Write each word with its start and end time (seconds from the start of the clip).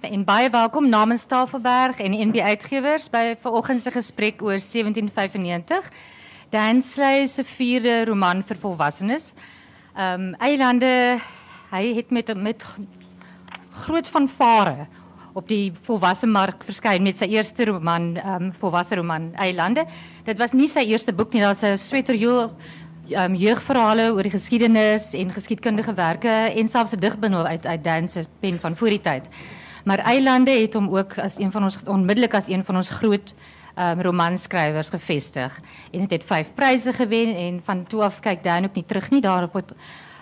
En 0.00 0.24
baie 0.24 0.48
welkom 0.50 0.88
namens 0.88 1.24
Tafelberg 1.28 1.98
en 2.00 2.14
NB 2.28 2.40
Uitgewers 2.40 3.10
by 3.12 3.34
vanoggend 3.42 3.82
se 3.82 3.90
gesprek 3.90 4.40
oor 4.42 4.56
1795. 4.56 5.90
Dan 6.50 6.80
Sley 6.82 7.26
se 7.26 7.44
vierde 7.44 8.04
roman 8.08 8.40
vir 8.42 8.56
volwassenes. 8.56 9.32
Ehm 9.96 10.30
um, 10.30 10.34
Eilande 10.40 11.20
hy 11.70 11.94
het 11.96 12.10
met 12.10 12.34
met 12.36 12.64
groot 13.84 14.08
fanfare 14.08 14.86
op 15.32 15.48
die 15.48 15.72
volwasse 15.82 16.26
mark 16.26 16.64
verskyn 16.64 17.02
met 17.02 17.16
sy 17.16 17.28
eerste 17.34 17.64
roman, 17.64 18.16
ehm 18.16 18.52
volwasse 18.60 18.96
roman 18.96 19.34
Eilande. 19.34 19.84
Dit 20.24 20.38
was 20.38 20.52
nie 20.52 20.68
sy 20.68 20.86
eerste 20.88 21.12
boek 21.12 21.32
nie, 21.32 21.42
daar's 21.42 21.62
'n 21.62 21.76
sweterjoel 21.76 22.50
um, 23.10 23.34
jeugverhale 23.34 24.12
oor 24.12 24.22
die 24.22 24.38
geskiedenis 24.38 25.12
en 25.14 25.32
geskiedkundige 25.32 25.94
werke 25.94 26.28
en 26.28 26.68
selfs 26.68 26.94
'n 26.94 27.00
digbundel 27.00 27.46
uit 27.46 27.66
uit 27.66 27.84
Dan 27.84 28.08
se 28.08 28.24
pen 28.40 28.60
van 28.60 28.76
voor 28.76 28.88
die 28.88 29.00
tyd. 29.00 29.28
Maar 29.84 29.98
Eilande 29.98 30.50
het 30.50 30.74
hom 30.74 30.88
ook 30.96 31.18
as 31.18 31.38
een 31.38 31.50
van 31.50 31.62
ons 31.62 31.82
onmiddellik 31.84 32.34
as 32.34 32.48
een 32.48 32.64
van 32.64 32.76
ons 32.76 32.90
groot 32.90 33.34
um, 33.78 34.00
romanskrywers 34.00 34.88
gevestig 34.88 35.60
en 35.90 36.06
het 36.08 36.24
vyf 36.24 36.54
pryse 36.54 36.92
gewen 36.92 37.36
en 37.36 37.60
van 37.64 37.86
toe 37.86 38.02
af 38.02 38.20
kyk 38.20 38.42
Dan 38.42 38.64
ook 38.64 38.74
nie 38.74 38.84
terug 38.86 39.10
nie 39.10 39.20
daarop 39.20 39.52
het 39.52 39.72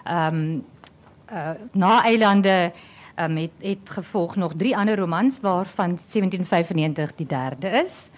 um, 0.09 0.64
uh, 1.33 1.50
na 1.73 2.05
Eilande 2.05 2.73
um, 3.16 3.36
het 3.59 3.91
gevolg 3.91 4.36
nog 4.36 4.55
drie 4.56 4.77
ander 4.77 4.98
romans 4.98 5.41
waarvan 5.41 5.88
1795 5.88 7.14
die 7.14 7.27
derde 7.27 7.69
is. 7.69 8.08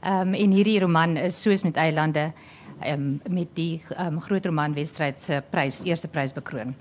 Ehm 0.00 0.28
um, 0.28 0.34
en 0.34 0.50
hierdie 0.50 0.80
roman 0.80 1.16
is 1.16 1.42
soos 1.42 1.62
met 1.62 1.76
Eilande 1.76 2.32
um, 2.86 3.20
met 3.30 3.48
die 3.54 3.82
um, 4.00 4.20
groot 4.20 4.46
romanwedstryd 4.46 5.22
se 5.22 5.42
eerste 5.84 6.08
prys 6.08 6.32
bekroon. 6.32 6.74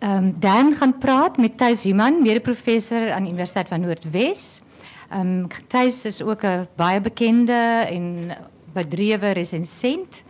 Ehm 0.00 0.16
um, 0.16 0.34
Dan 0.38 0.74
gaan 0.74 0.98
praat 0.98 1.36
met 1.36 1.58
Thys 1.58 1.82
Human, 1.82 2.22
mede-professor 2.22 3.12
aan 3.12 3.22
die 3.22 3.32
Universiteit 3.32 3.68
van 3.68 3.80
Noordwes. 3.80 4.62
Ehm 5.10 5.20
um, 5.20 5.46
Thys 5.68 6.04
is 6.04 6.22
ook 6.22 6.42
'n 6.42 6.68
baie 6.76 7.00
bekende 7.00 7.84
en 7.88 8.36
bedrewe 8.72 9.30
resensent 9.30 10.24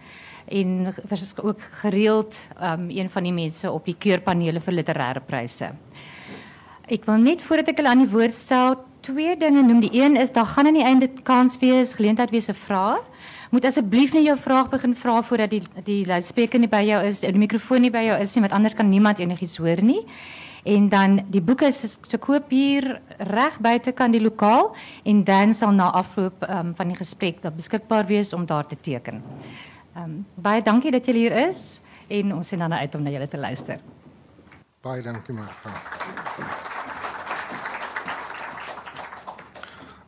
en 0.48 0.94
was 1.08 1.34
ook 1.42 1.60
gereeld 1.60 2.38
um, 2.62 2.90
een 2.90 3.10
van 3.10 3.22
die 3.22 3.32
mense 3.32 3.70
op 3.70 3.84
die 3.84 3.94
keurpanele 3.98 4.60
vir 4.60 4.74
literêre 4.74 5.20
pryse. 5.26 5.70
Ek 6.86 7.04
wil 7.04 7.16
net 7.16 7.42
voordat 7.42 7.76
hulle 7.76 7.88
aan 7.88 7.98
die 7.98 8.10
woord 8.10 8.32
stel, 8.32 8.76
twee 9.00 9.36
dinge 9.36 9.62
noem. 9.62 9.80
Die 9.80 10.02
een 10.02 10.16
is 10.16 10.32
daar 10.32 10.46
gaan 10.46 10.66
aan 10.66 10.74
die 10.74 10.84
einde 10.84 11.08
kans 11.22 11.58
wees, 11.58 11.94
geleentheid 11.94 12.30
wees 12.30 12.44
vir 12.44 12.54
vrae 12.54 12.98
moet 13.50 13.64
asseblief 13.64 14.12
nie 14.14 14.24
jou 14.24 14.36
vraag 14.38 14.70
begin 14.70 14.94
vra 14.94 15.20
voordat 15.22 15.50
die 15.50 15.62
die 15.84 16.04
luidspreker 16.06 16.60
nie 16.60 16.70
by 16.70 16.82
jou 16.86 17.00
is, 17.06 17.22
die 17.24 17.38
mikrofoon 17.38 17.82
nie 17.86 17.90
by 17.90 18.04
jou 18.06 18.20
is 18.22 18.34
nie, 18.34 18.44
want 18.46 18.54
anders 18.56 18.76
kan 18.78 18.88
niemand 18.90 19.18
enigiets 19.18 19.58
hoor 19.58 19.82
nie. 19.82 20.04
En 20.64 20.88
dan 20.92 21.20
die 21.32 21.40
boeke 21.40 21.66
is 21.66 21.96
te 22.08 22.18
koop 22.20 22.50
hier 22.52 23.00
reg 23.18 23.58
buite 23.64 23.92
kan 23.96 24.12
die 24.12 24.20
lokaal 24.20 24.74
en 25.08 25.24
dan 25.24 25.54
sal 25.56 25.72
na 25.72 25.90
afloop 25.96 26.44
um, 26.48 26.74
van 26.76 26.92
die 26.92 26.98
gesprek 26.98 27.40
dat 27.42 27.56
beskikbaar 27.56 28.06
wees 28.06 28.32
om 28.36 28.46
daar 28.46 28.66
te 28.66 28.76
teken. 28.80 29.22
Ehm 29.94 30.04
um, 30.04 30.26
baie 30.34 30.62
dankie 30.62 30.92
dat 30.92 31.06
julle 31.06 31.18
hier 31.18 31.38
is 31.48 31.80
en 32.08 32.34
ons 32.34 32.48
sien 32.48 32.58
dan 32.58 32.72
uit 32.72 32.94
om 32.94 33.02
na 33.02 33.10
julle 33.10 33.28
te 33.28 33.38
luister. 33.38 33.80
Baie 34.80 35.02
dankie 35.02 35.34
Martha. 35.34 36.69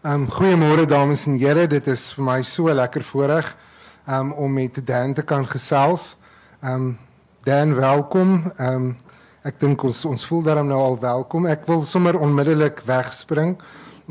Um 0.02 0.24
goeiemôre 0.26 0.82
dames 0.90 1.28
en 1.30 1.36
here, 1.38 1.62
dit 1.70 1.86
is 1.86 2.08
vir 2.16 2.24
my 2.26 2.40
so 2.42 2.72
lekker 2.74 3.04
voorreg 3.06 3.52
um 4.10 4.32
om 4.34 4.50
met 4.50 4.80
Dan 4.82 5.14
te 5.14 5.22
kan 5.22 5.46
gesels. 5.46 6.16
Um 6.58 6.98
Dan, 7.46 7.76
welkom. 7.78 8.50
Um 8.58 8.96
ek 9.46 9.60
dink 9.60 9.84
ons 9.86 10.00
ons 10.10 10.24
voel 10.26 10.42
daarom 10.42 10.66
nou 10.66 10.80
al 10.80 10.98
welkom. 10.98 11.46
Ek 11.46 11.68
wil 11.70 11.84
sommer 11.86 12.18
onmiddellik 12.18 12.82
wegspring. 12.82 13.54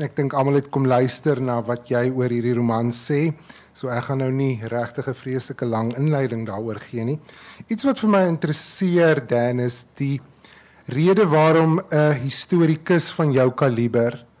Ek 0.00 0.16
dink 0.16 0.32
almal 0.32 0.62
het 0.62 0.72
kom 0.72 0.88
luister 0.88 1.44
na 1.44 1.58
wat 1.60 1.92
jy 1.92 2.06
oor 2.08 2.32
hierdie 2.32 2.56
roman 2.56 2.88
sê. 2.88 3.34
So 3.76 3.92
ek 3.92 4.08
gaan 4.08 4.24
nou 4.24 4.32
nie 4.32 4.64
regtig 4.64 5.12
'n 5.12 5.20
vreeslike 5.20 5.68
lang 5.68 5.92
inleiding 5.92 6.48
daaroor 6.48 6.80
gee 6.80 7.04
nie. 7.04 7.20
Iets 7.68 7.84
wat 7.84 8.00
vir 8.00 8.08
my 8.08 8.26
interesseer 8.32 9.20
Dan 9.20 9.60
is 9.60 9.84
die 9.96 10.22
rede 10.88 11.28
waarom 11.28 11.82
'n 11.92 12.16
historikus 12.24 13.12
van 13.12 13.30
jou 13.30 13.50
kaliber 13.50 14.31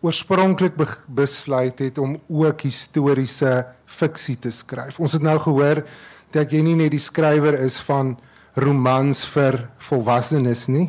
oorspronklik 0.00 0.76
be 0.76 0.86
besluit 1.06 1.78
het 1.78 1.98
om 1.98 2.18
ook 2.28 2.60
historiese 2.60 3.66
fiksie 3.86 4.36
te 4.38 4.50
skryf. 4.50 5.00
Ons 5.00 5.12
het 5.12 5.22
nou 5.22 5.38
gehoor 5.42 5.82
dat 6.34 6.52
jy 6.52 6.62
nie 6.62 6.76
net 6.78 6.92
die 6.92 7.02
skrywer 7.02 7.56
is 7.58 7.80
van 7.80 8.16
romans 8.58 9.24
vir 9.32 9.68
volwassenes 9.88 10.66
nie, 10.68 10.88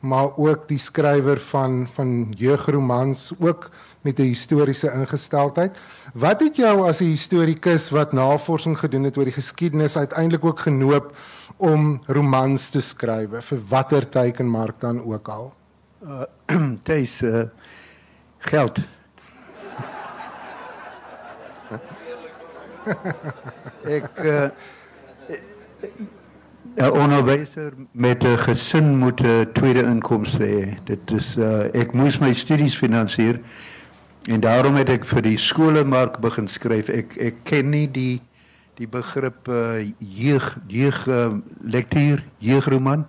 maar 0.00 0.32
ook 0.40 0.66
die 0.68 0.80
skrywer 0.80 1.40
van 1.50 1.86
van 1.94 2.32
jeugromans 2.36 3.30
ook 3.38 3.70
met 4.02 4.18
'n 4.18 4.32
historiese 4.32 4.92
ingesteldheid. 4.92 5.76
Wat 6.14 6.40
het 6.40 6.56
jou 6.56 6.88
as 6.88 7.00
'n 7.00 7.04
historikus 7.04 7.90
wat 7.90 8.12
navorsing 8.12 8.78
gedoen 8.78 9.04
het 9.04 9.16
oor 9.16 9.24
die 9.24 9.40
geskiedenis 9.40 9.96
uiteindelik 9.96 10.44
ook 10.44 10.60
genoop 10.60 11.16
om 11.56 12.00
romans 12.06 12.70
te 12.70 12.80
skryf 12.80 13.44
vir 13.44 13.60
watter 13.68 14.08
teikenmark 14.08 14.80
dan 14.80 15.04
ook 15.04 15.28
al? 15.28 15.52
Uh, 16.04 16.22
Dis 16.84 17.22
uh, 17.22 17.42
geld. 18.40 18.78
ek 23.84 24.08
uh, 24.24 24.48
ja, 26.74 26.90
onderwyser 26.90 27.72
met 27.92 28.22
'n 28.22 28.38
gesin 28.38 28.96
moet 28.98 29.20
'n 29.20 29.48
tweede 29.52 29.82
inkomste 29.82 30.44
hê. 30.44 30.78
Dit 30.84 31.10
is 31.10 31.36
uh, 31.36 31.74
ek 31.74 31.92
moes 31.92 32.18
my 32.18 32.32
studies 32.32 32.76
finansier 32.76 33.40
en 34.28 34.40
daarom 34.40 34.74
het 34.74 34.88
ek 34.88 35.04
vir 35.04 35.22
die 35.22 35.38
skolemark 35.38 36.18
begin 36.18 36.48
skryf. 36.48 36.88
Ek 36.88 37.16
ek 37.16 37.34
ken 37.42 37.70
nie 37.70 37.90
die 37.90 38.20
die 38.74 38.88
begrip 38.88 39.48
uh, 39.48 39.92
jeug 39.98 40.58
jeug 40.66 41.06
uh, 41.06 41.36
lektuur, 41.60 42.24
jeugroman. 42.38 43.04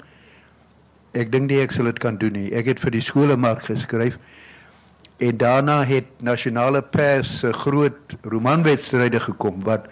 Ek 1.12 1.32
dink 1.32 1.50
nie 1.50 1.62
ek 1.62 1.72
sal 1.72 1.86
dit 1.86 2.00
kan 2.00 2.18
doen 2.18 2.34
nie. 2.34 2.52
Ek 2.52 2.66
het 2.66 2.80
vir 2.80 2.92
die 2.92 3.02
skolemark 3.02 3.64
geskryf. 3.64 4.20
En 5.22 5.38
daarna 5.38 5.84
het 5.86 6.06
nasionale 6.18 6.82
pers 6.82 7.40
se 7.40 7.54
groot 7.54 8.18
romanwedstryde 8.22 9.20
gekom 9.20 9.64
wat 9.64 9.86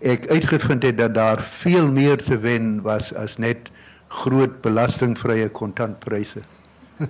ek 0.00 0.30
uitgevind 0.32 0.82
het 0.82 0.98
dat 0.98 1.14
daar 1.14 1.42
veel 1.42 1.90
meer 1.92 2.16
te 2.16 2.38
wen 2.40 2.80
was 2.82 3.12
as 3.14 3.36
net 3.36 3.68
groot 4.08 4.60
belastingvrye 4.64 5.48
kontantpryse. 5.52 6.40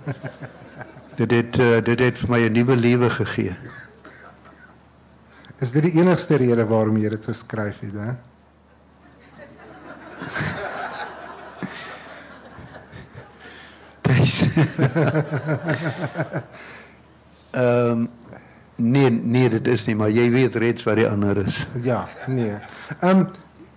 dit 1.20 1.30
het 1.30 1.58
uh, 1.62 1.78
dit 1.86 2.02
het 2.02 2.18
vir 2.18 2.30
my 2.30 2.40
'n 2.48 2.52
nuwe 2.52 2.76
lewe 2.76 3.10
gegee. 3.10 3.54
Is 5.62 5.70
dit 5.70 5.82
die 5.82 6.02
enigste 6.02 6.36
rede 6.36 6.66
waarom 6.66 6.96
jy 6.96 7.08
dit 7.08 7.24
geskryf 7.24 7.78
het, 7.80 7.94
hè? 7.94 8.12
Dis. 14.02 14.46
Ehm 17.56 17.90
um, 17.90 18.08
nee 18.76 19.10
nee 19.10 19.48
dit 19.48 19.68
is 19.72 19.86
nie 19.86 19.94
maar 19.96 20.10
jy 20.12 20.26
weet 20.30 20.56
reeds 20.60 20.84
wat 20.84 20.98
die 21.00 21.08
ander 21.08 21.38
is. 21.40 21.62
Ja, 21.82 22.04
nee. 22.26 22.58
Ehm 23.00 23.08
um, 23.18 23.26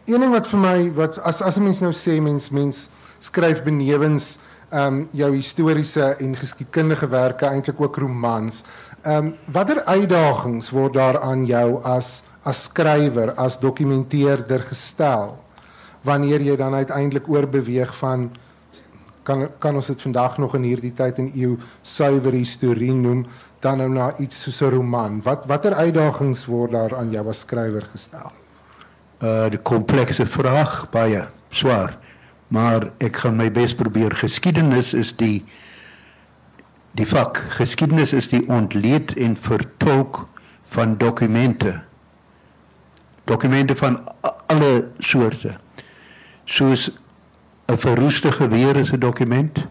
een 0.09 0.19
ding 0.25 0.33
wat 0.33 0.47
vir 0.49 0.59
my 0.59 0.77
wat 0.97 1.19
as 1.23 1.41
as 1.41 1.57
'n 1.57 1.63
mens 1.63 1.79
nou 1.79 1.93
sê 1.93 2.19
mens 2.21 2.49
mens 2.49 2.89
skryf 3.19 3.63
benewens 3.63 4.39
ehm 4.69 4.85
um, 4.85 5.07
jou 5.11 5.31
historiese 5.35 6.15
en 6.19 6.35
geskiedkundige 6.35 7.07
werke 7.07 7.45
eintlik 7.45 7.81
ook 7.81 7.97
romans. 7.97 8.63
Ehm 9.01 9.25
um, 9.25 9.35
watter 9.45 9.83
uitdagings 9.85 10.69
word 10.69 10.93
daar 10.93 11.21
aan 11.21 11.45
jou 11.45 11.83
as 11.83 12.23
as 12.43 12.63
skrywer, 12.63 13.33
as 13.35 13.59
dokumenteerder 13.59 14.59
gestel 14.59 15.37
wanneer 16.01 16.41
jy 16.41 16.55
dan 16.55 16.73
uiteindelik 16.73 17.27
oorbeweeg 17.29 17.95
van 17.97 18.29
kan 19.23 19.47
kan 19.59 19.75
ons 19.75 19.87
dit 19.87 20.01
vandag 20.01 20.37
nog 20.37 20.55
in 20.55 20.63
hierdie 20.63 20.93
tyd 20.95 21.19
en 21.21 21.31
eeu 21.35 21.57
suiwer 21.81 22.33
historie 22.33 22.93
noem 22.93 23.25
dan 23.59 23.77
nou 23.77 23.89
na 23.89 24.13
iets 24.17 24.41
soos 24.41 24.61
'n 24.61 24.69
roman. 24.69 25.21
Wat 25.23 25.45
watter 25.45 25.73
uitdagings 25.73 26.45
word 26.45 26.71
daar 26.71 26.95
aan 26.95 27.11
jou 27.11 27.27
as 27.27 27.39
skrywer 27.39 27.87
gestel? 27.91 28.31
Uh 29.21 29.49
die 29.49 29.61
komplekse 29.61 30.25
vraag 30.25 30.89
baie 30.89 31.27
swaar. 31.49 31.97
Maar 32.47 32.91
ek 32.97 33.15
gaan 33.15 33.35
my 33.35 33.51
bes 33.51 33.75
probeer. 33.75 34.15
Geskiedenis 34.15 34.93
is 34.93 35.15
die 35.15 35.45
die 36.91 37.07
vak. 37.07 37.37
Geskiedenis 37.49 38.13
is 38.13 38.29
die 38.29 38.47
ontleed 38.49 39.13
en 39.13 39.37
vertolk 39.37 40.27
van 40.63 40.97
dokumente. 40.97 41.81
Dokumente 43.23 43.75
van 43.75 44.03
alle 44.47 44.87
soorte. 44.99 45.57
Soos 46.45 46.89
'n 47.67 47.77
verroeste 47.77 48.31
geweer 48.31 48.75
is 48.75 48.91
'n 48.91 48.99
dokument, 48.99 49.67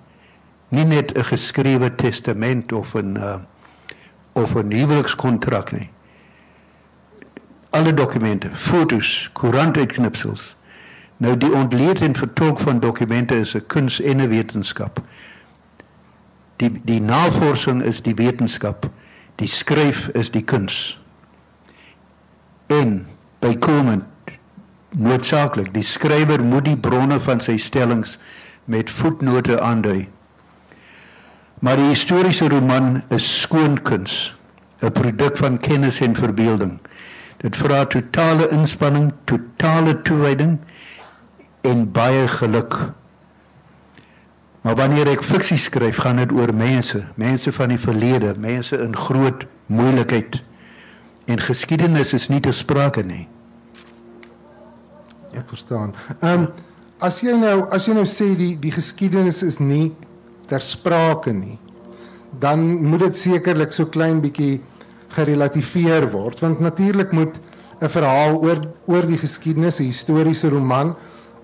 nie 0.68 0.84
net 0.84 1.16
'n 1.16 1.24
geskrewe 1.24 1.94
testament 1.94 2.72
of 2.72 2.94
'n 2.94 3.16
uh 3.16 3.36
of 4.38 4.54
'n 4.54 4.72
huwelikskontrak 4.72 5.72
nie. 5.72 5.90
Alle 7.70 7.94
dokumente, 7.94 8.48
foto's, 8.52 9.30
koerantuitknipsels. 9.32 10.56
Nou 11.16 11.36
die 11.36 11.52
ontleed 11.52 12.00
en 12.00 12.14
vertolk 12.14 12.58
van 12.58 12.80
dokumente 12.80 13.34
is 13.34 13.54
'n 13.54 13.66
kuns 13.66 14.00
en 14.00 14.20
'n 14.20 14.28
wetenskap. 14.28 15.00
Die 16.56 16.80
die 16.84 17.00
navorsing 17.00 17.82
is 17.82 18.02
die 18.02 18.14
wetenskap. 18.14 18.90
Die 19.34 19.48
skryf 19.48 20.08
is 20.08 20.30
die 20.30 20.42
kuns. 20.42 21.02
En 22.66 23.06
bykomend 23.38 24.04
noodsaaklik, 24.90 25.74
die 25.74 25.82
skrywer 25.82 26.42
moet 26.42 26.64
die 26.64 26.76
bronne 26.76 27.20
van 27.20 27.40
sy 27.40 27.56
stellings 27.56 28.18
met 28.64 28.90
voetnote 28.90 29.60
aandui. 29.60 30.08
Maar 31.60 31.76
die 31.76 31.90
historiese 31.90 32.48
roman 32.48 33.02
is 33.08 33.40
skoon 33.40 33.82
kuns, 33.82 34.34
'n 34.80 34.92
produk 34.92 35.36
van 35.36 35.58
kennis 35.58 36.00
en 36.00 36.14
verbeelding. 36.14 36.78
Dit 37.36 37.56
vra 37.56 37.84
totale 37.84 38.48
inspanning, 38.48 39.12
totale 39.24 40.02
toewyding 40.02 40.58
en 41.60 41.92
baie 41.92 42.28
geluk. 42.28 42.92
Maar 44.60 44.74
wanneer 44.74 45.08
ek 45.08 45.22
fiksie 45.22 45.56
skryf, 45.56 45.96
gaan 45.96 46.16
dit 46.16 46.32
oor 46.32 46.54
mense, 46.54 47.04
mense 47.14 47.52
van 47.52 47.68
die 47.68 47.78
verlede, 47.78 48.34
mense 48.38 48.78
in 48.78 48.96
groot 48.96 49.46
moeilikheid. 49.66 50.42
En 51.24 51.40
geskiedenis 51.40 52.12
is 52.12 52.28
nie 52.28 52.40
te 52.40 52.52
sprake 52.52 53.02
nie. 53.02 53.28
Ek 55.32 55.48
verstaan. 55.48 55.94
Ehm 56.20 56.32
um, 56.32 56.48
as 56.98 57.20
jy 57.22 57.36
nou 57.38 57.68
as 57.70 57.86
jy 57.86 57.94
nou 57.94 58.06
sê 58.10 58.32
die 58.34 58.56
die 58.58 58.72
geskiedenis 58.74 59.42
is 59.46 59.60
nie 59.62 59.92
ter 60.48 60.64
sprake 60.64 61.32
nie, 61.32 61.58
dan 62.40 62.84
moet 62.84 63.06
dit 63.08 63.16
sekerlik 63.16 63.72
so 63.72 63.86
klein 63.86 64.20
bietjie 64.20 64.60
gerelativeer 65.16 66.10
word 66.12 66.40
want 66.44 66.60
natuurlik 66.60 67.12
moet 67.12 67.38
'n 67.80 67.88
verhaal 67.88 68.40
oor 68.42 68.58
oor 68.86 69.06
die 69.06 69.18
geskiedenis, 69.18 69.80
'n 69.80 69.90
historiese 69.92 70.48
roman 70.48 70.96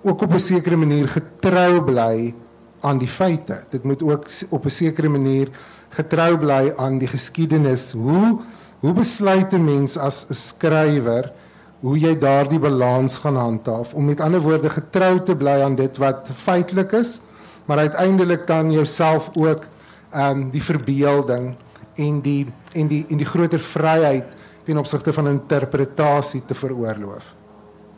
ook 0.03 0.23
op 0.23 0.33
'n 0.35 0.39
sekere 0.39 0.77
manier 0.77 1.09
getrou 1.09 1.81
bly 1.85 2.35
aan 2.81 2.99
die 2.99 3.09
feite. 3.09 3.65
Dit 3.71 3.85
moet 3.85 4.03
ook 4.03 4.27
op 4.51 4.65
'n 4.65 4.71
sekere 4.71 5.09
manier 5.09 5.49
getrou 5.89 6.37
bly 6.39 6.73
aan 6.77 6.99
die 6.99 7.09
geskiedenis. 7.09 7.93
Hoe 7.93 8.41
hoe 8.81 8.93
besluit 8.93 9.53
'n 9.53 9.65
mens 9.65 9.97
as 9.97 10.27
'n 10.29 10.35
skrywer 10.35 11.33
hoe 11.81 11.99
jy 11.99 12.19
daardie 12.19 12.59
balans 12.59 13.19
gaan 13.19 13.37
handhaaf 13.37 13.95
om 13.95 14.05
met 14.05 14.21
ander 14.21 14.41
woorde 14.41 14.71
getrou 14.71 15.23
te 15.23 15.37
bly 15.37 15.61
aan 15.61 15.75
dit 15.77 15.97
wat 15.97 16.29
feitelik 16.33 16.93
is, 16.93 17.21
maar 17.65 17.79
uiteindelik 17.79 18.47
dan 18.47 18.73
jouself 18.73 19.31
ook 19.35 19.67
ehm 20.11 20.39
um, 20.39 20.51
die 20.51 20.63
verbeelding 20.63 21.55
en 21.95 22.21
die 22.21 22.47
en 22.73 22.87
die 22.87 23.05
en 23.09 23.17
die 23.17 23.27
groter 23.27 23.61
vryheid 23.61 24.25
ten 24.65 24.79
opsigte 24.79 25.13
van 25.13 25.29
interpretasie 25.29 26.43
te 26.47 26.55
veroorloof. 26.55 27.25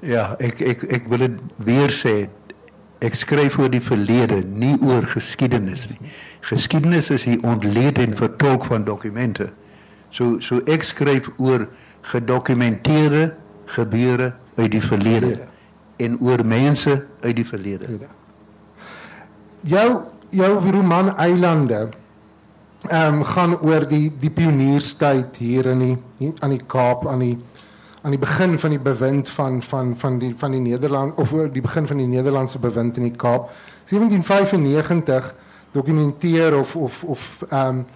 Ja, 0.00 0.34
ek 0.38 0.60
ek 0.60 0.82
ek 0.82 1.08
wil 1.08 1.26
dit 1.26 1.38
weer 1.56 1.92
sê. 1.92 2.16
Ek 3.04 3.14
skryf 3.14 3.58
oor 3.60 3.68
die 3.68 3.82
verlede, 3.84 4.40
nie 4.40 4.74
oor 4.80 5.04
geskiedenis 5.04 5.84
nie. 5.90 6.10
Geskiedenis 6.48 7.10
is 7.12 7.26
die 7.28 7.36
ontleed 7.44 7.98
en 8.00 8.16
vertolk 8.16 8.64
van 8.64 8.86
dokumente. 8.88 9.50
So 10.10 10.40
so 10.40 10.62
ek 10.64 10.84
skryf 10.84 11.28
oor 11.36 11.66
gedokumenteerde 12.06 13.34
gebeure 13.76 14.32
uit 14.56 14.70
die 14.72 14.82
verlede 14.82 15.32
ja. 15.34 15.48
en 16.06 16.20
oor 16.20 16.44
mense 16.46 17.02
uit 17.20 17.36
die 17.36 17.46
verlede. 17.46 17.98
Ja. 18.00 18.08
Jou 19.66 20.04
jou 20.30 20.70
roman 20.70 21.16
Eilande 21.16 21.88
ehm 22.88 23.14
um, 23.14 23.24
gaan 23.24 23.56
oor 23.60 23.86
die 23.88 24.12
die 24.18 24.30
pionierstyd 24.30 25.36
hier 25.36 25.66
in 25.66 25.80
die 25.82 25.96
hier 26.18 26.34
aan 26.40 26.52
die 26.54 26.62
Kaap 26.66 27.06
aan 27.08 27.18
die 27.24 27.38
aan 28.02 28.14
die 28.14 28.20
begin 28.20 28.58
van 28.58 28.70
die 28.70 28.78
bewind 28.78 29.28
van 29.28 29.62
van 29.62 29.96
van 29.98 30.18
die 30.18 30.34
van 30.38 30.54
die 30.54 30.60
Nederland 30.60 31.18
of 31.18 31.34
die 31.52 31.62
begin 31.62 31.86
van 31.86 31.96
die 31.96 32.06
Nederlandse 32.06 32.58
bewind 32.58 32.96
in 32.96 33.08
die 33.08 33.16
Kaap 33.16 33.50
1795 33.90 35.34
dokumenteer 35.72 36.58
of 36.58 36.76
of 36.76 37.04
of 37.04 37.44
ehm 37.50 37.68
um, 37.68 37.86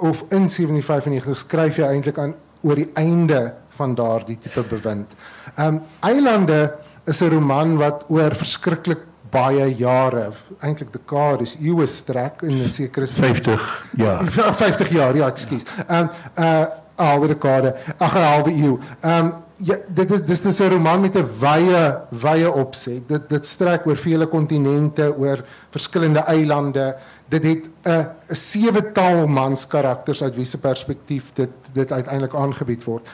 of 0.00 0.24
in 0.28 0.48
1795 0.48 1.36
skryf 1.36 1.76
jy 1.76 1.84
eintlik 1.84 2.18
aan 2.18 2.34
oor 2.60 2.74
die 2.74 2.90
einde 2.94 3.52
van 3.76 3.94
daardie 3.94 4.38
tipe 4.38 4.62
bewind. 4.62 5.12
Ehm 5.56 5.74
um, 5.74 5.82
Eilande 6.00 6.72
is 7.04 7.20
'n 7.20 7.28
roman 7.28 7.76
wat 7.76 8.04
oor 8.08 8.34
verskriklik 8.34 9.04
baie 9.30 9.74
jare, 9.78 10.30
eintlik 10.60 10.92
dekades, 10.92 11.56
eeue 11.60 11.86
strek 11.86 12.42
in 12.42 12.62
'n 12.62 12.68
sekere 12.68 13.06
50 13.06 13.62
jaar. 13.96 14.30
50 14.30 14.88
jaar, 14.90 15.16
ja, 15.16 15.26
ekskuus. 15.26 15.64
Ehm 15.88 15.98
um, 15.98 16.10
uh 16.38 16.66
alweer 16.96 17.28
dekade, 17.28 17.74
ag 17.98 18.12
halwe 18.12 18.52
eeu. 18.52 18.78
Ehm 19.00 19.26
um, 19.26 19.32
ja, 19.56 19.76
dit 19.88 20.10
is 20.10 20.22
dis 20.22 20.40
dis 20.42 20.60
'n 20.60 20.68
roman 20.68 21.00
met 21.00 21.16
'n 21.16 21.28
wye 21.40 21.98
wye 22.10 22.50
opset. 22.50 23.08
Dit 23.08 23.28
dit 23.28 23.46
strek 23.46 23.86
oor 23.86 23.96
vele 23.96 24.26
kontinente, 24.26 25.14
oor 25.18 25.44
verskillende 25.70 26.20
eilande. 26.20 26.96
Dit 27.28 27.42
het 27.44 27.64
'n 27.84 28.06
'n 28.30 28.34
sewe 28.34 28.92
taal 28.92 29.26
mans 29.26 29.66
karakters 29.66 30.22
uit 30.22 30.34
wie 30.36 30.44
se 30.44 30.58
perspektief 30.58 31.32
dit 31.34 31.50
dit 31.72 31.92
uiteindelik 31.92 32.34
aangebied 32.34 32.84
word. 32.84 33.08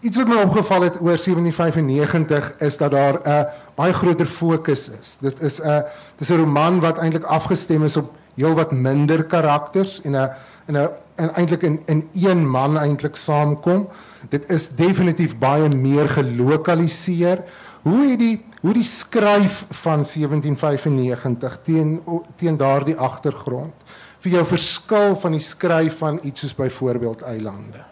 Iets 0.00 0.16
wat 0.16 0.28
my 0.30 0.36
opgeval 0.44 0.82
het 0.86 1.00
oor 1.00 1.16
1795 1.18 2.52
is 2.62 2.76
dat 2.76 2.90
daar 2.90 3.14
'n 3.14 3.28
uh, 3.28 3.42
baie 3.74 3.92
groter 3.92 4.26
fokus 4.26 4.88
is. 4.88 5.16
Dit 5.20 5.42
is 5.42 5.58
'n 5.60 5.66
uh, 5.66 5.80
dis 6.18 6.28
'n 6.30 6.36
roman 6.36 6.80
wat 6.80 6.98
eintlik 6.98 7.24
afgestem 7.24 7.84
is 7.84 7.96
op 7.96 8.12
heelwat 8.34 8.70
minder 8.70 9.24
karakters 9.24 10.00
en 10.02 10.12
'n 10.12 10.30
en 10.66 10.74
'n 10.74 10.88
en 11.14 11.34
eintlik 11.34 11.62
in 11.62 11.82
in 11.86 12.08
een 12.14 12.48
man 12.50 12.78
eintlik 12.78 13.16
saamkom. 13.16 13.88
Dit 14.28 14.50
is 14.50 14.68
definitief 14.68 15.38
baie 15.38 15.68
meer 15.68 16.08
gelokaliseer. 16.08 17.42
Hoe 17.82 18.06
het 18.06 18.18
die 18.18 18.44
hoe 18.60 18.72
die 18.72 18.82
skryf 18.82 19.64
van 19.70 20.04
1795 20.04 21.58
teen 21.62 22.00
teen 22.36 22.56
daardie 22.56 22.96
agtergrond 22.96 23.74
vir 24.18 24.32
jou 24.32 24.44
verskil 24.44 25.16
van 25.16 25.32
die 25.32 25.40
skryf 25.40 25.98
van 25.98 26.18
iets 26.22 26.40
soos 26.40 26.54
byvoorbeeld 26.54 27.22
Eilande? 27.22 27.87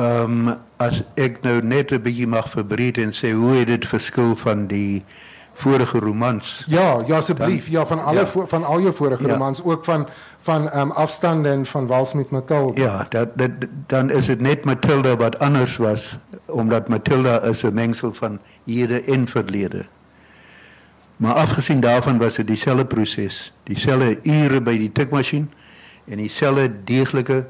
Ehm 0.00 0.48
um, 0.48 0.56
as 0.80 1.02
ek 1.14 1.42
nou 1.44 1.58
net 1.60 1.92
'n 1.92 2.00
bietjie 2.00 2.26
mag 2.26 2.48
verbreed 2.48 2.98
en 2.98 3.12
sê 3.12 3.32
hoe 3.36 3.52
het 3.58 3.66
dit 3.66 3.86
verskil 3.86 4.36
van 4.36 4.66
die 4.66 5.04
vorige 5.52 5.98
romans? 5.98 6.64
Ja, 6.66 7.02
ja 7.06 7.16
asseblief. 7.16 7.68
Ja, 7.68 7.86
van 7.86 8.04
alle 8.04 8.24
ja. 8.24 8.46
van 8.46 8.64
al 8.64 8.80
jou 8.80 8.94
vorige 8.94 9.26
ja. 9.26 9.32
romans, 9.32 9.62
ook 9.62 9.84
van 9.84 10.08
van 10.40 10.70
ehm 10.70 10.80
um, 10.80 10.90
afstande 10.90 11.48
en 11.48 11.66
van 11.66 11.86
Wals 11.86 12.12
met 12.12 12.30
Matilda. 12.30 12.82
Ja, 12.82 13.06
dat, 13.08 13.38
dat 13.38 13.50
dan 13.86 14.10
is 14.10 14.26
dit 14.26 14.40
net 14.40 14.64
Matilda 14.64 15.16
wat 15.16 15.38
anders 15.38 15.76
was 15.76 16.16
omdat 16.46 16.88
Matilda 16.88 17.40
is 17.42 17.62
'n 17.62 17.74
mengsel 17.74 18.14
van 18.14 18.38
hede 18.64 19.02
en 19.02 19.26
verlede. 19.26 19.84
Maar 21.16 21.34
afgesien 21.34 21.80
daarvan 21.80 22.18
was 22.18 22.34
dit 22.34 22.46
dieselfde 22.46 22.84
proses, 22.84 23.52
dieselfde 23.62 24.18
ure 24.22 24.60
by 24.60 24.78
die 24.78 24.92
tikmasjien 24.92 25.50
en 26.04 26.16
dieselfde 26.16 26.72
deeglike 26.84 27.46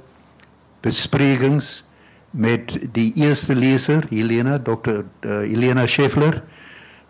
besprekings 0.80 1.84
met 2.30 2.78
die 2.92 3.12
eerste 3.14 3.54
leser 3.54 4.06
Helena 4.08 4.58
Dr. 4.58 5.02
Uh, 5.20 5.40
Helena 5.42 5.86
Scheffler 5.86 6.42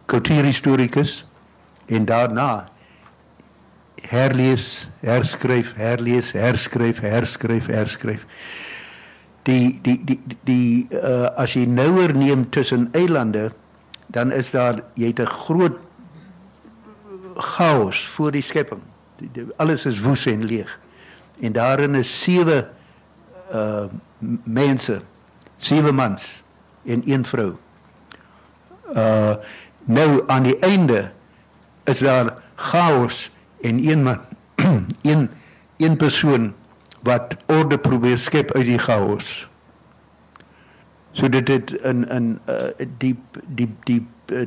kultuurhistorikus 0.07 1.25
en 1.87 2.05
daarna 2.05 2.69
herlees, 4.01 4.89
herskryf, 5.01 5.75
herlees, 5.77 6.33
herskryf, 6.33 7.01
herskryf, 7.01 7.67
herskryf. 7.67 8.27
Die 9.43 9.79
die 9.83 9.99
die 10.05 10.21
die 10.45 10.87
uh, 10.97 11.29
as 11.37 11.55
jy 11.57 11.67
nouer 11.69 12.15
neem 12.17 12.47
tussen 12.51 12.89
eilande 12.97 13.51
dan 14.13 14.33
is 14.33 14.51
daar 14.51 14.83
jy 14.95 15.13
het 15.13 15.21
'n 15.21 15.27
groot 15.27 15.79
chaos 17.37 18.09
voor 18.09 18.31
die 18.31 18.43
skepping. 18.43 18.81
Die, 19.17 19.31
die, 19.33 19.47
alles 19.57 19.85
is 19.85 20.01
woes 20.01 20.27
en 20.27 20.45
leeg. 20.45 20.79
En 21.41 21.53
daarin 21.53 21.95
is 21.95 22.23
sewe 22.23 22.69
uh 23.53 23.85
mense 24.45 25.03
sewe 25.61 25.93
mans 25.93 26.43
en 26.89 27.03
een 27.05 27.25
vrou. 27.25 27.55
Uh 28.97 29.35
nou 29.85 30.23
aan 30.29 30.45
die 30.45 30.59
einde 30.59 31.11
is 31.89 31.99
daar 31.99 32.35
chaos 32.55 33.31
en 33.61 33.81
een 33.89 34.03
man 34.03 34.21
een 35.03 35.31
een 35.77 35.97
persoon 35.97 36.53
wat 37.03 37.37
orde 37.47 37.79
probeer 37.79 38.19
skep 38.19 38.53
uit 38.53 38.65
die 38.65 38.79
chaos. 38.79 39.49
So 41.13 41.29
dit 41.29 41.47
dit 41.47 41.73
in 41.73 42.09
in 42.09 42.39
uh, 42.49 42.87
die 42.99 43.17
die 43.47 43.69
die 43.85 44.07
uh, 44.33 44.47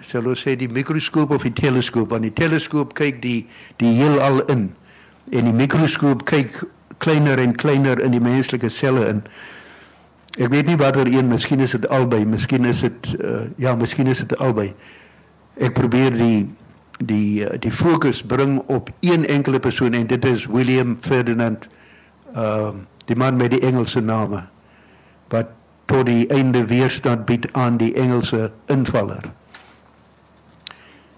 sal 0.00 0.26
ons 0.30 0.42
sê 0.46 0.54
die 0.56 0.70
mikroskoop 0.70 1.34
of 1.34 1.42
die 1.42 1.52
teleskoop 1.52 2.14
want 2.14 2.22
die 2.22 2.32
teleskoop 2.32 2.94
kyk 2.98 3.22
die 3.22 3.46
die 3.82 3.92
heelal 3.98 4.40
in 4.46 4.70
en 5.30 5.50
die 5.50 5.52
mikroskoop 5.52 6.24
kyk 6.24 6.62
kleiner 7.02 7.38
en 7.38 7.56
kleiner 7.56 8.00
in 8.00 8.14
die 8.14 8.22
menslike 8.22 8.70
selle 8.72 9.06
in. 9.08 9.22
Ek 10.36 10.50
weet 10.52 10.66
nie 10.66 10.76
watter 10.76 11.08
een, 11.08 11.28
miskien 11.28 11.60
is 11.60 11.72
dit 11.74 11.88
albei, 11.88 12.24
miskien 12.26 12.64
is 12.68 12.82
dit 12.84 13.08
uh, 13.16 13.46
ja, 13.56 13.74
miskien 13.74 14.06
is 14.06 14.20
dit 14.22 14.36
albei. 14.38 14.74
Ek 15.58 15.74
probeer 15.74 16.14
die 16.14 16.48
die 16.98 17.46
uh, 17.46 17.54
die 17.62 17.72
fokus 17.72 18.22
bring 18.26 18.58
op 18.66 18.90
een 19.00 19.26
enkele 19.26 19.58
persoon 19.58 19.94
en 19.94 20.06
dit 20.06 20.24
is 20.24 20.46
William 20.46 20.96
Ferdinand 21.00 21.66
ehm 22.34 22.44
uh, 22.44 22.86
die 23.08 23.16
man 23.16 23.36
met 23.40 23.50
die 23.50 23.60
Engelse 23.64 24.00
name 24.04 24.42
wat 25.32 25.54
tot 25.88 26.06
die 26.06 26.26
einde 26.28 26.66
weerstand 26.68 27.24
bied 27.24 27.46
aan 27.52 27.78
die 27.80 27.94
Engelse 27.96 28.50
invaller. 28.66 29.30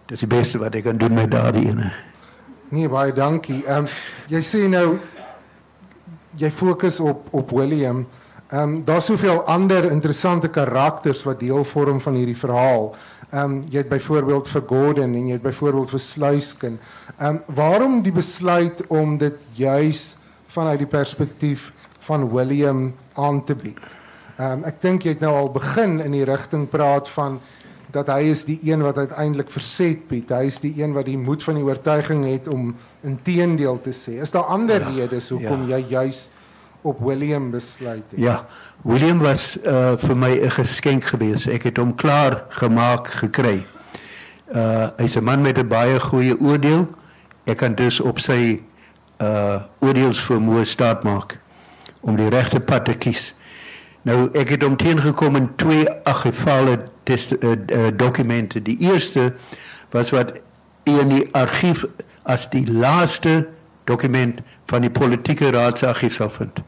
Dis 0.07 0.23
die 0.23 0.31
beste 0.31 0.61
wat 0.63 0.75
ek 0.79 0.87
kan 0.87 1.01
doen 1.03 1.15
met 1.15 1.31
daardie 1.31 1.67
ene. 1.73 1.91
Nee, 2.71 2.89
baie 2.89 3.13
dankie. 3.13 3.65
Ehm 3.67 3.89
um, 3.89 3.91
jy 4.31 4.43
sê 4.47 4.69
nou 4.71 5.01
jy 6.39 6.51
fokus 6.55 7.01
op 7.03 7.27
op 7.35 7.51
William. 7.51 8.05
Um, 8.59 8.85
daar's 8.85 9.07
soveel 9.07 9.45
ander 9.47 9.91
interessante 9.91 10.49
karakters 10.49 11.23
wat 11.23 11.41
deel 11.41 11.65
vorm 11.65 12.01
van 12.01 12.15
hierdie 12.15 12.39
verhaal. 12.39 12.95
Ehm 13.31 13.45
um, 13.45 13.61
jy 13.71 13.79
het 13.79 13.89
byvoorbeeld 13.89 14.49
vir 14.49 14.63
Gordon 14.67 15.15
en 15.15 15.27
jy 15.27 15.33
het 15.33 15.43
byvoorbeeld 15.43 15.91
vir 15.91 16.03
Sluiskin. 16.03 16.79
Ehm 17.19 17.29
um, 17.29 17.43
waarom 17.47 18.03
die 18.03 18.13
besluit 18.13 18.83
om 18.89 19.19
dit 19.19 19.39
juis 19.55 20.17
vanuit 20.47 20.79
die 20.79 20.91
perspektief 20.91 21.73
van 22.01 22.31
William 22.31 22.95
aan 23.15 23.45
te 23.45 23.55
bied? 23.55 23.79
Ehm 24.37 24.53
um, 24.53 24.65
ek 24.65 24.83
dink 24.83 25.03
jy 25.03 25.15
het 25.15 25.21
nou 25.21 25.35
al 25.35 25.53
begin 25.53 26.01
in 26.01 26.11
die 26.11 26.25
rigting 26.25 26.69
praat 26.69 27.09
van 27.09 27.41
dat 27.93 28.11
hy 28.11 28.31
is 28.31 28.45
die 28.47 28.59
een 28.63 28.83
wat 28.83 28.99
uiteindelik 28.99 29.51
verset 29.51 30.09
bied. 30.09 30.31
Hy 30.31 30.47
is 30.51 30.61
die 30.63 30.75
een 30.83 30.93
wat 30.95 31.07
die 31.07 31.19
moed 31.19 31.43
van 31.43 31.59
die 31.59 31.65
oortuiging 31.67 32.25
het 32.27 32.49
om 32.49 32.75
inteendeel 33.07 33.81
te 33.83 33.95
sê. 33.95 34.19
Is 34.23 34.31
daar 34.31 34.51
ander 34.51 34.81
ja, 34.81 34.91
redes 35.03 35.31
hoekom 35.35 35.69
ja. 35.69 35.77
jy 35.77 35.87
juis 35.97 36.29
op 36.83 37.01
William 37.01 37.51
besluit 37.51 38.03
het? 38.09 38.21
Ja. 38.21 38.47
William 38.83 39.19
was 39.19 39.59
uh 39.65 39.97
vir 39.97 40.17
my 40.17 40.31
'n 40.31 40.51
geskenk 40.51 41.05
geweest. 41.05 41.47
Ek 41.47 41.63
het 41.63 41.77
hom 41.77 41.95
klaar 41.95 42.45
gemaak 42.49 43.09
gekry. 43.09 43.67
Uh 44.55 44.89
hy's 44.97 45.17
'n 45.17 45.25
man 45.25 45.41
met 45.41 45.59
'n 45.59 45.69
baie 45.69 46.01
goeie 46.01 46.41
oordeel. 46.41 46.89
Ek 47.45 47.57
kan 47.57 47.75
dus 47.75 48.01
op 48.01 48.19
sy 48.19 48.61
uh 49.21 49.63
oordeels 49.79 50.21
vermoë 50.21 50.65
staat 50.65 51.03
maak 51.03 51.39
om 52.01 52.17
die 52.17 52.29
regte 52.29 52.61
pad 52.61 52.85
te 52.85 52.95
kies. 52.95 53.35
Nou 54.03 54.31
ek 54.33 54.49
het 54.49 54.63
hom 54.63 54.77
teengekom 54.77 55.37
in 55.37 55.51
twee 55.57 55.91
argivale 56.09 56.79
uh, 57.05 57.17
uh, 57.17 57.89
dokumente. 57.97 58.63
Die 58.63 58.79
eerste 58.79 59.33
was 59.91 60.11
wat 60.11 60.41
in 60.83 61.09
die 61.09 61.29
argief 61.33 61.85
as 62.23 62.49
die 62.51 62.65
laaste 62.73 63.49
dokument 63.85 64.41
van 64.67 64.81
die 64.81 64.91
politieke 64.91 65.51
raadsargief 65.51 66.15
sal 66.15 66.31
vind. 66.31 66.61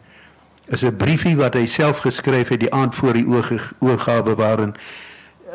Is 0.67 0.85
'n 0.85 0.97
briefie 0.97 1.37
wat 1.37 1.55
hy 1.55 1.67
self 1.67 1.99
geskryf 1.99 2.49
het 2.49 2.61
die 2.61 2.73
aand 2.73 2.95
voor 2.95 3.13
die 3.13 3.27
oorgawe 3.79 4.35
waarin 4.35 4.75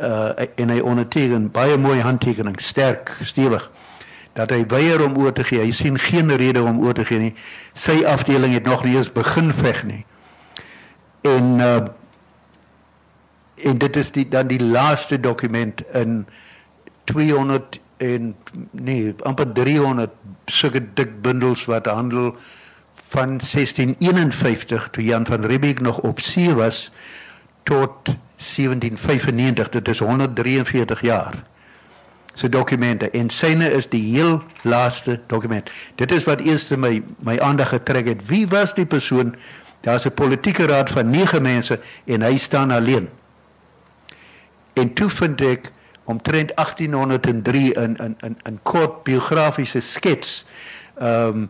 uh 0.02 0.30
en 0.56 0.70
hy 0.70 0.80
onderteken 0.80 1.52
baie 1.52 1.78
mooi 1.78 2.02
handtekening, 2.02 2.60
sterk, 2.62 3.18
stewig 3.22 3.72
dat 4.38 4.50
hy 4.54 4.66
weier 4.70 5.02
om 5.02 5.18
oor 5.18 5.34
te 5.34 5.44
gee. 5.44 5.60
Hy 5.60 5.72
sien 5.74 5.98
geen 5.98 6.36
rede 6.38 6.62
om 6.62 6.80
oor 6.86 6.94
te 6.94 7.06
gee 7.06 7.20
nie. 7.20 7.34
Sy 7.74 8.04
afdeling 8.06 8.54
het 8.54 8.68
nog 8.70 8.84
nie 8.86 8.96
eens 8.96 9.12
begin 9.12 9.54
veg 9.54 9.84
nie. 9.84 10.04
En 11.22 11.58
uh 11.60 11.88
en 13.58 13.78
dit 13.78 13.96
is 13.96 14.12
die 14.14 14.28
dan 14.30 14.48
die 14.48 14.62
laaste 14.62 15.18
dokument 15.20 15.82
in 15.98 16.28
200 17.10 17.80
en 17.98 18.36
nee 18.72 19.16
amper 19.24 19.52
300 19.52 20.10
sulke 20.46 20.82
dik 20.94 21.22
bundels 21.22 21.66
wat 21.66 21.86
handel 21.86 22.36
van 23.10 23.28
1651 23.28 24.88
toe 24.92 25.04
Jan 25.04 25.26
van 25.26 25.46
Riebeeck 25.46 25.80
nog 25.80 26.00
op 26.00 26.20
see 26.20 26.54
was 26.54 26.92
tot 27.64 28.06
1795 28.06 29.70
dit 29.70 29.88
is 29.88 30.00
143 30.00 31.02
jaar. 31.02 31.44
Se 32.34 32.50
dokumente 32.50 33.10
en 33.10 33.30
syne 33.30 33.72
is 33.72 33.90
die 33.90 34.16
heel 34.16 34.44
laaste 34.62 35.20
dokument. 35.28 35.72
Dit 35.96 36.12
is 36.12 36.24
wat 36.24 36.40
eers 36.40 36.70
my 36.70 37.04
my 37.20 37.40
aandag 37.40 37.70
getrek 37.70 38.06
het. 38.06 38.26
Wie 38.26 38.48
was 38.48 38.74
die 38.74 38.86
persoon? 38.86 39.36
Daar's 39.82 40.06
'n 40.06 40.14
politieke 40.14 40.66
raad 40.66 40.90
van 40.90 41.10
9 41.10 41.42
mense 41.42 41.80
en 42.06 42.22
hy 42.22 42.38
staan 42.38 42.72
alleen. 42.72 43.10
En 44.74 44.94
toe 44.94 45.10
vind 45.10 45.42
ek 45.42 45.72
omtrent 46.08 46.56
1803 46.56 47.74
in 47.74 47.98
in 47.98 48.16
in 48.24 48.36
'n 48.48 48.60
kort 48.64 49.04
biografiese 49.04 49.82
skets 49.82 50.46
ehm 50.98 51.28
um, 51.28 51.50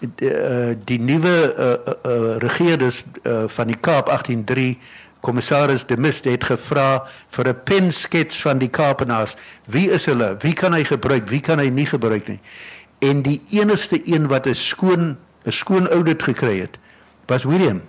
die, 0.00 0.30
uh, 0.32 0.76
die 0.84 0.98
nuwe 1.00 1.36
uh, 1.52 1.64
uh, 1.68 1.94
uh, 2.02 2.36
regerings 2.40 3.04
uh, 3.22 3.44
van 3.46 3.68
die 3.68 3.76
Kaap 3.76 4.08
1803 4.08 4.78
kommissaris 5.20 5.84
de 5.86 5.96
Mist 6.00 6.24
het 6.24 6.44
gevra 6.44 7.04
vir 7.28 7.48
'n 7.48 7.62
penskets 7.64 8.40
van 8.40 8.58
die 8.58 8.68
Kaapenaars. 8.68 9.36
Wie 9.64 9.90
is 9.90 10.06
hulle? 10.06 10.36
Wie 10.40 10.52
kan 10.52 10.72
hy 10.72 10.84
gebruik? 10.84 11.28
Wie 11.28 11.40
kan 11.40 11.58
hy 11.58 11.68
nie 11.68 11.86
gebruik 11.86 12.28
nie? 12.28 12.40
En 12.98 13.22
die 13.22 13.42
enigste 13.50 14.00
een 14.04 14.28
wat 14.28 14.46
'n 14.46 14.54
skoon 14.54 15.16
'n 15.44 15.52
skoon 15.52 15.88
audit 15.88 16.22
gekry 16.22 16.60
het, 16.60 16.78
was 17.26 17.44
William. 17.44 17.82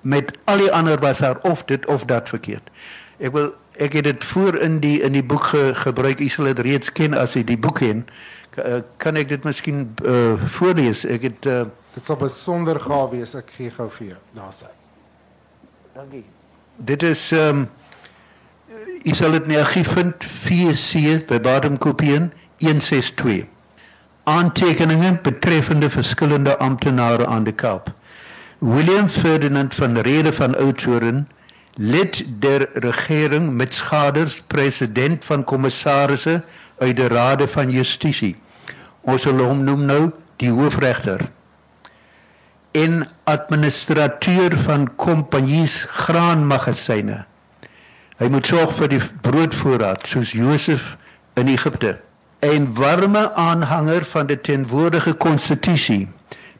Met 0.00 0.38
al 0.44 0.56
die 0.56 0.72
ander 0.72 0.98
was 0.98 1.18
daar 1.18 1.38
of 1.42 1.64
dit 1.64 1.86
of 1.86 2.04
dat 2.04 2.28
verkeerd. 2.28 2.70
Ek 3.18 3.32
wil 3.32 3.54
ek 3.78 3.92
het 3.92 4.04
dit 4.04 4.24
voor 4.24 4.58
in 4.58 4.78
die 4.82 5.00
in 5.02 5.12
die 5.12 5.24
boek 5.24 5.50
ge, 5.52 5.70
gebruik. 5.74 6.20
U 6.20 6.28
sal 6.28 6.50
dit 6.50 6.58
reeds 6.58 6.92
ken 6.92 7.14
as 7.14 7.36
u 7.36 7.44
die 7.44 7.58
boek 7.58 7.80
ken. 7.82 8.06
Eh, 8.58 8.80
kan 8.96 9.16
ek 9.16 9.28
dit 9.30 9.44
miskien 9.46 9.84
uh, 10.02 10.34
voorlees? 10.58 11.04
Ek 11.06 11.28
het 11.28 11.46
uh, 11.46 11.60
dit 11.94 12.06
sal 12.06 12.18
besonder 12.18 12.80
gaaf 12.80 13.12
wees. 13.14 13.36
Ek 13.38 13.52
gee 13.54 13.70
gou 13.70 13.86
vir 13.98 14.06
jou. 14.14 14.18
Daar 14.34 14.54
sê. 14.56 14.70
Dankie. 15.94 16.24
Dit 16.76 17.02
is 17.02 17.30
ehm 17.32 17.66
um, 17.66 17.68
u 19.04 19.14
sal 19.14 19.32
dit 19.32 19.46
in 19.48 19.56
argief 19.56 19.94
vind 19.94 20.24
4C 20.26 21.22
by 21.30 21.38
Badem 21.40 21.78
Kopien 21.78 22.32
162. 22.58 23.46
Aantekeninge 24.28 25.14
betreffende 25.22 25.90
verskillende 25.90 26.58
amptenare 26.58 27.26
aan 27.26 27.46
die 27.46 27.54
Kaap. 27.54 27.92
William 28.58 29.08
Ferdinand 29.08 29.74
van 29.74 29.96
Rede 29.98 30.32
van 30.32 30.56
Oudtshoorn 30.56 31.26
lid 31.78 32.24
der 32.42 32.68
regering 32.74 33.52
met 33.54 33.74
skaders 33.74 34.42
president 34.46 35.24
van 35.24 35.44
kommissarisse 35.44 36.42
uit 36.78 36.96
die 36.96 37.06
rade 37.08 37.46
van 37.46 37.70
justisie 37.70 38.34
ons 39.06 39.22
sal 39.22 39.38
hom 39.38 39.62
noem 39.64 39.84
nou 39.86 40.00
die 40.42 40.50
hoofregter 40.50 41.22
en 42.78 43.06
administrateur 43.30 44.58
van 44.66 44.88
kompanjies 44.98 45.84
graanmagasyne 46.02 47.22
hy 48.18 48.28
moet 48.34 48.50
sorg 48.50 48.74
vir 48.80 48.94
die 48.96 49.02
broodvoorraad 49.22 50.06
soos 50.10 50.34
Josef 50.34 50.96
in 51.38 51.54
Egipte 51.54 52.00
'n 52.42 52.74
warme 52.74 53.34
aanhanger 53.34 54.04
van 54.04 54.26
die 54.26 54.40
tenwoordige 54.40 55.14
konstitusie 55.14 56.08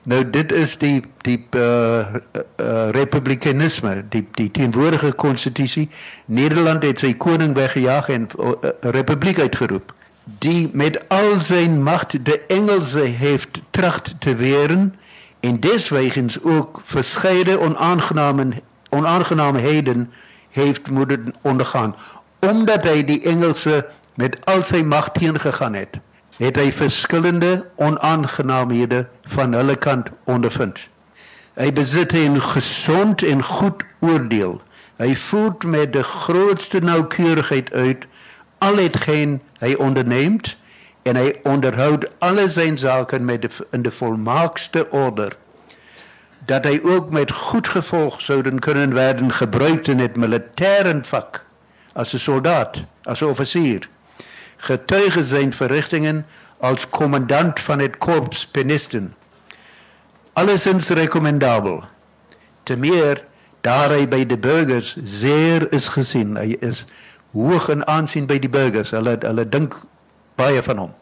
Nou 0.08 0.30
dit 0.30 0.52
is 0.52 0.78
die 0.80 1.02
die 1.26 1.46
uh, 1.56 1.60
uh, 1.60 2.90
republikeinisme, 2.90 4.04
die 4.08 4.24
die 4.38 4.50
teenwoordige 4.50 5.12
konstitusie. 5.12 5.88
Nederland 6.24 6.82
het 6.82 7.02
sy 7.02 7.10
koning 7.14 7.52
weggejaag 7.54 8.08
en 8.08 8.24
uh, 8.38 8.70
republiek 8.80 9.40
uitgeroep. 9.40 9.92
Die 10.24 10.70
met 10.72 10.96
al 11.12 11.36
sy 11.44 11.66
magt 11.68 12.16
de 12.24 12.40
Engelse 12.48 13.04
heeft 13.20 13.60
tracht 13.70 14.14
te 14.18 14.34
weren 14.34 14.94
en 15.40 15.60
deswegens 15.60 16.40
ook 16.42 16.80
verskeide 16.84 17.58
onaangename 17.60 18.62
onaangenaamheden 18.88 20.10
heeft 20.50 20.90
moeten 20.90 21.34
ondergaan 21.42 21.94
omdat 22.38 22.84
hy 22.84 23.04
die 23.04 23.22
Engelse 23.22 23.86
met 24.14 24.38
al 24.44 24.64
sy 24.64 24.80
mag 24.82 25.12
teengegaan 25.12 25.74
het 25.74 26.00
het 26.38 26.56
hy 26.56 26.70
verskillende 26.72 27.66
onaangenaamhede 27.82 29.06
van 29.22 29.52
hulle 29.52 29.76
kant 29.76 30.10
ondervind. 30.24 30.78
Hy 31.58 31.72
besit 31.72 32.12
'n 32.14 32.40
gesond 32.40 33.22
en 33.22 33.42
goed 33.42 33.82
oordeel. 33.98 34.62
Hy 34.96 35.14
voer 35.14 35.54
met 35.66 35.92
die 35.92 36.02
grootste 36.02 36.78
noukeurigheid 36.80 37.72
uit 37.72 38.06
al 38.58 38.76
hetgeen 38.76 39.40
hy 39.58 39.74
onderneem 39.74 40.40
en 41.02 41.16
hy 41.16 41.34
onderhou 41.42 41.98
alle 42.18 42.48
sy 42.48 42.76
sake 42.76 43.18
met 43.18 43.42
die, 43.42 43.50
in 43.70 43.82
die 43.82 43.90
volmaakste 43.90 44.90
orde 44.90 45.30
dat 46.46 46.64
hy 46.64 46.80
ook 46.82 47.10
met 47.10 47.30
goed 47.30 47.68
gevolg 47.68 48.20
souden 48.20 48.58
kunnen 48.58 48.94
werden 48.94 49.32
gebruikt 49.32 49.88
in 49.88 49.98
het 49.98 50.16
militaire 50.16 51.00
vak 51.02 51.44
as 51.92 52.14
'n 52.14 52.18
soldaat, 52.18 52.84
as 53.02 53.20
'n 53.20 53.24
offisier 53.24 53.88
getuige 54.58 55.22
zijn 55.22 55.52
verrichtingen 55.52 56.26
als 56.58 56.88
commandant 56.88 57.60
van 57.60 57.78
het 57.78 57.98
korps 57.98 58.46
Penisten. 58.46 59.14
Alleszins 60.32 60.88
recommendabel. 60.88 61.84
Te 62.62 62.76
meer 62.76 63.24
daar 63.60 63.88
hij 63.88 64.08
bij 64.08 64.26
de 64.26 64.38
burgers 64.38 64.96
zeer 65.02 65.72
is 65.72 65.88
gezien. 65.88 66.34
Hij 66.34 66.48
is 66.48 66.86
hoog 67.32 67.68
in 67.68 67.86
aanzien 67.86 68.26
bij 68.26 68.38
die 68.38 68.48
burgers. 68.48 68.90
Hulle 68.90 69.16
hulle 69.20 69.48
dink 69.48 69.80
baie 70.34 70.62
van 70.62 70.76
hom. 70.76 70.94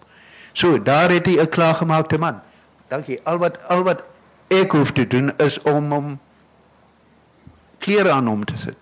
So, 0.52 0.82
daar 0.82 1.10
het 1.10 1.26
hy 1.26 1.40
'n 1.40 1.48
klaargemaakte 1.48 2.18
man. 2.18 2.40
Dankie. 2.88 3.20
Al 3.22 3.38
wat 3.38 3.68
al 3.68 3.82
wat 3.82 4.04
ek 4.46 4.72
hoef 4.72 4.92
te 4.92 5.06
doen 5.06 5.32
is 5.36 5.62
om 5.62 5.92
hom 5.92 6.18
klere 7.78 8.10
aan 8.10 8.26
hom 8.26 8.44
te 8.44 8.56
sit 8.56 8.76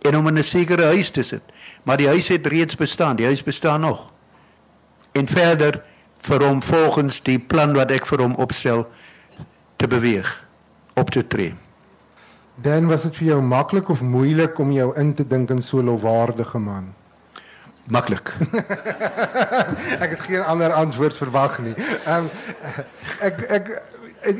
en 0.00 0.16
om 0.16 0.26
in 0.26 0.38
'n 0.38 0.42
sekere 0.42 0.84
huis 0.84 1.10
te 1.10 1.22
sit. 1.22 1.42
Maar 1.82 1.96
die 1.96 2.06
huis 2.06 2.28
het 2.28 2.46
reeds 2.46 2.76
bestaan. 2.76 3.16
Die 3.16 3.26
huis 3.26 3.42
bestaan 3.42 3.80
nog 3.80 4.10
en 5.12 5.26
verder 5.26 5.82
vir 6.20 6.44
hom 6.44 6.62
volgens 6.62 7.22
die 7.22 7.38
plan 7.38 7.74
wat 7.74 7.90
ek 7.90 8.06
vir 8.06 8.22
hom 8.24 8.34
opstel 8.34 8.86
te 9.76 9.88
beweeg 9.88 10.28
op 11.00 11.10
te 11.10 11.26
tree. 11.26 11.54
Dan 12.60 12.86
was 12.90 13.06
dit 13.08 13.16
vir 13.16 13.26
jou 13.26 13.42
maklik 13.42 13.88
of 13.88 14.02
moeilik 14.04 14.58
om 14.58 14.72
jou 14.72 14.90
in 15.00 15.14
te 15.14 15.24
dink 15.26 15.50
in 15.50 15.62
so 15.62 15.80
'n 15.80 16.00
waardige 16.00 16.58
man? 16.58 16.92
Maklik. 17.88 18.34
ek 20.04 20.10
het 20.10 20.20
geen 20.20 20.44
ander 20.44 20.72
antwoord 20.72 21.16
verwag 21.16 21.58
nie. 21.58 21.74
Ehm 22.04 22.24
um, 22.24 22.30
ek 23.20 23.40
ek 23.50 23.68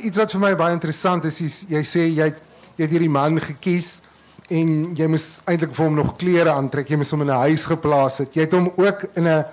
iets 0.05 0.19
wat 0.19 0.31
vir 0.31 0.41
my 0.41 0.57
baie 0.57 0.73
interessant 0.73 1.25
is, 1.25 1.41
is 1.41 1.65
jy 1.69 1.83
sê 1.83 2.05
jy 2.12 2.29
het, 2.29 2.43
jy 2.77 2.85
het 2.85 2.91
hierdie 2.93 3.11
man 3.11 3.41
gekies 3.41 4.03
en 4.50 4.95
jy 4.99 5.07
moes 5.07 5.41
eintlik 5.49 5.75
vir 5.75 5.87
hom 5.87 5.95
nog 5.95 6.17
klere 6.17 6.53
aantrek. 6.53 6.91
Jy 6.91 6.97
moes 6.97 7.11
hom 7.11 7.23
in 7.23 7.31
'n 7.31 7.43
huis 7.49 7.67
geplaas 7.67 8.19
het. 8.19 8.35
Jy 8.35 8.43
het 8.43 8.53
hom 8.53 8.73
ook 8.77 9.05
in 9.15 9.29
'n 9.29 9.45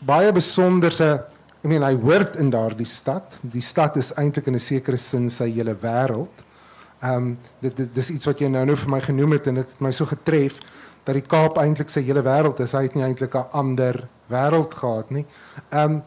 baie 0.00 0.32
besonderse 0.32 1.26
I 1.64 1.66
mean 1.66 1.82
hy 1.82 1.96
hoort 1.98 2.36
in 2.38 2.52
daardie 2.54 2.86
stad. 2.86 3.34
Die 3.42 3.62
stad 3.64 3.96
is 3.98 4.12
eintlik 4.14 4.46
in 4.46 4.54
'n 4.54 4.62
sekere 4.62 4.96
sin 4.96 5.28
sy 5.30 5.50
hele 5.50 5.74
wêreld. 5.74 6.44
Ehm 7.02 7.16
um, 7.16 7.38
dit, 7.60 7.76
dit 7.76 7.94
dis 7.94 8.10
iets 8.10 8.26
wat 8.26 8.40
jy 8.40 8.48
nou 8.48 8.64
nou 8.64 8.76
vir 8.76 8.90
my 8.90 9.00
genoem 9.00 9.32
het 9.32 9.46
en 9.46 9.54
dit 9.54 9.66
het 9.66 9.80
my 9.80 9.90
so 9.92 10.06
getref 10.06 10.60
dat 11.04 11.14
die 11.14 11.22
Kaap 11.22 11.58
eintlik 11.58 11.90
sy 11.90 12.02
hele 12.02 12.22
wêreld 12.22 12.60
is. 12.60 12.72
Hy 12.72 12.82
het 12.82 12.94
nie 12.94 13.04
eintlik 13.04 13.34
'n 13.34 13.50
ander 13.52 14.08
wêreld 14.30 14.74
gehad 14.74 15.10
nie. 15.10 15.26
Ehm 15.70 15.92
um, 15.92 16.02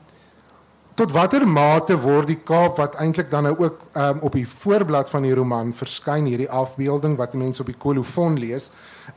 tot 1.01 1.13
watter 1.15 1.48
mate 1.50 1.96
word 1.98 2.27
die 2.29 2.38
Kaap 2.46 2.77
wat 2.77 2.93
eintlik 3.01 3.31
dan 3.31 3.48
nou 3.48 3.55
ook 3.58 3.79
um, 3.98 4.20
op 4.27 4.36
die 4.38 4.46
voorblad 4.46 5.10
van 5.10 5.24
die 5.25 5.34
roman 5.34 5.72
verskyn 5.74 6.27
hierdie 6.29 6.50
afbeelding 6.53 7.15
wat 7.17 7.34
mense 7.34 7.63
op 7.63 7.70
die 7.72 7.77
kolofon 7.81 8.36
lees, 8.38 8.67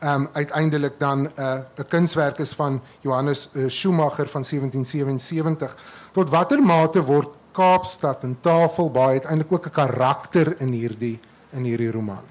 um, 0.01 0.25
uiteindelik 0.33 0.97
dan 0.99 1.27
'n 1.29 1.33
uh, 1.37 1.85
kunswerk 1.89 2.39
is 2.41 2.55
van 2.57 2.81
Johannes 3.03 3.51
uh, 3.53 3.69
Schumacher 3.69 4.29
van 4.33 4.45
1777. 4.49 5.77
Tot 6.13 6.31
watter 6.31 6.63
mate 6.63 7.03
word 7.03 7.29
Kaapstad 7.53 8.25
en 8.25 8.39
Tafelbaai 8.41 9.21
uiteindelik 9.21 9.53
ook 9.53 9.67
'n 9.67 9.71
karakter 9.71 10.55
in 10.61 10.73
hierdie 10.73 11.21
in 11.53 11.65
hierdie 11.65 11.91
roman? 11.91 12.25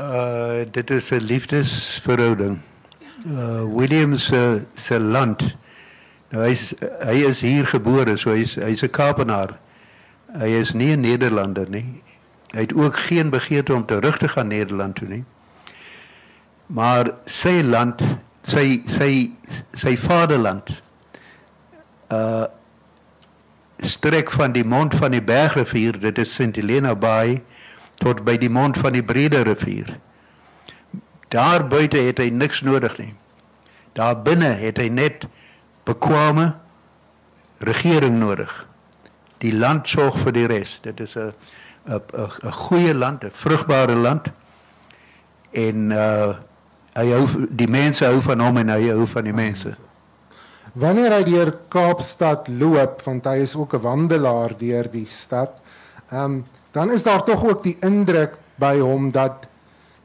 Uh 0.00 0.68
dit 0.70 0.90
is 0.90 1.10
'n 1.10 1.24
liefdesverhouding. 1.24 2.58
Uh 3.26 3.64
William 3.74 4.14
se 4.16 4.62
se 4.74 5.00
land. 5.00 5.56
Nou 6.30 6.44
hy's 6.44 6.74
hy 7.00 7.16
is 7.28 7.40
hier 7.40 7.66
gebore, 7.66 8.16
so 8.20 8.34
hy's 8.36 8.58
hy's 8.60 8.82
'n 8.84 8.92
Kaapenaar. 8.92 9.56
Hy 10.36 10.50
is 10.60 10.74
nie 10.74 10.92
'n 10.92 11.00
Nederlander 11.00 11.68
nie. 11.70 12.02
Hy 12.52 12.60
het 12.60 12.74
ook 12.74 12.96
geen 12.96 13.30
begeerte 13.30 13.74
om 13.74 13.86
terug 13.86 14.18
te 14.18 14.28
gaan 14.28 14.48
Nederland 14.48 14.96
toe 14.96 15.08
nie. 15.08 15.24
Maar 16.66 17.14
sy 17.24 17.62
land, 17.62 18.02
sy 18.42 18.82
sy 18.86 19.30
sy 19.72 19.96
vaderland 19.96 20.82
uh 22.10 22.46
strek 23.78 24.30
van 24.30 24.52
die 24.52 24.64
mond 24.64 24.94
van 24.94 25.10
die 25.10 25.22
bergrivier, 25.22 26.00
dit 26.00 26.18
is 26.18 26.32
St 26.34 26.56
Helena 26.56 26.94
Bay 26.94 27.42
tot 28.02 28.24
by 28.24 28.36
die 28.36 28.50
mond 28.50 28.76
van 28.76 28.92
die 28.92 29.02
Brede 29.02 29.42
rivier. 29.46 29.98
Daar 31.28 31.68
buite 31.68 31.96
het 31.96 32.18
hy 32.18 32.30
niks 32.30 32.62
nodig 32.66 32.98
nie. 32.98 33.14
Daar 33.92 34.16
binne 34.22 34.50
het 34.58 34.78
hy 34.82 34.88
net 34.88 35.28
bekwame 35.88 36.52
regering 37.64 38.18
nodig. 38.20 38.52
Die 39.42 39.54
land 39.54 39.88
sorg 39.88 40.18
vir 40.24 40.34
die 40.36 40.46
res. 40.50 40.78
Dit 40.82 41.00
is 41.00 41.16
'n 41.16 41.32
'n 41.86 42.02
'n 42.44 42.52
goeie 42.52 42.94
land, 42.94 43.24
'n 43.24 43.30
vrugbare 43.30 43.94
land. 43.94 44.28
En 45.52 45.90
uh 45.90 46.34
hy 46.98 47.12
hou 47.14 47.46
die 47.50 47.68
mense 47.70 48.04
hou 48.04 48.20
van 48.20 48.40
hom 48.40 48.56
en 48.56 48.68
hy 48.74 48.88
hou 48.90 49.06
van 49.06 49.24
die 49.24 49.32
mense. 49.32 49.76
Wanneer 50.72 51.12
hy 51.12 51.22
deur 51.22 51.52
Kaapstad 51.70 52.48
loop, 52.48 53.02
want 53.02 53.24
hy 53.24 53.38
is 53.46 53.54
ook 53.56 53.74
'n 53.74 53.82
wandelaar 53.82 54.56
deur 54.58 54.90
die 54.90 55.06
stad. 55.06 55.60
Ehm 56.10 56.24
um, 56.24 56.46
dan 56.72 56.90
is 56.90 57.02
daar 57.02 57.24
tog 57.24 57.44
ook 57.44 57.62
die 57.62 57.76
indruk 57.80 58.38
by 58.56 58.78
hom 58.78 59.10
dat 59.10 59.48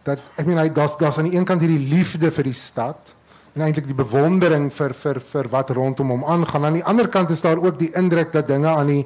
dat 0.04 0.20
ek 0.36 0.46
meen 0.46 0.58
hy 0.58 0.70
daar's 0.70 0.98
daar's 0.98 1.18
aan 1.18 1.30
die 1.30 1.38
een 1.38 1.46
kant 1.46 1.62
hierdie 1.62 1.90
liefde 1.90 2.32
vir 2.32 2.44
die 2.44 2.58
stad 2.58 2.98
en 3.54 3.62
eintlik 3.62 3.86
die 3.86 3.98
bewondering 3.98 4.72
vir 4.74 4.94
vir 4.98 5.20
vir 5.34 5.50
wat 5.50 5.70
rondom 5.70 6.10
hom 6.10 6.26
aangaan. 6.26 6.66
Aan 6.66 6.80
die 6.80 6.88
ander 6.90 7.08
kant 7.08 7.30
is 7.30 7.42
daar 7.42 7.62
ook 7.62 7.80
die 7.80 7.92
indruk 7.94 8.32
dat 8.34 8.48
dinge 8.48 8.68
aan 8.68 8.88
die 8.88 9.06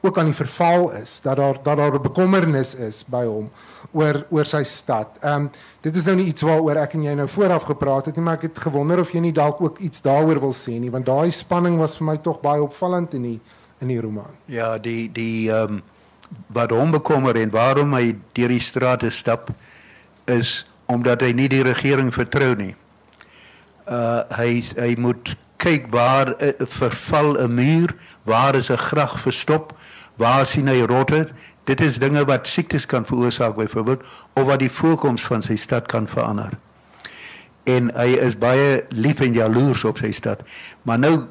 ook 0.00 0.18
aan 0.18 0.30
die 0.30 0.38
verval 0.38 0.92
is, 0.94 1.20
dat 1.22 1.36
daar 1.36 1.58
dat 1.62 1.76
daar 1.76 1.94
'n 1.94 2.02
bekommernis 2.02 2.74
is 2.74 3.04
by 3.08 3.24
hom 3.24 3.50
oor 3.92 4.26
oor 4.30 4.44
sy 4.44 4.62
stad. 4.62 5.08
Ehm 5.20 5.34
um, 5.34 5.50
dit 5.80 5.96
is 5.96 6.04
nou 6.04 6.16
nie 6.16 6.26
iets 6.26 6.42
waaroor 6.42 6.76
ek 6.76 6.94
en 6.94 7.02
jy 7.02 7.14
nou 7.14 7.28
vooraf 7.28 7.62
gepraat 7.62 8.06
het 8.06 8.16
nie, 8.16 8.24
maar 8.24 8.34
ek 8.34 8.42
het 8.42 8.58
gewonder 8.58 9.00
of 9.00 9.10
jy 9.10 9.20
nie 9.20 9.32
dalk 9.32 9.60
ook 9.60 9.78
iets 9.78 10.02
daaroor 10.02 10.40
wil 10.40 10.52
sê 10.52 10.78
nie, 10.78 10.90
want 10.90 11.06
daai 11.06 11.30
spanning 11.30 11.78
was 11.78 11.96
vir 11.96 12.06
my 12.06 12.16
tog 12.16 12.40
baie 12.40 12.62
opvallend 12.62 13.14
in 13.14 13.22
die 13.22 13.40
in 13.80 13.88
die 13.88 14.00
roman. 14.00 14.30
Ja, 14.46 14.78
die 14.78 15.12
die 15.12 15.50
ehm 15.50 15.72
um 15.72 15.82
wat 16.46 16.70
hom 16.70 16.90
bekommer 16.90 17.36
en 17.36 17.50
waarom 17.50 17.94
hy 17.94 18.16
deur 18.36 18.48
die 18.48 18.60
strate 18.60 19.10
stap 19.10 19.50
is 20.26 20.66
omdat 20.86 21.20
hy 21.20 21.32
nie 21.32 21.48
die 21.48 21.62
regering 21.62 22.12
vertrou 22.14 22.54
nie. 22.54 22.74
Uh 23.88 24.20
hy 24.36 24.62
hy 24.76 24.94
moet 24.98 25.36
kyk 25.56 25.88
waar 25.90 26.34
uh, 26.38 26.52
verval 26.58 27.36
'n 27.38 27.54
muur, 27.54 27.94
waar 28.22 28.54
is 28.54 28.70
'n 28.70 28.76
grag 28.76 29.20
verstop, 29.20 29.72
waar 30.16 30.46
sien 30.46 30.68
hy 30.68 30.80
rotte? 30.80 31.28
Dit 31.64 31.80
is 31.80 31.98
dinge 31.98 32.24
wat 32.24 32.46
siektes 32.46 32.86
kan 32.86 33.04
veroorsaak 33.04 33.56
byvoorbeeld 33.56 34.02
of 34.32 34.44
wat 34.44 34.58
die 34.58 34.70
voorkoms 34.70 35.22
van 35.22 35.42
sy 35.42 35.56
stad 35.56 35.86
kan 35.86 36.08
verander. 36.08 36.52
En 37.64 37.90
hy 37.94 38.16
is 38.16 38.38
baie 38.38 38.84
lief 38.88 39.20
en 39.20 39.32
jaloers 39.32 39.84
op 39.84 39.98
sy 39.98 40.12
stad. 40.12 40.40
Maar 40.82 40.98
nou 40.98 41.26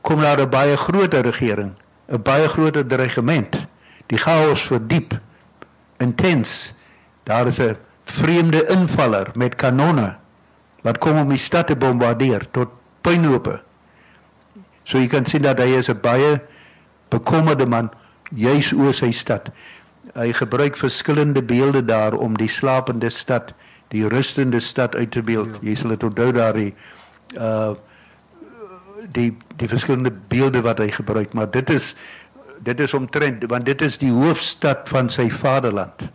kom 0.00 0.20
daar 0.20 0.40
'n 0.40 0.50
baie 0.50 0.76
groter 0.76 1.22
regering, 1.22 1.72
'n 2.08 2.22
baie 2.22 2.48
groter 2.48 2.86
dreigement 2.86 3.66
die 4.06 4.20
chaos 4.20 4.64
verdiep 4.68 5.16
intens 6.02 6.72
daar 7.24 7.46
is 7.46 7.60
'n 7.60 7.76
vreemde 8.04 8.66
invaller 8.66 9.30
met 9.34 9.54
kanonne 9.54 10.16
wat 10.84 11.00
kom 11.02 11.18
om 11.20 11.32
die 11.32 11.40
stad 11.40 11.70
te 11.70 11.76
bombardeer 11.76 12.46
tot 12.52 12.72
puinhope 13.04 13.58
so 14.84 15.00
jy 15.00 15.08
kan 15.12 15.26
sien 15.28 15.44
dat 15.44 15.60
hy 15.60 15.76
is 15.80 15.88
'n 15.88 16.00
baie 16.00 16.40
bekommerde 17.10 17.66
man 17.66 17.90
juis 18.30 18.72
oor 18.72 18.94
sy 18.94 19.10
stad 19.12 19.50
hy 20.14 20.32
gebruik 20.32 20.76
verskillende 20.76 21.42
beelde 21.42 21.84
daar 21.84 22.14
om 22.14 22.36
die 22.36 22.48
slapende 22.48 23.10
stad 23.10 23.54
die 23.88 24.08
rustende 24.08 24.60
stad 24.60 24.94
uit 24.94 25.10
te 25.10 25.22
beeld 25.22 25.48
ja. 25.60 25.70
jy 25.70 25.74
sal 25.74 25.90
dit 25.96 26.02
onthou 26.02 26.32
daar 26.32 26.54
die 26.54 26.74
uh 27.38 27.74
die 29.12 29.36
die 29.60 29.68
verskillende 29.68 30.10
beelde 30.28 30.62
wat 30.64 30.78
hy 30.78 30.88
gebruik 30.88 31.34
maar 31.34 31.50
dit 31.50 31.70
is 31.70 31.94
dit 32.64 32.80
is 32.80 32.94
omtrent 32.94 33.44
want 33.50 33.66
dit 33.66 33.82
is 33.82 33.98
die 34.00 34.12
hoofstad 34.12 34.88
van 34.88 35.10
sy 35.12 35.28
vaderland. 35.30 36.06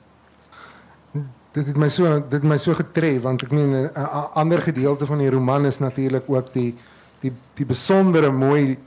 Dit 1.52 1.66
het 1.68 1.78
my 1.78 1.90
so 1.90 2.24
dit 2.30 2.44
my 2.44 2.58
so 2.58 2.74
getref 2.74 3.22
want 3.22 3.44
ek 3.44 3.52
meen 3.52 3.74
'n 3.74 3.92
ander 4.34 4.62
gedeelte 4.62 5.06
van 5.06 5.18
die 5.18 5.30
roman 5.30 5.66
is 5.66 5.80
natuurlik 5.80 6.24
ook 6.28 6.54
die 6.54 6.76
die 7.22 7.34
die 7.54 7.66
besondere 7.66 8.32
mooi 8.32 8.78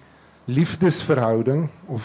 liefdesverhouding 0.45 1.69
of 1.87 2.03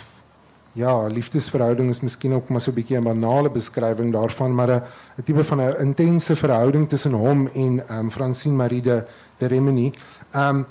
ja, 0.78 1.08
liefdesverhouding 1.08 1.89
is 1.89 2.02
miskien 2.02 2.34
ook 2.34 2.50
maar 2.50 2.62
so 2.62 2.72
'n 2.72 2.74
bietjie 2.74 2.98
'n 2.98 3.04
banale 3.04 3.50
beskrywing 3.50 4.12
daarvan, 4.13 4.56
maar 4.56 4.70
'n 4.70 4.84
'n 5.17 5.24
tipe 5.24 5.43
van 5.43 5.62
'n 5.62 5.80
intense 5.80 6.36
verhouding 6.36 6.89
tussen 6.89 7.13
hom 7.13 7.48
en 7.48 7.88
ehm 7.88 8.00
um, 8.00 8.12
Francine 8.12 8.56
Marie 8.56 8.82
de 8.82 9.04
de 9.38 9.46
Remini. 9.46 9.93
Ehm 10.32 10.56
um, 10.56 10.65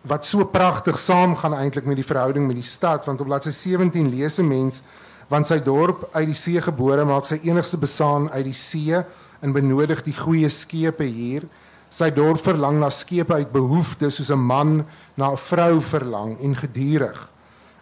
wat 0.00 0.24
so 0.24 0.44
pragtig 0.44 0.98
saamgaan 0.98 1.54
eintlik 1.54 1.84
met 1.84 1.94
die 1.94 2.04
verhouding 2.04 2.46
met 2.46 2.56
die 2.56 2.64
stad 2.64 3.04
want 3.04 3.20
op 3.20 3.26
bladsy 3.26 3.50
17 3.50 4.08
lees 4.08 4.38
'n 4.38 4.48
mens 4.48 4.82
want 5.32 5.48
sy 5.48 5.56
dorp 5.64 6.10
uit 6.12 6.26
die 6.28 6.36
see 6.36 6.60
gebore 6.60 7.06
maak 7.08 7.24
sy 7.26 7.38
enigste 7.48 7.78
besaan 7.80 8.28
uit 8.34 8.44
die 8.50 8.58
see 8.58 9.00
en 9.40 9.54
benodig 9.56 10.02
die 10.04 10.16
goeie 10.16 10.50
skepe 10.52 11.08
hier. 11.08 11.46
Sy 11.88 12.10
dorp 12.12 12.44
verlang 12.44 12.78
na 12.80 12.90
skepe 12.92 13.40
uit 13.40 13.52
behoefte 13.52 14.10
soos 14.10 14.30
'n 14.30 14.38
man 14.38 14.84
na 15.16 15.32
'n 15.32 15.36
vrou 15.36 15.80
verlang 15.80 16.36
en 16.40 16.54
gedurig 16.54 17.28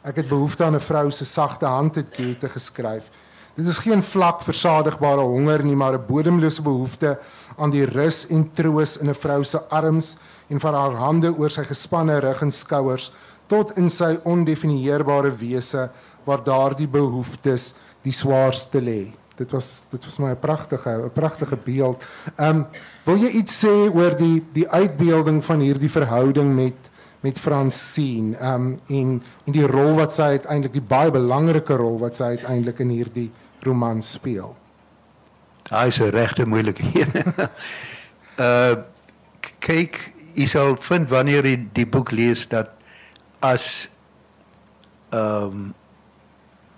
ek 0.04 0.16
het 0.16 0.28
behoefte 0.28 0.64
aan 0.64 0.76
'n 0.76 0.80
vrou 0.80 1.10
se 1.10 1.24
sagte 1.24 1.66
hand 1.66 1.94
het 1.94 2.12
te 2.40 2.48
geskryf. 2.48 3.10
Dit 3.56 3.66
is 3.66 3.78
geen 3.78 4.02
vlak 4.02 4.42
versadigbare 4.42 5.20
honger 5.20 5.62
nie 5.64 5.76
maar 5.76 5.94
'n 5.94 6.06
bodemlose 6.06 6.62
behoefte 6.62 7.18
aan 7.58 7.70
die 7.70 7.84
rus 7.84 8.26
en 8.30 8.50
troos 8.54 8.96
in 8.96 9.08
'n 9.08 9.14
vrou 9.14 9.44
se 9.44 9.58
arms 9.68 10.16
en 10.48 10.60
van 10.60 10.74
haar 10.74 10.94
hande 10.94 11.34
oor 11.38 11.50
sy 11.50 11.64
gespanne 11.64 12.20
rug 12.20 12.42
en 12.42 12.52
skouers 12.52 13.12
tot 13.46 13.76
in 13.76 13.90
sy 13.90 14.18
ondefinieerbare 14.24 15.30
wese 15.36 15.90
waar 16.24 16.42
daardie 16.44 16.88
behoeftes 16.88 17.74
die 18.02 18.12
swaarste 18.12 18.80
lê. 18.80 19.12
Dit 19.36 19.52
was 19.52 19.86
dit 19.90 20.04
was 20.04 20.18
my 20.18 20.30
'n 20.30 20.38
pragtige 20.38 20.90
'n 20.90 21.12
pragtige 21.12 21.56
beeld. 21.56 22.04
Ehm 22.36 22.56
um, 22.56 22.66
wil 23.04 23.16
jy 23.16 23.28
iets 23.28 23.64
sê 23.64 23.94
oor 23.94 24.16
die 24.16 24.44
die 24.52 24.68
uitbeelding 24.68 25.44
van 25.44 25.60
hierdie 25.60 25.90
verhouding 25.90 26.54
met 26.54 26.90
met 27.20 27.38
Francine 27.38 28.36
ehm 28.36 28.54
um, 28.54 28.80
en 28.86 29.22
en 29.46 29.52
die 29.52 29.66
rol 29.66 29.94
wat 29.94 30.14
sy 30.14 30.22
uiteindelik 30.22 30.72
die 30.72 30.88
baie 30.88 31.10
belangrike 31.10 31.76
rol 31.76 31.98
wat 31.98 32.16
sy 32.16 32.24
uiteindelik 32.36 32.78
in 32.78 32.88
hierdie 32.88 33.30
roman 33.62 34.02
speel. 34.02 34.56
Daai 35.68 35.88
is 35.88 36.00
'n 36.00 36.10
regte 36.10 36.46
moeilike 36.46 36.82
een. 36.94 37.12
uh 38.38 38.76
kyk 39.58 40.12
jy 40.34 40.46
sal 40.46 40.76
vind 40.76 41.08
wanneer 41.08 41.44
jy 41.46 41.56
die 41.72 41.86
boek 41.86 42.10
lees 42.10 42.46
dat 42.48 42.70
as 43.40 43.90
ehm 45.10 45.44
um, 45.44 45.74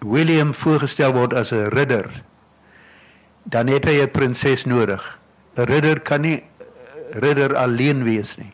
William 0.02 0.54
voorgestel 0.54 1.12
word 1.12 1.34
as 1.34 1.52
'n 1.52 1.68
ridder 1.70 2.10
dan 3.42 3.66
het 3.66 3.84
hy 3.84 4.02
'n 4.02 4.10
prinses 4.10 4.64
nodig. 4.64 5.18
'n 5.56 5.64
Ridder 5.64 6.00
kan 6.00 6.20
nie 6.20 6.42
ridder 7.10 7.56
alleen 7.56 8.04
wees 8.04 8.36
nie. 8.36 8.52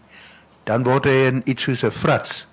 dan 0.69 0.85
word 0.85 1.09
hy 1.09 1.17
in 1.31 1.41
iets 1.49 1.63
soos 1.63 1.85
'n 1.85 1.91
frats. 1.91 2.47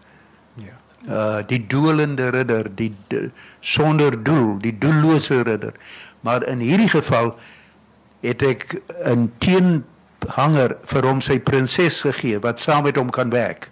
Ja. 0.55 0.75
Uh 1.07 1.39
die 1.47 1.67
doelende 1.67 2.29
ridder, 2.29 2.75
die 2.75 2.93
de, 3.07 3.31
sonder 3.59 4.23
doel, 4.23 4.57
die 4.59 4.77
doellose 4.77 5.41
ridder. 5.41 5.73
Maar 6.21 6.47
in 6.47 6.59
hierdie 6.59 6.89
geval 6.89 7.35
het 8.21 8.41
ek 8.41 8.81
'n 9.03 9.31
teenhanger 9.37 10.77
vir 10.83 11.03
hom 11.05 11.21
sy 11.21 11.39
prinses 11.39 12.01
gegee 12.01 12.39
wat 12.39 12.59
saam 12.59 12.83
met 12.83 12.95
hom 12.95 13.09
kan 13.09 13.29
werk. 13.29 13.69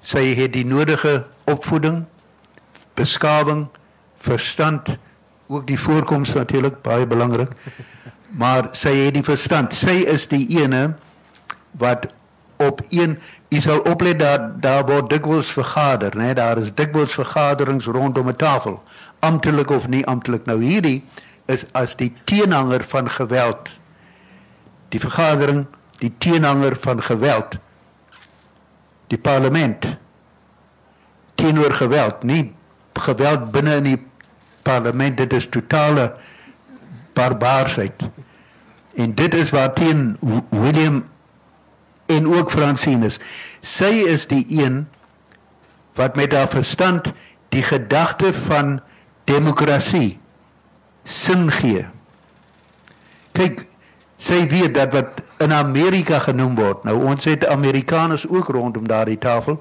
Sy 0.00 0.34
het 0.34 0.52
die 0.52 0.66
nodige 0.66 1.26
opvoeding, 1.44 2.04
beskawing, 2.96 3.66
verstand, 4.18 4.96
ook 5.46 5.66
die 5.66 5.78
voorkoms 5.78 6.32
natuurlik 6.34 6.82
baie 6.82 7.06
belangrik. 7.06 7.52
Maar 8.36 8.68
sy 8.72 8.94
het 9.04 9.14
die 9.14 9.24
verstand. 9.24 9.74
Sy 9.74 10.02
is 10.10 10.26
die 10.28 10.46
ene 10.58 10.96
wat 11.78 12.08
op 12.56 12.80
een 12.88 13.18
jy 13.52 13.60
sal 13.60 13.82
oplet 13.86 14.18
daar 14.18 14.48
daar 14.60 14.84
word 14.88 15.10
dikwels 15.12 15.52
vergader, 15.52 16.16
né? 16.16 16.32
Daar 16.34 16.58
is 16.58 16.72
dikwels 16.74 17.14
vergaderings 17.14 17.84
rondom 17.84 18.28
'n 18.28 18.36
tafel, 18.36 18.82
amptelik 19.20 19.70
of 19.70 19.88
nie 19.88 20.06
amptelik. 20.06 20.46
Nou 20.46 20.62
hierdie 20.62 21.04
is 21.46 21.64
as 21.72 21.96
die 21.96 22.14
teenhanger 22.24 22.82
van 22.82 23.10
geweld. 23.10 23.70
Die 24.88 25.00
vergadering, 25.00 25.66
die 25.98 26.14
teenhanger 26.18 26.76
van 26.80 27.02
geweld. 27.02 27.58
Die 29.06 29.18
parlement 29.18 29.96
teenoor 31.34 31.72
geweld, 31.72 32.22
nie 32.22 32.55
geweld 32.98 33.50
binne 33.50 33.76
in 33.80 33.88
die 33.90 34.00
parlement, 34.62 35.16
dit 35.16 35.32
is 35.32 35.48
totale 35.48 36.14
barbaarsheid. 37.12 38.08
En 38.96 39.14
dit 39.14 39.34
is 39.34 39.50
waar 39.50 39.72
teen 39.72 40.16
William 40.50 41.04
en 42.06 42.28
ook 42.28 42.50
Francinus. 42.50 43.18
Sy 43.60 44.06
is 44.06 44.26
die 44.26 44.44
een 44.48 44.86
wat 45.96 46.16
met 46.16 46.32
haar 46.32 46.48
verstand 46.48 47.12
die 47.48 47.62
gedagte 47.62 48.32
van 48.32 48.80
demokrasie 49.24 50.18
sin 51.04 51.50
gee. 51.50 51.86
Kyk, 53.36 53.64
sy 54.16 54.46
weet 54.50 54.74
dat 54.74 54.92
wat 54.96 55.22
in 55.44 55.52
Amerika 55.52 56.18
genoem 56.24 56.56
word. 56.56 56.84
Nou 56.84 56.98
ons 57.04 57.24
het 57.28 57.46
Amerikaners 57.46 58.26
ook 58.28 58.48
rondom 58.48 58.88
daardie 58.88 59.18
tafel. 59.18 59.60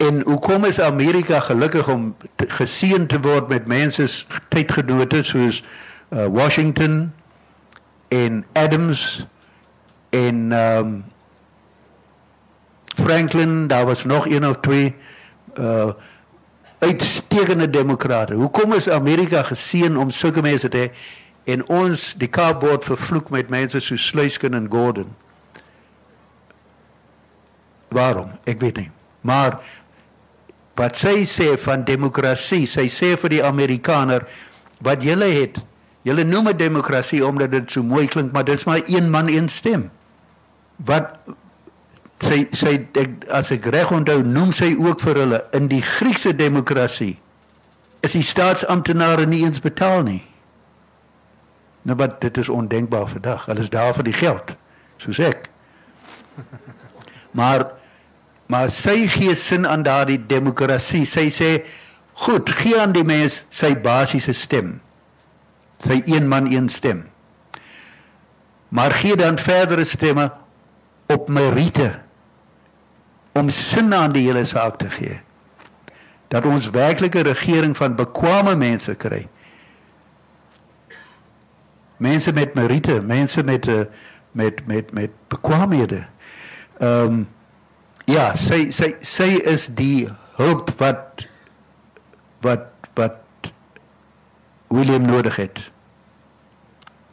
En 0.00 0.22
hoe 0.24 0.38
kom 0.38 0.64
is 0.64 0.80
Amerika 0.80 1.40
gelukkig 1.40 1.88
om 1.88 2.16
geseën 2.36 3.06
te 3.06 3.20
word 3.20 3.48
met 3.48 3.66
mense 3.66 4.06
tydgenote 4.48 5.22
soos 5.22 5.60
uh, 6.08 6.26
Washington 6.26 7.12
en 8.08 8.44
Adams 8.52 9.26
en 10.10 10.52
um, 10.52 11.04
Franklin, 12.96 13.66
daar 13.66 13.86
was 13.86 14.04
nog 14.04 14.26
een 14.26 14.46
of 14.46 14.56
twee 14.60 14.96
uh 15.58 15.92
uitstekende 16.80 17.70
demokrate. 17.70 18.34
Hoekom 18.34 18.72
is 18.72 18.88
Amerika 18.88 19.42
geseën 19.42 19.96
om 19.96 20.10
sulke 20.10 20.40
mense 20.40 20.68
te 20.68 20.78
hê 20.78 20.86
en 21.44 21.66
ons 21.68 22.14
die 22.16 22.28
Kaap 22.28 22.62
word 22.64 22.84
vervloek 22.84 23.28
met 23.30 23.52
mense 23.52 23.80
soos 23.80 24.06
Sluiskin 24.06 24.56
en 24.56 24.70
Gordon? 24.70 25.12
Waarom? 27.88 28.30
Ek 28.44 28.60
weet 28.60 28.76
nie. 28.76 28.90
Maar 29.20 29.60
wat 30.80 30.96
sy 30.96 31.26
sê 31.28 31.52
van 31.60 31.84
demokrasie, 31.84 32.64
sy 32.66 32.88
sê 32.88 33.12
vir 33.20 33.36
die 33.36 33.42
Amerikaner 33.44 34.24
wat 34.84 35.04
julle 35.04 35.28
het, 35.34 35.60
julle 36.08 36.24
noem 36.24 36.50
dit 36.52 36.62
demokrasie 36.62 37.20
omdat 37.26 37.52
dit 37.52 37.72
so 37.76 37.84
mooi 37.84 38.06
klink, 38.08 38.32
maar 38.32 38.46
dit 38.48 38.56
is 38.56 38.64
maar 38.68 38.80
een 38.88 39.10
man 39.12 39.28
een 39.28 39.50
stem 39.52 39.90
wat 40.88 41.18
sy 42.24 42.46
sy 42.56 42.72
ek, 42.96 43.26
as 43.32 43.50
ek 43.52 43.68
reg 43.72 43.92
onthou 43.92 44.22
noem 44.24 44.54
sy 44.56 44.72
ook 44.78 45.02
vir 45.04 45.20
hulle 45.22 45.42
in 45.56 45.68
die 45.68 45.82
Griekse 45.84 46.32
demokrasie 46.36 47.18
is 48.04 48.16
die 48.16 48.24
staatsamptenare 48.24 49.26
nie 49.28 49.42
eens 49.44 49.60
betaal 49.60 50.02
nie. 50.06 50.22
Nou 51.84 51.96
wat 52.00 52.20
dit 52.24 52.36
is 52.40 52.48
ondenkbaar 52.48 53.08
vandag. 53.08 53.44
Hulle 53.48 53.60
is 53.60 53.72
daar 53.72 53.92
vir 53.96 54.08
die 54.08 54.16
geld, 54.16 54.54
soos 55.00 55.20
ek. 55.20 55.48
Maar 57.36 57.66
maar 58.50 58.70
sy 58.74 59.06
gee 59.06 59.34
sin 59.38 59.66
aan 59.66 59.84
daardie 59.86 60.18
demokrasie. 60.26 61.04
Sy 61.06 61.28
sê 61.30 61.50
goed, 62.24 62.50
gee 62.50 62.74
aan 62.80 62.94
die 62.96 63.06
mens 63.06 63.44
sy 63.48 63.76
basiese 63.78 64.34
stem. 64.34 64.80
Sy 65.80 66.00
een 66.10 66.26
man 66.28 66.50
een 66.50 66.68
stem. 66.68 67.06
Maar 68.74 68.94
gee 68.98 69.16
dan 69.16 69.38
verdere 69.38 69.86
stemme 69.86 70.28
op 71.10 71.28
meriete 71.30 71.92
om 73.38 73.50
sin 73.54 73.94
aan 73.94 74.12
die 74.12 74.26
hele 74.26 74.44
saak 74.44 74.78
te 74.82 74.90
gee. 74.90 75.20
Dat 76.30 76.46
ons 76.46 76.70
werklike 76.74 77.22
regering 77.26 77.76
van 77.76 77.96
bekwame 77.98 78.54
mense 78.58 78.94
kry. 78.98 79.24
Mense 82.02 82.32
met 82.32 82.54
meriete, 82.54 83.00
mense 83.02 83.42
met 83.42 83.66
eh, 83.66 83.86
met 84.32 84.66
met 84.66 84.92
met 84.92 85.10
bekwaamhede. 85.28 86.06
Ehm 86.78 87.06
um, 87.06 87.28
ja, 88.10 88.30
sy 88.34 88.70
sy 88.74 88.94
sy 89.00 89.30
is 89.44 89.68
die 89.74 90.08
hulp 90.38 90.72
wat 90.80 91.26
wat 92.42 92.68
wat 92.98 93.52
William 94.70 95.06
nodig 95.06 95.36
het. 95.36 95.70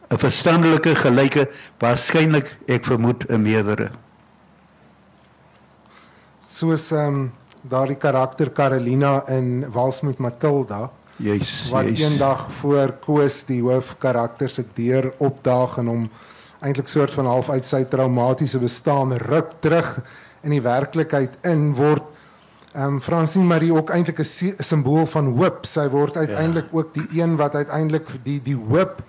'n 0.10 0.18
verstandelike 0.18 0.96
gelyke 0.96 1.48
waarskynlik 1.80 2.58
ek 2.68 2.86
vermoed 2.86 3.26
'n 3.30 3.42
meerdere 3.42 3.92
soos 6.58 6.92
ehm 6.92 7.16
um, 7.16 7.32
daardie 7.68 7.98
karakter 8.00 8.52
Carolina 8.54 9.24
in 9.28 9.66
Wals 9.74 10.02
met 10.02 10.18
Matilda 10.18 10.90
Juis, 11.18 11.70
wat 11.72 11.90
juis. 11.90 12.00
eendag 12.00 12.48
voor 12.62 12.94
Koos 13.04 13.44
die 13.44 13.62
hoofkarakter 13.62 14.50
se 14.50 14.64
deur 14.74 15.12
opdaag 15.18 15.78
en 15.82 15.88
hom 15.88 16.06
eintlik 16.62 16.88
soort 16.88 17.14
van 17.14 17.26
half 17.26 17.50
uit 17.50 17.66
sy 17.66 17.84
traumatiese 17.84 18.60
bestaan 18.60 19.14
ruk 19.18 19.52
terug 19.60 19.98
in 20.48 20.56
die 20.56 20.64
werklikheid 20.64 21.38
in 21.48 21.74
word 21.78 22.14
ehm 22.78 22.98
um, 22.98 23.02
Francine 23.02 23.46
Marie 23.48 23.74
ook 23.74 23.90
eintlik 23.90 24.20
'n 24.20 24.64
simbool 24.64 25.06
van 25.06 25.32
hoop. 25.38 25.66
Sy 25.66 25.88
word 25.90 26.18
uiteindelik 26.18 26.68
ja. 26.72 26.78
ook 26.78 26.94
die 26.94 27.22
een 27.22 27.36
wat 27.36 27.56
uiteindelik 27.56 28.08
die 28.24 28.42
die 28.42 28.56
hoop 28.56 29.02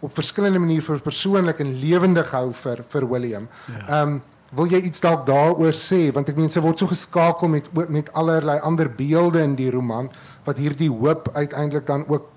op 0.00 0.14
verskillende 0.14 0.58
maniere 0.58 0.82
vir 0.82 1.00
persoonlik 1.00 1.58
en 1.58 1.78
lewendig 1.80 2.30
hou 2.30 2.52
vir 2.52 2.84
vir 2.88 3.08
William. 3.08 3.48
Ja. 3.66 3.74
Ehm 3.74 3.88
ja. 3.88 4.02
um, 4.02 4.22
wil 4.54 4.70
jy 4.70 4.80
iets 4.86 5.00
dalk 5.00 5.26
daaroor 5.26 5.74
sê 5.74 6.12
want 6.14 6.28
ek 6.28 6.36
meen 6.36 6.50
sy 6.52 6.60
word 6.60 6.78
so 6.78 6.90
geskakel 6.90 7.48
met 7.48 7.70
met 7.88 8.12
allerlei 8.12 8.58
ander 8.60 8.90
beelde 8.90 9.42
in 9.42 9.54
die 9.58 9.70
roman 9.70 10.10
wat 10.44 10.60
hierdie 10.62 10.90
hoop 10.90 11.30
uiteindelik 11.34 11.86
dan 11.86 12.04
ook 12.08 12.28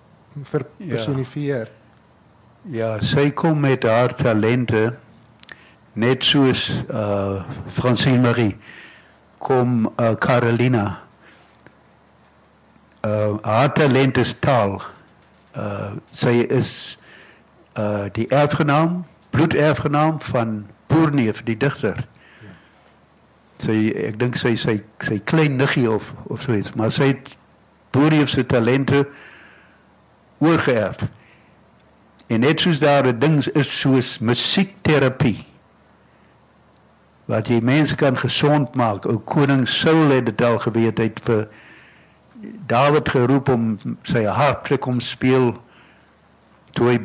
verpersonifieer. 0.43 1.69
Ja. 2.63 2.95
ja, 2.95 3.01
sy 3.01 3.29
kom 3.31 3.59
met 3.59 3.83
haar 3.83 4.13
talente 4.15 4.93
net 5.97 6.23
soos 6.23 6.69
uh 6.93 7.41
Francine 7.73 8.21
Marie 8.21 8.57
kom 9.37 9.93
uh, 9.97 10.13
Carolina. 10.19 11.01
Uh 13.01 13.37
haar 13.41 13.73
talent 13.73 14.17
is 14.17 14.35
taal. 14.39 14.81
Uh 15.55 15.97
sy 16.11 16.45
is 16.49 16.99
uh 17.77 18.05
die 18.13 18.27
erfgenaam, 18.27 19.05
bloederfgenaam 19.29 20.21
van 20.21 20.67
Boerneef, 20.87 21.41
die 21.43 21.57
digter. 21.57 22.05
Sy 23.57 23.89
ek 24.05 24.19
dink 24.21 24.37
sy 24.37 24.53
sy 24.55 24.79
sy 25.01 25.17
klein 25.25 25.57
niggie 25.57 25.89
of 25.89 26.13
of 26.29 26.45
so 26.45 26.53
iets, 26.53 26.75
maar 26.77 26.93
sy 26.93 27.15
het 27.15 27.33
Boerneef 27.91 28.29
se 28.29 28.45
talente 28.45 29.07
oorgeerf. 30.37 31.07
En 32.29 32.43
net 32.45 32.59
soos 32.59 32.79
daar 32.79 33.07
'n 33.07 33.19
ding 33.19 33.45
is 33.57 33.79
soos 33.79 34.19
musiekterapie. 34.19 35.56
Wat 37.27 37.49
jy 37.51 37.59
mense 37.63 37.95
kan 37.99 38.17
gesond 38.17 38.75
maak. 38.75 39.05
Ou 39.05 39.19
koning 39.27 39.67
Saul 39.67 40.13
het 40.15 40.29
dit 40.29 40.41
al 40.41 40.59
geweet 40.63 41.01
hy 41.01 41.09
het 41.11 41.23
vir 41.27 41.47
Dawid 42.69 43.09
geroep 43.09 43.49
om 43.49 43.63
sy 44.05 44.23
harp 44.29 44.67
te 44.69 44.77
kom 44.77 44.99
speel 45.01 45.55
toe 46.77 46.91
hy 46.91 46.97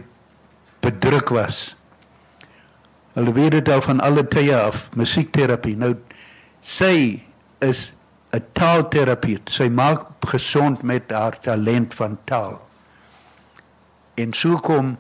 bedruk 0.85 1.33
was. 1.33 1.73
Hulle 3.17 3.33
weet 3.37 3.57
dit 3.57 3.71
al 3.73 3.81
van 3.85 4.01
alle 4.05 4.25
tye 4.29 4.53
af, 4.57 4.91
musiekterapie. 4.97 5.77
Nou 5.81 5.95
sy 6.61 7.23
is 7.65 7.93
'n 8.33 8.45
taalterapeut. 8.53 9.51
Sy 9.51 9.69
maak 9.69 10.07
gesond 10.21 10.83
met 10.83 11.11
haar 11.11 11.39
talent 11.41 11.95
van 11.95 12.19
taal. 12.25 12.61
En 14.15 14.33
so 14.33 14.57
kom 14.57 14.97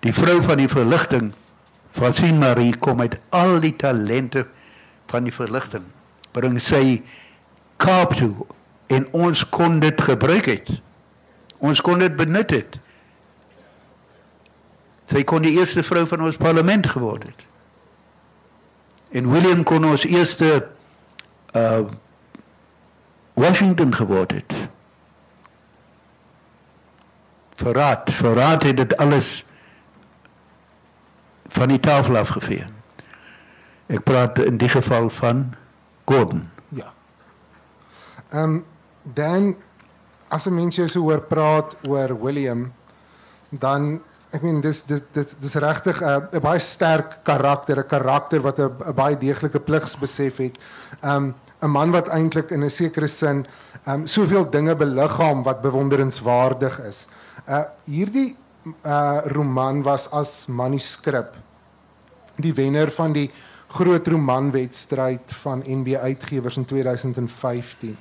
die 0.00 0.12
vrou 0.12 0.42
van 0.42 0.56
die 0.56 0.68
verligting, 0.68 1.32
Francine 1.90 2.38
Marie 2.38 2.76
kom 2.76 2.96
met 2.96 3.18
al 3.30 3.60
die 3.60 3.76
talente 3.76 4.46
van 5.10 5.26
die 5.28 5.34
verligting. 5.34 5.84
Bring 6.32 6.60
sy 6.62 7.02
Kaap 7.76 8.14
toe 8.16 8.32
en 8.88 9.04
ons 9.12 9.42
kon 9.52 9.80
dit 9.82 10.00
gebruik 10.00 10.46
het. 10.48 10.70
Ons 11.58 11.80
kon 11.84 12.00
dit 12.00 12.16
benut 12.16 12.50
het. 12.50 12.78
Sy 15.10 15.22
kon 15.28 15.44
die 15.44 15.58
eerste 15.58 15.84
vrou 15.84 16.06
van 16.08 16.24
ons 16.24 16.40
parlement 16.40 16.88
geword 16.88 17.28
het 17.28 17.44
En 19.16 19.30
William 19.30 19.62
kon 19.62 19.84
ons 19.84 20.04
eerste 20.04 20.68
uh 21.56 21.86
Washington 23.36 23.92
geword 23.94 24.30
het. 24.32 24.52
Verraad, 27.60 28.08
verraad 28.12 28.62
het 28.62 28.76
dit 28.76 28.96
alles 28.96 29.44
van 31.52 31.68
die 31.68 31.80
tafel 31.80 32.16
afgevee. 32.16 32.64
Ek 33.86 34.02
praat 34.02 34.38
in 34.42 34.58
die 34.58 34.68
geval 34.68 35.10
van 35.10 35.54
Gordon. 36.04 36.48
Ja. 36.68 36.92
Ehm 38.30 38.42
um, 38.42 38.64
dan 39.02 39.54
as 40.28 40.46
'n 40.46 40.54
mens 40.54 40.76
jou 40.76 40.88
so 40.88 41.00
hoor 41.00 41.20
praat 41.20 41.76
oor 41.88 42.20
William 42.20 42.72
dan 43.50 44.02
ek 44.30 44.42
meen 44.42 44.60
dis 44.60 44.82
dis 44.82 45.02
dis 45.12 45.34
dis 45.38 45.54
regtig 45.54 46.00
'n 46.02 46.28
uh, 46.32 46.40
baie 46.40 46.58
sterk 46.58 47.18
karakter, 47.22 47.78
'n 47.78 47.88
karakter 47.88 48.42
wat 48.42 48.58
'n 48.58 48.94
baie 48.94 49.16
deeglike 49.16 49.60
pligsbesef 49.60 50.36
het. 50.36 50.58
Um, 51.02 51.34
'n 51.62 51.70
man 51.70 51.90
wat 51.90 52.08
eintlik 52.08 52.50
in 52.50 52.64
'n 52.64 52.70
sekere 52.70 53.08
sin 53.08 53.46
um, 53.86 54.06
soveel 54.06 54.50
dinge 54.50 54.74
beliggaam 54.74 55.42
wat 55.42 55.62
bewonderenswaardig 55.62 56.78
is. 56.80 57.06
Uh 57.48 57.64
hierdie 57.84 58.36
uh 58.84 59.20
roman 59.24 59.82
was 59.82 60.10
as 60.10 60.46
manuskrip 60.48 61.34
die 62.36 62.52
wenner 62.52 62.90
van 62.90 63.12
die 63.12 63.30
groot 63.66 64.06
romanwedstryd 64.06 65.32
van 65.42 65.62
NB 65.66 65.96
Uitgewers 65.96 66.56
in 66.56 66.64
2015. 66.64 67.96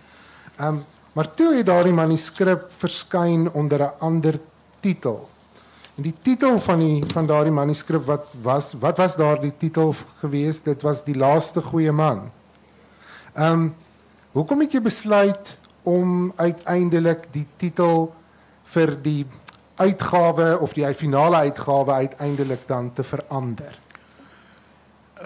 Ehm 0.56 0.67
um, 0.67 0.84
maar 1.15 1.34
toe 1.34 1.54
het 1.56 1.65
daardie 1.65 1.93
manuskrip 1.95 2.71
verskyn 2.78 3.51
onder 3.51 3.80
'n 3.80 3.93
ander 3.99 4.39
titel. 4.80 5.30
En 5.95 6.04
die 6.04 6.13
titel 6.21 6.60
van 6.60 6.80
die 6.80 7.04
van 7.08 7.25
daardie 7.25 7.54
manuskrip 7.54 8.06
wat 8.06 8.28
was 8.41 8.73
wat 8.80 8.97
was 8.97 9.15
daardie 9.15 9.54
titel 9.58 9.95
gewees? 10.19 10.62
Dit 10.62 10.82
was 10.82 11.04
Die 11.04 11.15
laaste 11.15 11.62
goeie 11.62 11.91
man. 11.91 12.32
Ehm 13.34 13.51
um, 13.51 13.75
hoekom 14.32 14.60
het 14.60 14.71
jy 14.71 14.82
besluit 14.82 15.58
om 15.84 16.34
uiteindelik 16.36 17.28
die 17.32 17.47
titel 17.58 18.13
vir 18.63 19.01
die 19.01 19.25
uitgawe 19.75 20.60
of 20.60 20.73
die 20.73 20.93
finale 20.93 21.36
uitgawe 21.36 21.91
uiteindelik 21.91 22.67
dan 22.67 22.93
te 22.93 23.04
verander? 23.04 23.85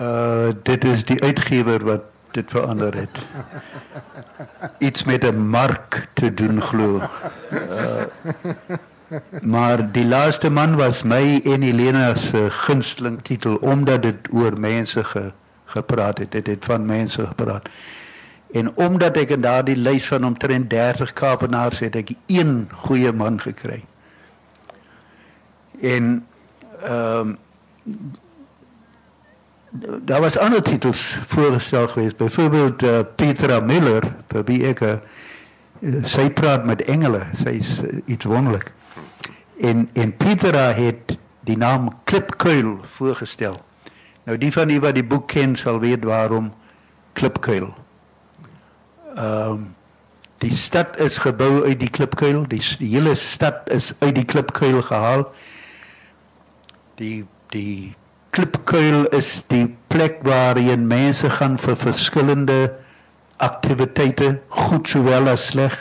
Uh 0.01 0.49
dit 0.63 0.83
is 0.83 1.05
die 1.05 1.21
uitgewer 1.23 1.83
wat 1.83 2.01
dit 2.31 2.49
verander 2.51 2.95
het. 2.95 3.19
Iets 4.77 5.03
met 5.03 5.23
'n 5.23 5.49
mark 5.49 6.07
te 6.13 6.33
doen 6.33 6.61
glo. 6.61 7.01
Uh, 7.51 8.03
maar 9.41 9.91
die 9.91 10.05
laaste 10.05 10.49
man 10.49 10.75
was 10.75 11.03
my 11.03 11.41
en 11.43 11.61
Helena 11.61 12.15
se 12.15 12.49
gunsteling 12.49 13.21
titel 13.21 13.55
omdat 13.55 14.01
dit 14.01 14.27
oor 14.31 14.59
mense 14.59 15.03
ge, 15.03 15.31
gepraat 15.65 16.17
het. 16.17 16.31
Dit 16.31 16.47
het 16.47 16.65
van 16.65 16.85
mense 16.85 17.27
gepraat. 17.27 17.69
En 18.51 18.75
omdat 18.75 19.17
ek 19.17 19.29
in 19.29 19.41
daardie 19.41 19.77
lys 19.77 20.07
van 20.07 20.25
omtrent 20.25 20.69
30 20.69 21.13
Kaapenaars 21.13 21.79
het 21.79 21.95
ek 21.95 22.09
een 22.25 22.69
goeie 22.73 23.11
man 23.11 23.41
gekry. 23.41 23.83
En 25.81 26.25
ehm 26.83 27.19
um, 27.19 27.37
daar 29.71 30.21
was 30.21 30.37
ander 30.37 30.61
titels 30.61 31.17
voorgestel 31.25 31.87
geweest. 31.87 32.17
Byvoorbeeld 32.17 32.83
uh, 32.83 32.99
Petra 33.15 33.59
Miller, 33.59 34.15
vir 34.27 34.43
wie 34.45 34.61
ek 34.69 34.81
uh, 34.81 34.95
sy 36.03 36.29
praat 36.33 36.65
met 36.65 36.81
engele. 36.89 37.21
Sy 37.43 37.59
is 37.61 37.71
uh, 37.81 38.01
iets 38.05 38.25
wonderlik. 38.25 38.71
En 39.59 39.89
en 39.93 40.15
Petra 40.17 40.71
het 40.73 41.17
die 41.47 41.57
naam 41.57 41.91
Klipkuil 42.03 42.79
voorgestel. 42.83 43.59
Nou 44.23 44.37
die 44.37 44.51
van 44.53 44.69
u 44.69 44.79
wat 44.79 44.95
die 44.97 45.05
boek 45.05 45.27
ken 45.27 45.55
sal 45.55 45.79
weet 45.79 46.03
waarom 46.03 46.53
Klipkuil. 47.13 47.73
Ehm 49.15 49.51
um, 49.51 49.67
die 50.39 50.55
stad 50.55 50.95
is 51.03 51.17
gebou 51.19 51.65
uit 51.65 51.79
die 51.79 51.89
Klipkuil. 51.89 52.45
Die, 52.47 52.61
die 52.79 52.93
hele 52.93 53.15
stad 53.15 53.67
is 53.75 53.91
uit 53.99 54.15
die 54.15 54.23
Klipkuil 54.25 54.81
gehaal. 54.87 55.25
Die 56.95 57.25
die 57.51 57.91
klipkuil 58.29 59.07
is 59.15 59.43
die 59.47 59.65
plek 59.87 60.21
waarheen 60.27 60.87
mense 60.87 61.29
gaan 61.29 61.57
vir 61.57 61.77
verskillende 61.79 62.59
aktiwiteite, 63.39 64.39
goed 64.49 64.87
sowel 64.87 65.29
as 65.31 65.47
sleg. 65.51 65.75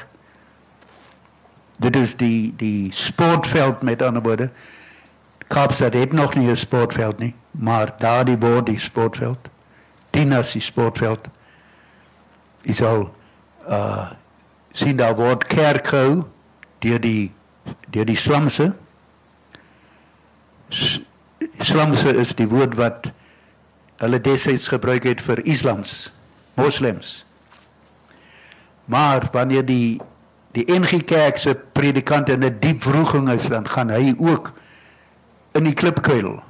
Dit 1.78 1.96
is 1.96 2.16
die 2.18 2.54
die 2.58 2.90
sportveld 2.94 3.82
met 3.82 4.02
ander 4.02 4.22
woorde. 4.22 4.50
Kaapstad 5.48 5.94
het 5.94 6.12
nog 6.12 6.34
nie 6.34 6.50
'n 6.50 6.56
sportveld 6.56 7.18
nie, 7.18 7.34
maar 7.50 7.94
daar 7.98 8.24
die 8.24 8.38
word 8.38 8.66
die 8.66 8.78
sportveld. 8.78 9.48
Dinas 10.11 10.52
die 10.52 10.62
sportveld. 10.62 11.28
Is 12.62 12.82
al 12.82 13.14
uh 13.68 14.11
sien 14.72 14.96
daar 14.96 15.16
word 15.16 15.46
kerkhou 15.46 16.24
deur 16.78 17.00
die 17.00 17.32
deur 17.90 18.04
die 18.04 18.16
slumse 18.16 18.74
Islamse 21.58 22.14
is 22.16 22.34
die 22.38 22.48
woord 22.48 22.76
wat 22.78 23.10
hulle 23.98 24.20
destyds 24.22 24.68
gebruik 24.70 25.08
het 25.08 25.22
vir 25.22 25.42
islams, 25.46 26.12
moslems. 26.58 27.24
Maar 28.86 29.28
wanneer 29.32 29.66
die 29.66 29.98
die 30.56 30.64
NG 30.72 31.04
Kerk 31.04 31.36
se 31.36 31.54
predikant 31.54 32.28
in 32.28 32.40
'n 32.44 32.58
die 32.58 32.58
diep 32.58 32.84
wroging 32.84 33.28
is, 33.30 33.46
dan 33.48 33.68
gaan 33.68 33.90
hy 33.90 34.14
ook 34.18 34.52
in 35.52 35.64
die 35.64 35.74
klipkuil. 35.74 36.42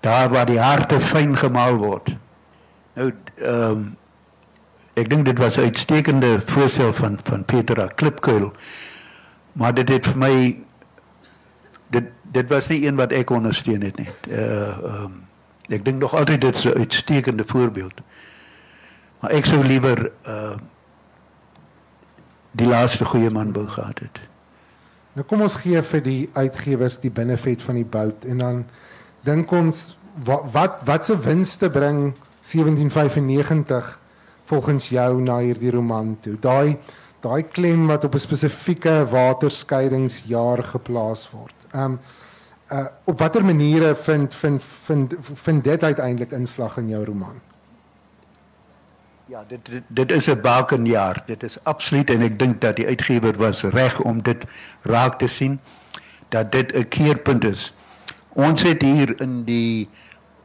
Daar 0.00 0.28
waar 0.28 0.46
die 0.46 0.60
harte 0.60 1.00
fyn 1.00 1.36
gemaal 1.36 1.76
word. 1.76 2.16
Nou 2.94 3.12
ehm 3.36 3.70
um, 3.70 3.96
ek 4.94 5.08
dink 5.10 5.24
dit 5.24 5.38
was 5.38 5.56
'n 5.56 5.60
uitstekende 5.70 6.40
voorstel 6.44 6.92
van 6.92 7.18
van 7.22 7.44
Petra 7.44 7.86
klipkuil. 7.86 8.52
Maar 9.52 9.74
dit 9.74 9.88
het 9.88 10.06
vir 10.06 10.18
my 10.18 10.58
dit 12.32 12.48
was 12.48 12.68
nie 12.68 12.86
een 12.86 12.96
wat 12.96 13.12
ek 13.12 13.30
ondersteun 13.30 13.82
het 13.82 13.98
nie. 13.98 14.10
Uh 14.28 15.04
um, 15.04 15.22
ek 15.70 15.84
dink 15.84 16.00
nog 16.02 16.14
altyd 16.14 16.40
dit 16.40 16.54
is 16.54 16.64
'n 16.64 16.78
uitstekende 16.78 17.44
voorbeeld. 17.46 18.00
Maar 19.20 19.30
ek 19.30 19.46
sou 19.46 19.64
liewer 19.64 20.10
uh 20.26 20.56
die 22.50 22.66
laaste 22.66 23.04
goeie 23.04 23.30
man 23.30 23.52
wou 23.52 23.66
gehad 23.66 23.98
het. 23.98 24.20
Nou 25.12 25.26
kom 25.26 25.42
ons 25.42 25.56
gee 25.56 25.82
vir 25.82 26.02
die 26.02 26.30
uitgewers 26.32 27.00
die 27.00 27.10
benefit 27.10 27.62
van 27.62 27.74
die 27.74 27.84
bout 27.84 28.24
en 28.24 28.38
dan 28.38 28.64
dink 29.26 29.50
ons 29.50 29.96
wat 30.24 30.50
wat 30.52 30.80
wat 30.84 31.06
se 31.06 31.18
winste 31.18 31.70
bring 31.70 32.14
1795 32.42 33.98
volgens 34.44 34.88
jou 34.88 35.20
na 35.22 35.38
hierdie 35.38 35.70
roman 35.70 36.16
toe. 36.20 36.36
Daai 36.40 36.78
daai 37.20 37.42
klem 37.42 37.86
wat 37.86 38.04
op 38.04 38.14
'n 38.14 38.18
spesifieke 38.18 39.06
waterskeidingsjaar 39.10 40.62
geplaas 40.64 41.30
word. 41.30 41.54
Ehm 41.72 41.84
um, 41.84 41.98
uh 42.72 42.86
op 43.04 43.18
watter 43.18 43.44
maniere 43.44 43.94
vind 43.94 44.34
vind 44.34 44.64
vind 44.84 45.14
vind 45.34 45.64
dit 45.64 45.82
uiteindelik 45.82 46.30
inslag 46.30 46.76
in 46.76 46.88
jou 46.88 47.04
roman? 47.04 47.40
Ja, 49.26 49.44
dit 49.48 49.66
dit, 49.66 49.82
dit 49.88 50.12
is 50.12 50.26
'n 50.26 50.40
bakenjaar. 50.40 51.22
Dit 51.26 51.42
is 51.42 51.58
absoluut 51.62 52.10
en 52.10 52.22
ek 52.22 52.38
dink 52.38 52.60
dat 52.60 52.76
die 52.76 52.86
uitgewer 52.86 53.36
was 53.36 53.62
reg 53.62 54.00
om 54.00 54.22
dit 54.22 54.44
raak 54.82 55.18
te 55.18 55.26
sien 55.26 55.60
dat 56.28 56.52
dit 56.52 56.72
'n 56.72 56.88
keerpunt 56.88 57.44
is. 57.44 57.74
Ons 58.28 58.62
het 58.62 58.82
hier 58.82 59.20
in 59.20 59.44
die 59.44 59.88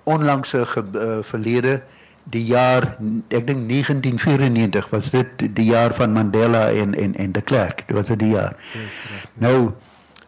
onlangse 0.03 0.67
uh, 0.93 1.17
verlede 1.21 1.81
die 2.25 2.45
jaar 2.45 2.97
ek 3.29 3.45
dink 3.47 3.69
1994 3.69 4.89
was 4.89 5.09
dit 5.13 5.27
die 5.55 5.65
jaar 5.69 5.93
van 5.93 6.11
Mandela 6.11 6.69
en 6.71 6.95
en 6.95 7.15
en 7.15 7.31
de 7.31 7.41
Klerk. 7.41 7.83
Dit 7.87 7.95
was 7.95 8.17
die 8.17 8.33
jaar. 8.33 8.55
Nou 9.33 9.71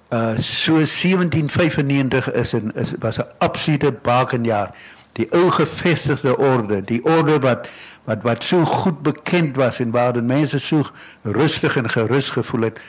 uh 0.10 0.38
so 0.38 0.74
1795 0.74 2.32
is 2.32 2.54
'n 2.54 2.72
is 2.76 2.94
was 3.00 3.18
'n 3.18 3.28
absolute 3.38 3.92
bakenjaar. 3.92 4.72
Die 5.12 5.28
ou 5.32 5.52
gevestigde 5.52 6.38
orde, 6.38 6.84
die 6.84 7.04
orde 7.04 7.40
wat 7.40 7.68
wat 8.04 8.22
wat 8.22 8.44
so 8.44 8.66
goed 8.66 9.02
bekend 9.02 9.56
was 9.56 9.80
en 9.80 9.92
waar 9.92 10.14
die 10.14 10.22
mense 10.22 10.60
so 10.60 10.86
rustig 11.22 11.76
en 11.76 11.90
gerus 11.90 12.30
gevoel 12.30 12.62
het, 12.62 12.80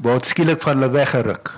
word 0.00 0.26
skielik 0.26 0.60
van 0.60 0.76
hulle 0.76 0.90
weggeruk. 0.90 1.50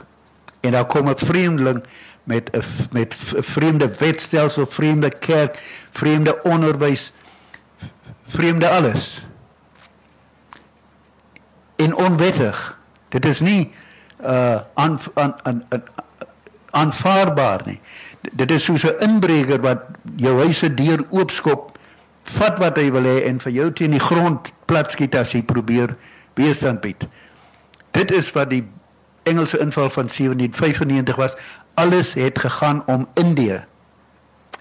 En 0.60 0.72
dan 0.72 0.86
kom 0.86 1.08
'n 1.08 1.18
vreemdeling 1.18 1.84
met 2.24 2.50
'n 2.52 2.62
met 2.92 3.14
'n 3.36 3.42
vreemde 3.42 3.90
wetstelsel, 3.98 4.66
vreemde 4.66 5.10
kerk, 5.10 5.58
vreemde 5.90 6.42
onderwys, 6.42 7.12
vreemde 8.26 8.68
alles. 8.68 9.26
En 11.76 11.94
onwettig. 11.96 12.78
Dit 13.08 13.24
is 13.24 13.40
nie 13.40 13.72
uh 14.26 14.60
aan 14.74 14.98
aan 15.14 15.34
aan 15.42 15.64
aanvaarbaar 16.70 17.62
nie. 17.64 17.80
Dit 18.32 18.50
is 18.50 18.64
soos 18.64 18.84
'n 18.84 18.98
inbreker 19.00 19.60
wat 19.60 19.82
jou 20.16 20.38
huise 20.40 20.74
deur 20.74 21.04
oopskop, 21.10 21.78
vat 22.22 22.58
wat 22.58 22.76
hy 22.76 22.90
wil 22.90 23.02
hê 23.02 23.24
en 23.24 23.40
vir 23.40 23.52
jou 23.52 23.72
teen 23.72 23.90
die 23.90 24.00
grond 24.00 24.52
plat 24.64 24.90
skiet 24.90 25.14
as 25.14 25.32
jy 25.32 25.42
probeer 25.42 25.96
weerstand 26.34 26.80
bied. 26.80 27.06
Dit 27.90 28.10
is 28.10 28.32
wat 28.32 28.50
die 28.50 28.64
Engelse 29.22 29.58
inval 29.58 29.90
van 29.90 30.06
1795 30.06 31.16
was. 31.16 31.36
Alles 31.74 32.14
het 32.14 32.38
gegaan 32.38 32.82
om 32.86 33.08
Indië. 33.14 33.64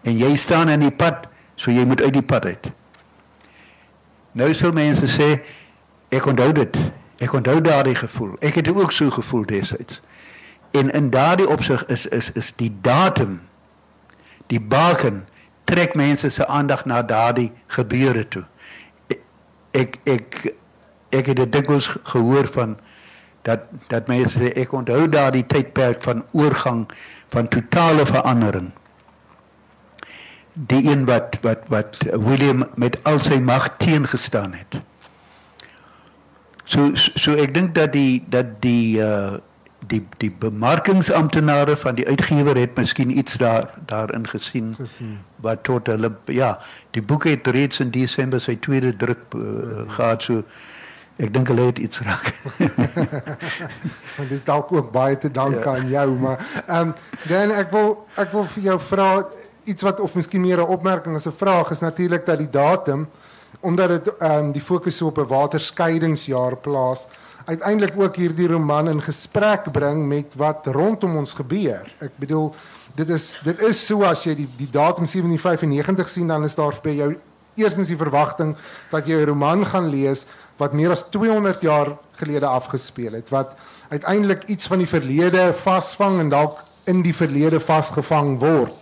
En 0.01 0.17
jy 0.17 0.35
staan 0.35 0.69
in 0.69 0.79
die 0.79 0.91
pad 0.91 1.27
So 1.55 1.71
jy 1.71 1.85
moet 1.87 2.03
uit 2.03 2.13
die 2.13 2.25
pad 2.25 2.45
uit. 2.45 2.67
Nou 4.35 4.51
sal 4.53 4.75
mense 4.75 5.07
sê 5.07 5.29
ek 6.11 6.27
onthou 6.27 6.51
dit. 6.55 6.79
Ek 7.17 7.33
onthou 7.33 7.61
daardie 7.61 7.95
gevoel. 7.95 8.35
Ek 8.39 8.55
het 8.55 8.67
ook 8.67 8.91
so 8.91 9.09
gevoel 9.09 9.45
destyds. 9.45 10.01
En 10.71 10.91
in 10.91 11.09
daardie 11.09 11.49
opsig 11.49 11.85
is 11.85 12.05
is 12.05 12.31
is 12.31 12.53
die 12.55 12.71
datum 12.81 13.41
die 14.47 14.59
baken 14.61 15.27
trek 15.63 15.95
mense 15.95 16.29
se 16.29 16.47
aandag 16.47 16.85
na 16.85 17.01
daardie 17.03 17.51
gebeure 17.67 18.27
toe. 18.27 18.43
Ek 19.71 19.97
ek 20.03 20.55
ek 21.09 21.25
het 21.25 21.35
dit 21.35 21.51
dikwels 21.51 21.87
gehoor 22.03 22.47
van 22.47 22.77
dat 23.41 23.59
dat 23.87 24.07
mense 24.07 24.53
ek 24.53 24.73
onthou 24.73 25.09
daardie 25.09 25.45
tydperk 25.45 26.03
van 26.03 26.25
oorgang 26.31 26.85
van 27.27 27.47
totale 27.47 28.05
verandering 28.05 28.71
die 30.55 30.89
een 30.89 31.05
wat 31.05 31.37
wat 31.41 31.59
wat 31.67 31.97
William 32.11 32.63
met 32.75 32.97
al 33.03 33.19
sy 33.19 33.39
mag 33.43 33.75
teengestaan 33.77 34.53
het. 34.53 34.79
So 36.65 36.91
so 36.95 37.35
ek 37.37 37.53
dink 37.53 37.75
dat 37.75 37.93
die 37.93 38.23
dat 38.29 38.61
die 38.61 38.97
uh 38.99 39.37
die 39.87 40.01
die 40.17 40.31
bemarkingsamptenare 40.31 41.75
van 41.77 41.95
die 41.95 42.07
uitgewer 42.07 42.57
het 42.57 42.77
miskien 42.77 43.11
iets 43.17 43.37
daar 43.37 43.69
daarin 43.85 44.27
gesien, 44.27 44.73
gesien. 44.77 45.19
wat 45.35 45.63
tot 45.63 45.87
hulle 45.87 46.11
ja, 46.25 46.59
die 46.91 47.01
boek 47.01 47.27
het 47.29 47.47
reeds 47.47 47.79
in 47.79 47.91
Desember 47.91 48.41
sy 48.41 48.55
tweede 48.55 48.95
druk 48.95 49.19
uh, 49.35 49.41
mm. 49.41 49.89
gehad 49.97 50.23
so 50.23 50.41
ek 51.15 51.31
dink 51.33 51.47
hulle 51.47 51.69
het 51.69 51.77
iets 51.79 52.01
raak. 52.03 52.33
Want 54.17 54.29
dis 54.29 54.43
dalk 54.43 54.71
ook 54.73 54.91
baie 54.91 55.17
te 55.17 55.31
danke 55.31 55.61
ja. 55.61 55.75
aan 55.75 55.89
jou, 55.89 56.09
maar 56.19 56.41
ehm 56.65 56.81
um, 56.87 56.95
dan 57.29 57.53
ek 57.55 57.71
wil 57.71 57.93
ek 58.15 58.33
wil 58.33 58.49
vir 58.55 58.71
jou 58.71 58.79
vra 58.89 59.09
iets 59.65 59.85
wat 59.85 59.99
of 59.99 60.15
miskien 60.15 60.41
meer 60.41 60.59
'n 60.61 60.73
opmerking 60.77 61.15
as 61.15 61.27
'n 61.27 61.37
vraag 61.37 61.71
is 61.71 61.79
natuurlik 61.79 62.25
dat 62.25 62.37
die 62.37 62.49
datum 62.49 63.07
omdat 63.59 63.89
dit 63.89 64.17
ehm 64.17 64.45
um, 64.45 64.51
die 64.51 64.61
fokus 64.61 65.01
op 65.01 65.17
'n 65.17 65.27
waterskeidingsjaar 65.27 66.55
plaas 66.57 67.07
uiteindelik 67.45 67.93
ook 67.97 68.15
hierdie 68.15 68.47
roman 68.47 68.89
in 68.89 69.01
gesprek 69.01 69.71
bring 69.71 70.07
met 70.07 70.33
wat 70.35 70.65
rondom 70.65 71.17
ons 71.17 71.33
gebeur. 71.33 71.93
Ek 71.99 72.17
bedoel 72.17 72.53
dit 72.95 73.09
is 73.09 73.39
dit 73.43 73.59
is 73.59 73.85
so 73.85 74.03
as 74.03 74.23
jy 74.23 74.35
die 74.35 74.49
die 74.57 74.69
datum 74.71 75.05
1795 75.05 76.09
sien 76.09 76.27
dan 76.27 76.43
is 76.43 76.55
daar 76.55 76.73
by 76.83 76.95
jou 76.95 77.15
eerstens 77.55 77.87
die 77.87 77.99
verwagting 77.99 78.55
dat 78.91 79.07
jy 79.07 79.21
'n 79.21 79.29
roman 79.29 79.65
gaan 79.65 79.89
lees 79.89 80.25
wat 80.57 80.73
meer 80.73 80.91
as 80.91 81.03
200 81.09 81.61
jaar 81.61 81.97
gelede 82.17 82.47
afgespeel 82.47 83.13
het 83.13 83.29
wat 83.29 83.57
uiteindelik 83.89 84.43
iets 84.43 84.67
van 84.67 84.77
die 84.77 84.89
verlede 84.89 85.53
vasvang 85.53 86.19
en 86.19 86.29
dalk 86.29 86.63
in 86.85 87.01
die 87.01 87.13
verlede 87.13 87.59
vasgevang 87.59 88.39
word. 88.39 88.73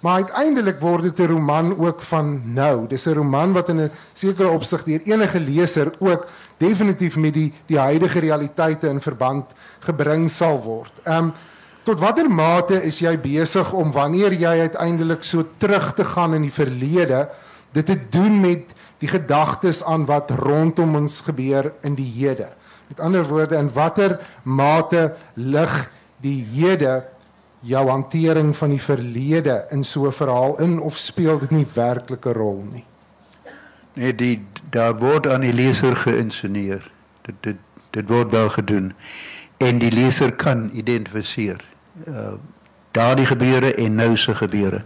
Maar 0.00 0.14
uiteindelik 0.14 0.80
word 0.80 1.02
dit 1.02 1.18
'n 1.18 1.26
roman 1.26 1.78
ook 1.78 2.02
van 2.02 2.54
nou. 2.54 2.86
Dis 2.88 3.06
'n 3.06 3.14
roman 3.14 3.52
wat 3.52 3.68
in 3.68 3.80
'n 3.80 3.90
sekere 4.12 4.48
opsig 4.48 4.84
deur 4.84 5.00
enige 5.04 5.40
leser 5.40 5.90
ook 5.98 6.26
definitief 6.56 7.16
met 7.16 7.34
die 7.34 7.52
die 7.66 7.78
huidige 7.78 8.18
realiteite 8.18 8.88
in 8.88 9.00
verband 9.00 9.44
gebring 9.78 10.30
sal 10.30 10.62
word. 10.62 10.92
Ehm 11.02 11.24
um, 11.24 11.32
tot 11.82 12.00
watter 12.00 12.30
mate 12.30 12.82
is 12.82 12.98
jy 12.98 13.18
besig 13.20 13.72
om 13.72 13.92
wanneer 13.92 14.32
jy 14.32 14.60
uiteindelik 14.60 15.22
so 15.22 15.44
terug 15.56 15.94
te 15.94 16.04
gaan 16.04 16.34
in 16.34 16.42
die 16.42 16.52
verlede 16.52 17.28
dit 17.72 17.86
te 17.86 17.98
doen 18.10 18.40
met 18.40 18.64
die 18.98 19.08
gedagtes 19.08 19.84
aan 19.84 20.06
wat 20.08 20.30
rondom 20.30 20.96
ons 20.96 21.20
gebeur 21.20 21.72
in 21.82 21.94
die 21.94 22.12
hede. 22.16 22.48
Met 22.88 23.00
ander 23.00 23.26
woorde, 23.26 23.56
in 23.56 23.70
watter 23.72 24.18
mate 24.42 25.14
lig 25.34 25.90
die 26.22 26.46
hede 26.54 27.04
jou 27.66 27.88
hantering 27.88 28.56
van 28.56 28.70
die 28.70 28.82
verlede 28.82 29.64
in 29.70 29.84
so 29.84 30.06
'n 30.06 30.12
verhaal 30.12 30.58
in 30.60 30.80
of 30.80 30.98
speel 30.98 31.38
dit 31.38 31.50
nie 31.50 31.66
werklike 31.74 32.32
rol 32.32 32.64
nie? 32.72 32.84
Nee, 33.92 34.14
die 34.14 34.46
daar 34.70 34.98
word 34.98 35.26
aan 35.26 35.40
die 35.40 35.52
leser 35.52 35.96
geïnsinueer. 35.96 36.90
Dit 37.22 37.34
dit 37.40 37.56
dit 37.90 38.08
word 38.08 38.30
wel 38.30 38.48
gedoen 38.48 38.92
en 39.56 39.78
die 39.78 39.92
leser 39.92 40.32
kan 40.32 40.70
identifiseer. 40.72 41.64
Uh 42.06 42.32
daardie 42.96 43.26
gebeure 43.26 43.74
en 43.74 43.94
nou 43.94 44.16
se 44.16 44.34
gebeure. 44.34 44.82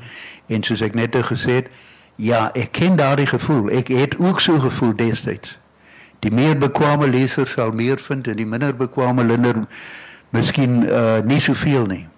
En 0.46 0.62
soos 0.62 0.80
ek 0.80 0.94
net 0.94 1.14
gesê 1.16 1.50
het, 1.50 1.68
ja, 2.16 2.50
ek 2.58 2.72
ken 2.72 2.96
daardie 2.96 3.26
gevoel. 3.26 3.68
Ek 3.70 3.88
het 3.88 4.18
ook 4.18 4.40
so 4.40 4.58
gevoel 4.58 4.96
destyds. 4.96 5.58
Die 6.18 6.32
meer 6.34 6.58
bekwame 6.58 7.06
leser 7.06 7.46
sal 7.46 7.70
meer 7.72 7.98
vind 7.98 8.26
en 8.26 8.36
die 8.36 8.46
minder 8.46 8.74
bekwame 8.76 9.24
leser 9.24 9.62
miskien 10.30 10.82
uh 10.82 11.20
nie 11.24 11.40
soveel 11.40 11.86
nie. 11.86 12.08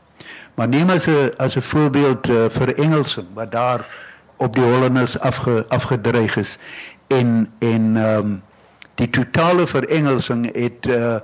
Maar 0.55 0.69
neem 0.69 0.91
as 0.91 1.07
'n 1.07 1.33
as 1.37 1.57
'n 1.57 1.61
voorbeeld 1.61 2.29
uh, 2.29 2.45
vir 2.49 2.75
Engelsing 2.79 3.27
wat 3.35 3.53
daar 3.53 3.87
op 4.37 4.55
die 4.55 4.65
Hollanders 4.65 5.19
afge, 5.19 5.65
afgedreig 5.69 6.37
is. 6.37 6.59
En 7.07 7.53
en 7.59 7.97
ehm 7.97 8.19
um, 8.19 8.43
die 8.95 9.11
totale 9.11 9.67
verengelsing 9.67 10.55
het 10.55 10.87
uh, 10.87 11.17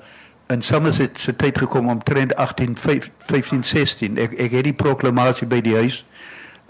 in 0.47 0.63
Somerset 0.63 1.19
se 1.21 1.37
tyd 1.37 1.59
gekom 1.59 1.89
om 1.89 2.03
trend 2.03 2.37
18 2.37 2.77
15 3.19 3.65
16 3.65 4.17
ek 4.19 4.33
ek 4.33 4.51
het 4.51 4.65
die 4.65 4.73
proklamasie 4.73 5.47
by 5.47 5.61
die 5.61 5.75
huis 5.75 6.07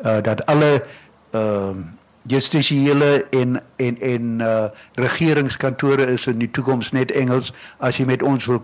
uh, 0.04 0.18
dat 0.22 0.46
alle 0.46 0.82
ehm 1.30 1.78
uh, 1.78 1.86
justisiële 2.28 3.26
en 3.30 3.62
en 3.76 4.00
en 4.00 4.40
uh, 4.40 4.64
regeringskantore 4.94 6.06
is 6.06 6.26
in 6.26 6.38
die 6.38 6.50
toekoms 6.50 6.90
net 6.92 7.10
Engels. 7.10 7.52
As 7.76 7.96
jy 7.96 8.04
met 8.04 8.22
ons 8.22 8.44
wil 8.46 8.60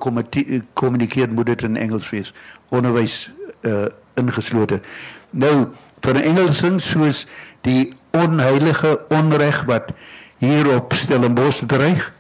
kommunikeer 0.73 1.29
moet 1.33 1.47
dit 1.47 1.63
in 1.63 1.77
Engels 1.77 2.11
wees. 2.11 2.35
Onderwys 2.69 3.31
uh, 3.67 3.87
ingesloten. 4.15 4.83
Nou, 5.31 5.73
vir 6.05 6.21
Engelsing 6.23 6.81
soos 6.83 7.25
die 7.65 7.93
onheilige 8.15 9.01
onreg 9.09 9.65
wat 9.65 9.91
hier 10.39 10.69
op 10.77 10.93
Stellenbosch 10.93 11.65
dreig. 11.67 12.13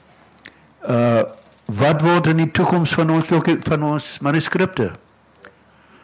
Uh 0.88 1.22
wat 1.64 2.02
word 2.04 2.26
in 2.28 2.42
die 2.42 2.50
toekoms 2.52 2.92
van 2.92 3.09
ons 3.11 3.30
van 3.64 3.85
ons 3.88 4.18
manuskripte? 4.20 4.90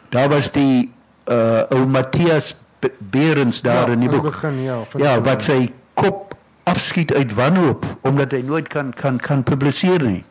Daar 0.09 0.29
was 0.29 0.49
die 0.51 0.89
uh 1.29 1.69
ou 1.69 1.85
Matthias 1.85 2.55
Berens 2.97 3.61
daar 3.61 3.87
ja, 3.87 3.93
in 3.93 3.99
die 3.99 4.09
boek. 4.09 4.23
Begin, 4.23 4.63
ja, 4.63 4.79
ja, 4.97 5.21
wat 5.21 5.43
sy 5.45 5.69
kop 5.93 6.33
afskiet 6.63 7.13
uit 7.13 7.33
wanhoop 7.33 7.85
omdat 8.01 8.33
hy 8.33 8.41
nooit 8.41 8.67
kan 8.67 8.89
kan 8.93 9.19
kan 9.21 9.43
publiseer 9.43 10.01
nie. 10.01 10.23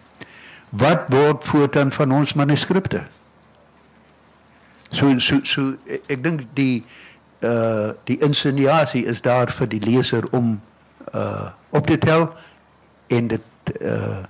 Wat 0.71 1.07
word 1.15 1.47
voortaan 1.47 1.93
van 1.93 2.13
ons 2.13 2.35
manuskripte? 2.35 3.07
So 4.91 5.19
so 5.19 5.41
so 5.45 5.75
ek 6.09 6.23
dink 6.23 6.47
die 6.55 6.83
uh 7.43 7.93
die 8.05 8.19
insinuasie 8.21 9.07
is 9.07 9.23
daar 9.23 9.53
vir 9.55 9.71
die 9.71 9.81
leser 9.81 10.27
om 10.35 10.61
uh 11.15 11.51
op 11.71 11.87
te 11.87 11.99
tel 11.99 12.29
en 13.09 13.29
dit 13.29 13.75
uh 13.81 14.27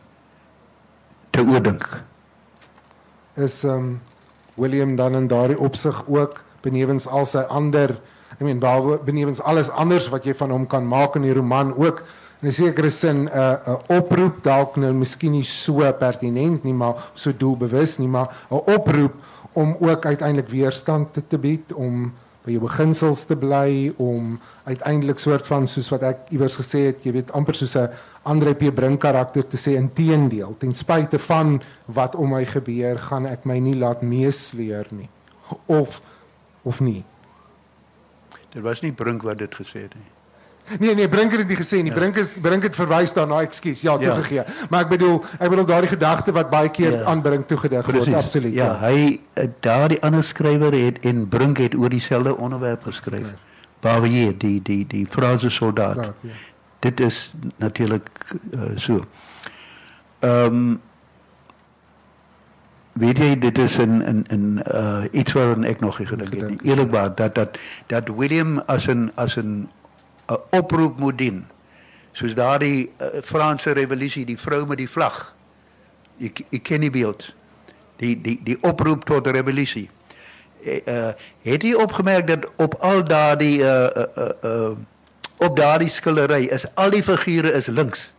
te 1.31 1.41
oordink. 1.41 1.87
Is 3.37 3.65
um 3.65 4.01
William 4.55 4.97
dan 4.97 5.15
in 5.15 5.27
daardie 5.27 5.59
opsig 5.59 6.03
ook 6.07 6.43
benewens 6.61 7.07
al 7.09 7.27
sy 7.27 7.45
ander 7.49 7.97
I 8.41 8.45
mean 8.45 8.61
benewens 9.05 9.41
alles 9.41 9.71
anders 9.71 10.09
wat 10.09 10.25
jy 10.25 10.35
van 10.35 10.51
hom 10.51 10.67
kan 10.67 10.87
maak 10.87 11.17
in 11.17 11.27
die 11.27 11.35
roman 11.35 11.73
ook 11.77 12.05
in 12.41 12.49
'n 12.49 12.53
sekere 12.53 12.91
sin 12.91 13.25
'n 13.25 13.29
uh, 13.29 13.57
'n 13.67 13.97
oproep 13.97 14.43
dalk 14.43 14.77
nou 14.77 14.93
miskien 14.93 15.33
nie 15.33 15.45
so 15.45 15.93
pertinent 15.93 16.65
nie 16.65 16.73
maar 16.73 17.11
so 17.15 17.33
doelbewus 17.33 17.99
nie 17.99 18.09
maar 18.09 18.29
'n 18.51 18.55
oproep 18.55 19.15
om 19.53 19.77
ook 19.81 20.07
uiteindelik 20.07 20.49
weerstand 20.49 21.13
te, 21.13 21.23
te 21.27 21.39
bied 21.39 21.73
om 21.73 22.11
by 22.45 22.55
jou 22.55 22.63
beginsels 22.63 23.27
te 23.29 23.37
bly 23.37 23.91
om 24.01 24.39
uiteindelik 24.65 25.19
soort 25.21 25.49
van 25.51 25.67
soos 25.69 25.91
wat 25.93 26.07
ek 26.09 26.31
iewers 26.35 26.57
gesê 26.61 26.87
het 26.89 27.05
jy 27.05 27.13
weet 27.19 27.33
amper 27.37 27.55
soos 27.55 27.77
'n 27.77 27.91
Andre 28.23 28.55
P. 28.55 28.73
Brink 28.75 29.01
karakter 29.01 29.47
te 29.49 29.57
sê 29.57 29.77
inteendeel 29.77 30.57
ten 30.59 30.75
spyte 30.75 31.19
van 31.19 31.61
wat 31.87 32.15
om 32.15 32.31
my 32.31 32.45
gebeur 32.45 32.99
gaan 32.99 33.27
ek 33.27 33.45
my 33.45 33.59
nie 33.59 33.77
laat 33.77 34.03
meesleer 34.03 34.87
nie. 34.91 35.09
Of 35.67 36.03
of 36.63 36.81
nie. 36.81 37.05
Dit 38.53 38.63
was 38.63 38.83
nie 38.83 38.93
Brink 38.93 39.23
wat 39.23 39.39
dit 39.39 39.55
gesê 39.55 39.83
het 39.83 39.95
nie 39.95 40.20
Nee 40.79 40.95
nee, 40.95 41.09
Brink 41.09 41.33
het 41.33 41.49
dit 41.49 41.59
gesê 41.59 41.83
nie. 41.83 41.93
Ja. 41.93 41.99
Brink 41.99 42.17
is 42.17 42.35
Brink 42.41 42.63
het 42.63 42.75
verwys 42.75 43.13
daarna, 43.13 43.41
ekskuus. 43.41 43.81
Ja, 43.81 43.97
toegegee. 43.99 44.37
Ja. 44.37 44.45
Maar 44.71 44.81
ek 44.87 44.89
bedoel, 44.89 45.25
ek 45.39 45.49
bedoel 45.49 45.65
daardie 45.65 45.91
gedagte 45.91 46.33
wat 46.33 46.51
baie 46.51 46.71
keer 46.71 46.93
ja. 46.93 47.05
aanbring 47.05 47.47
toegedig 47.47 47.87
word, 47.87 48.15
absoluut. 48.15 48.55
Ja, 48.55 48.65
ja. 48.65 48.89
hy 48.89 49.21
eh, 49.33 49.49
daardie 49.61 50.01
ander 50.03 50.23
skrywer 50.23 50.73
het 50.73 51.01
en 51.01 51.29
Brink 51.29 51.59
het 51.59 51.75
oor 51.75 51.89
dieselfde 51.89 52.37
onderwerp 52.37 52.85
geskryf. 52.85 53.33
Barrier, 53.81 54.39
die 54.39 54.61
die 54.63 54.87
die 54.87 55.07
frase 55.07 55.51
soldaat. 55.51 55.95
Soldaat 55.95 56.15
ja. 56.21 56.39
Dit 56.81 57.01
is 57.01 57.33
natuurlik 57.57 58.09
uh, 58.55 58.61
so. 58.77 59.05
Ehm 60.21 60.55
um, 60.55 60.81
weet 63.01 63.19
jy 63.19 63.39
dit 63.39 63.59
is 63.59 63.79
in 63.79 64.03
in 64.03 64.25
in 64.29 64.63
uh 64.75 65.05
iets 65.11 65.33
wat 65.33 65.65
ek 65.65 65.81
nog 65.81 65.97
gedink 65.97 66.35
het. 66.35 66.63
Eerlikwaar 66.63 67.15
dat 67.15 67.35
dat 67.35 67.59
dat 67.87 68.09
William 68.17 68.59
as 68.67 68.87
'n 68.89 69.11
as 69.15 69.37
'n 69.37 69.69
'n 70.31 70.39
oproep 70.51 70.99
moet 70.99 71.19
dien. 71.19 71.47
Soos 72.13 72.35
daardie 72.35 72.91
uh, 72.99 73.07
Franse 73.23 73.73
revolusie, 73.73 74.25
die 74.25 74.39
vrou 74.39 74.67
met 74.67 74.79
die 74.79 74.89
vlag. 74.89 75.35
Ek 76.21 76.43
ek 76.51 76.63
ken 76.63 76.81
die 76.81 76.91
beeld. 76.91 77.35
Die 77.97 78.21
die 78.21 78.39
die 78.45 78.59
oproep 78.61 79.05
tot 79.05 79.27
revolusie. 79.27 79.91
Uh, 80.61 81.13
het 81.43 81.63
jy 81.63 81.73
opgemerk 81.75 82.27
dat 82.27 82.47
op 82.57 82.75
al 82.85 83.05
daardie 83.05 83.61
uh 83.65 83.89
uh 83.89 84.31
uh 84.45 84.77
op 85.41 85.57
daardie 85.57 85.89
skildery 85.89 86.45
is 86.53 86.67
al 86.75 86.91
die 86.91 87.03
figure 87.03 87.53
is 87.53 87.67
links. 87.67 88.11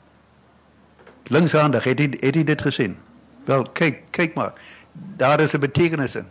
Linkshandig, 1.29 1.83
het 1.83 1.99
jy 1.99 2.09
het 2.19 2.35
jy 2.35 2.43
dit 2.43 2.61
gesien? 2.61 2.97
Wel, 3.45 3.67
kyk, 3.77 4.01
kyk 4.11 4.33
maar. 4.33 4.53
Daar 5.17 5.39
is 5.39 5.53
'n 5.53 5.59
betekenis 5.59 6.15
in. 6.15 6.25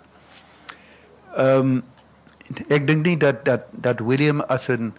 Ehm 1.37 1.59
um, 1.59 1.83
ek 2.69 2.87
dink 2.87 3.07
nie 3.07 3.17
dat 3.17 3.45
dat 3.45 3.71
dat 3.71 4.01
William 4.01 4.41
as 4.41 4.69
'n 4.69 4.93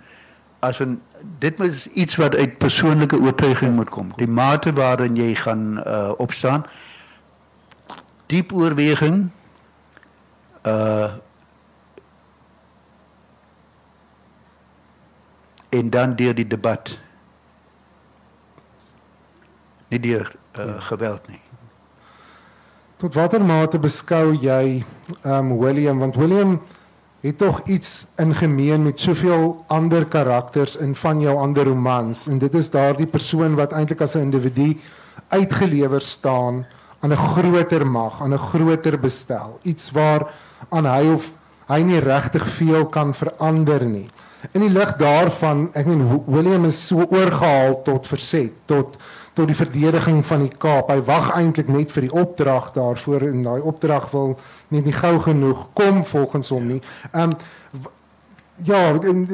as 0.61 0.79
'n 0.79 1.01
dit 1.39 1.57
moet 1.57 1.85
iets 1.85 2.15
wat 2.15 2.35
uit 2.35 2.57
persoonlike 2.57 3.19
oortuiging 3.19 3.75
moet 3.75 3.89
kom. 3.89 4.13
Die 4.15 4.27
mate 4.27 4.73
waarin 4.73 5.15
jy 5.15 5.35
gaan 5.35 5.81
uh 5.87 6.11
opstaan. 6.17 6.65
Diep 8.25 8.53
oorweging 8.53 9.29
uh 10.65 11.11
en 15.69 15.89
dan 15.89 16.15
deur 16.15 16.35
die 16.35 16.47
debat. 16.47 16.99
Nie 19.87 19.99
deur 19.99 20.31
uh, 20.59 20.81
geweld 20.81 21.27
nie. 21.27 21.39
Tot 22.97 23.13
watter 23.13 23.45
mate 23.45 23.79
beskou 23.79 24.35
jy 24.35 24.83
um 25.23 25.57
William 25.57 25.99
want 25.99 26.15
William 26.15 26.61
het 27.21 27.37
tog 27.37 27.61
iets 27.65 28.05
in 28.17 28.33
gemeen 28.35 28.83
met 28.83 28.99
soveel 28.99 29.63
ander 29.67 30.05
karakters 30.05 30.75
in 30.75 30.95
van 30.95 31.19
jou 31.21 31.37
ander 31.37 31.63
romans 31.63 32.27
en 32.27 32.37
dit 32.37 32.53
is 32.53 32.69
daardie 32.69 33.05
persoon 33.05 33.55
wat 33.55 33.71
eintlik 33.77 34.01
as 34.01 34.15
'n 34.15 34.25
individu 34.31 34.77
uitgelewer 35.27 36.01
staan 36.01 36.65
aan 36.99 37.11
'n 37.11 37.15
groter 37.17 37.87
mag, 37.87 38.21
aan 38.21 38.33
'n 38.33 38.37
groter 38.37 38.99
bestel, 38.99 39.59
iets 39.61 39.91
waar 39.91 40.31
aan 40.69 40.85
hy 40.85 41.13
of 41.13 41.31
hy 41.67 41.81
nie 41.81 41.99
regtig 41.99 42.47
veel 42.49 42.85
kan 42.85 43.13
verander 43.13 43.85
nie. 43.85 44.09
In 44.51 44.61
die 44.61 44.69
lig 44.69 44.95
daarvan, 44.97 45.69
ek 45.73 45.85
meen 45.85 46.23
William 46.25 46.65
is 46.65 46.87
so 46.87 47.05
oorgehaal 47.09 47.81
tot 47.85 48.07
verset, 48.07 48.51
tot 48.65 48.97
tot 49.33 49.47
die 49.47 49.55
verdediging 49.55 50.25
van 50.25 50.43
die 50.45 50.57
Kaap. 50.57 50.89
Hy 50.91 50.99
wag 51.07 51.31
eintlik 51.37 51.69
net 51.71 51.91
vir 51.91 52.07
die 52.07 52.13
opdrag 52.13 52.71
daarvoor 52.75 53.29
en 53.29 53.43
daai 53.47 53.61
opdrag 53.61 54.09
wil 54.11 54.35
net 54.67 54.85
nie 54.85 54.95
gou 54.95 55.19
genoeg 55.23 55.67
kom 55.77 56.03
volgens 56.05 56.51
hom 56.51 56.67
nie. 56.75 56.81
Ehm 57.11 57.31
um, 57.31 57.89
ja, 58.63 58.81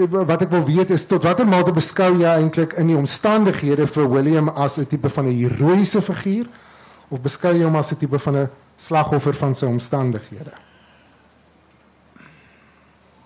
wat 0.07 0.45
ek 0.45 0.53
wil 0.53 0.63
weet 0.67 0.93
is 0.95 1.03
tot 1.05 1.25
watter 1.27 1.47
mate 1.47 1.73
beskou 1.75 2.13
jy 2.15 2.29
eintlik 2.29 2.77
in 2.79 2.91
die 2.93 2.95
omstandighede 2.95 3.87
vir 3.87 4.07
William 4.11 4.49
as 4.49 4.77
'n 4.79 4.85
tipe 4.85 5.09
van 5.09 5.27
'n 5.27 5.35
heroïese 5.35 6.01
figuur 6.01 6.47
of 7.09 7.21
beskou 7.21 7.53
jy 7.53 7.63
hom 7.63 7.75
as 7.75 7.91
'n 7.91 7.97
tipe 7.97 8.19
van 8.19 8.37
'n 8.37 8.49
slagoffer 8.75 9.33
van 9.33 9.55
sy 9.55 9.65
omstandighede? 9.65 10.53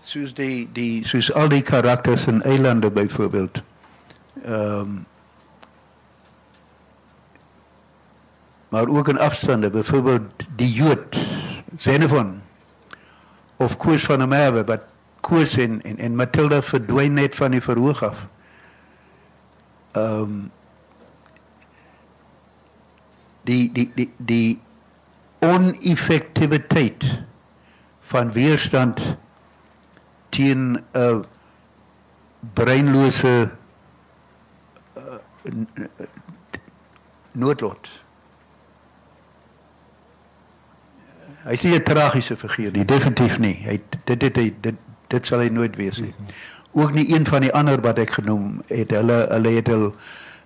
Soos 0.02 0.34
die 0.34 0.70
die 0.74 1.04
soos 1.04 1.34
al 1.34 1.50
die 1.50 1.62
karakters 1.62 2.28
in 2.28 2.42
Eilande 2.42 2.90
byvoorbeeld. 2.90 3.62
Ehm 4.46 4.80
um, 4.80 5.06
maar 8.72 8.88
ook 8.88 9.08
in 9.08 9.20
afstande, 9.20 9.70
byvoorbeeld 9.70 10.46
die 10.56 10.72
Jood, 10.74 11.18
Xenophon 11.78 12.42
of 13.56 13.78
Koos 13.78 14.04
van 14.04 14.18
der 14.18 14.28
Merwe 14.28 14.64
wat 14.64 14.82
Koos 15.20 15.58
en 15.58 15.82
en, 15.82 15.98
en 15.98 16.16
Matilda 16.16 16.62
verdwyn 16.62 17.14
net 17.14 17.36
van 17.36 17.52
die 17.52 17.62
verhoog 17.62 18.04
af. 18.04 18.28
Ehm 19.92 20.22
um, 20.22 20.52
die 23.44 23.72
die 23.72 23.92
die 23.96 24.10
die 24.18 24.62
oneffektiwiteit 25.40 27.06
van 28.00 28.32
weerstand 28.32 29.18
teen 30.30 30.84
'n 30.94 31.26
breinlose 32.54 33.52
uh, 34.98 35.20
noodlot. 37.32 38.01
Hy 41.44 41.54
is 41.58 41.64
nie 41.64 41.76
'n 41.76 41.84
tragiese 41.84 42.38
figuur 42.38 42.72
nie, 42.72 42.86
definitief 42.86 43.40
nie. 43.40 43.58
Hy 43.66 43.82
dit 44.06 44.20
dit 44.20 44.34
dit 44.34 44.54
dit, 44.62 44.76
dit 45.08 45.26
sal 45.26 45.40
hy 45.40 45.50
nooit 45.50 45.76
wees 45.76 46.00
nie. 46.00 46.14
Ook 46.72 46.94
nie 46.94 47.14
een 47.14 47.26
van 47.26 47.42
die 47.42 47.54
ander 47.54 47.82
wat 47.82 48.00
ek 48.00 48.10
genoem 48.10 48.62
het 48.68 48.92
hulle 48.92 49.26
hulle 49.30 49.50
het 49.50 49.68
hulle 49.68 49.94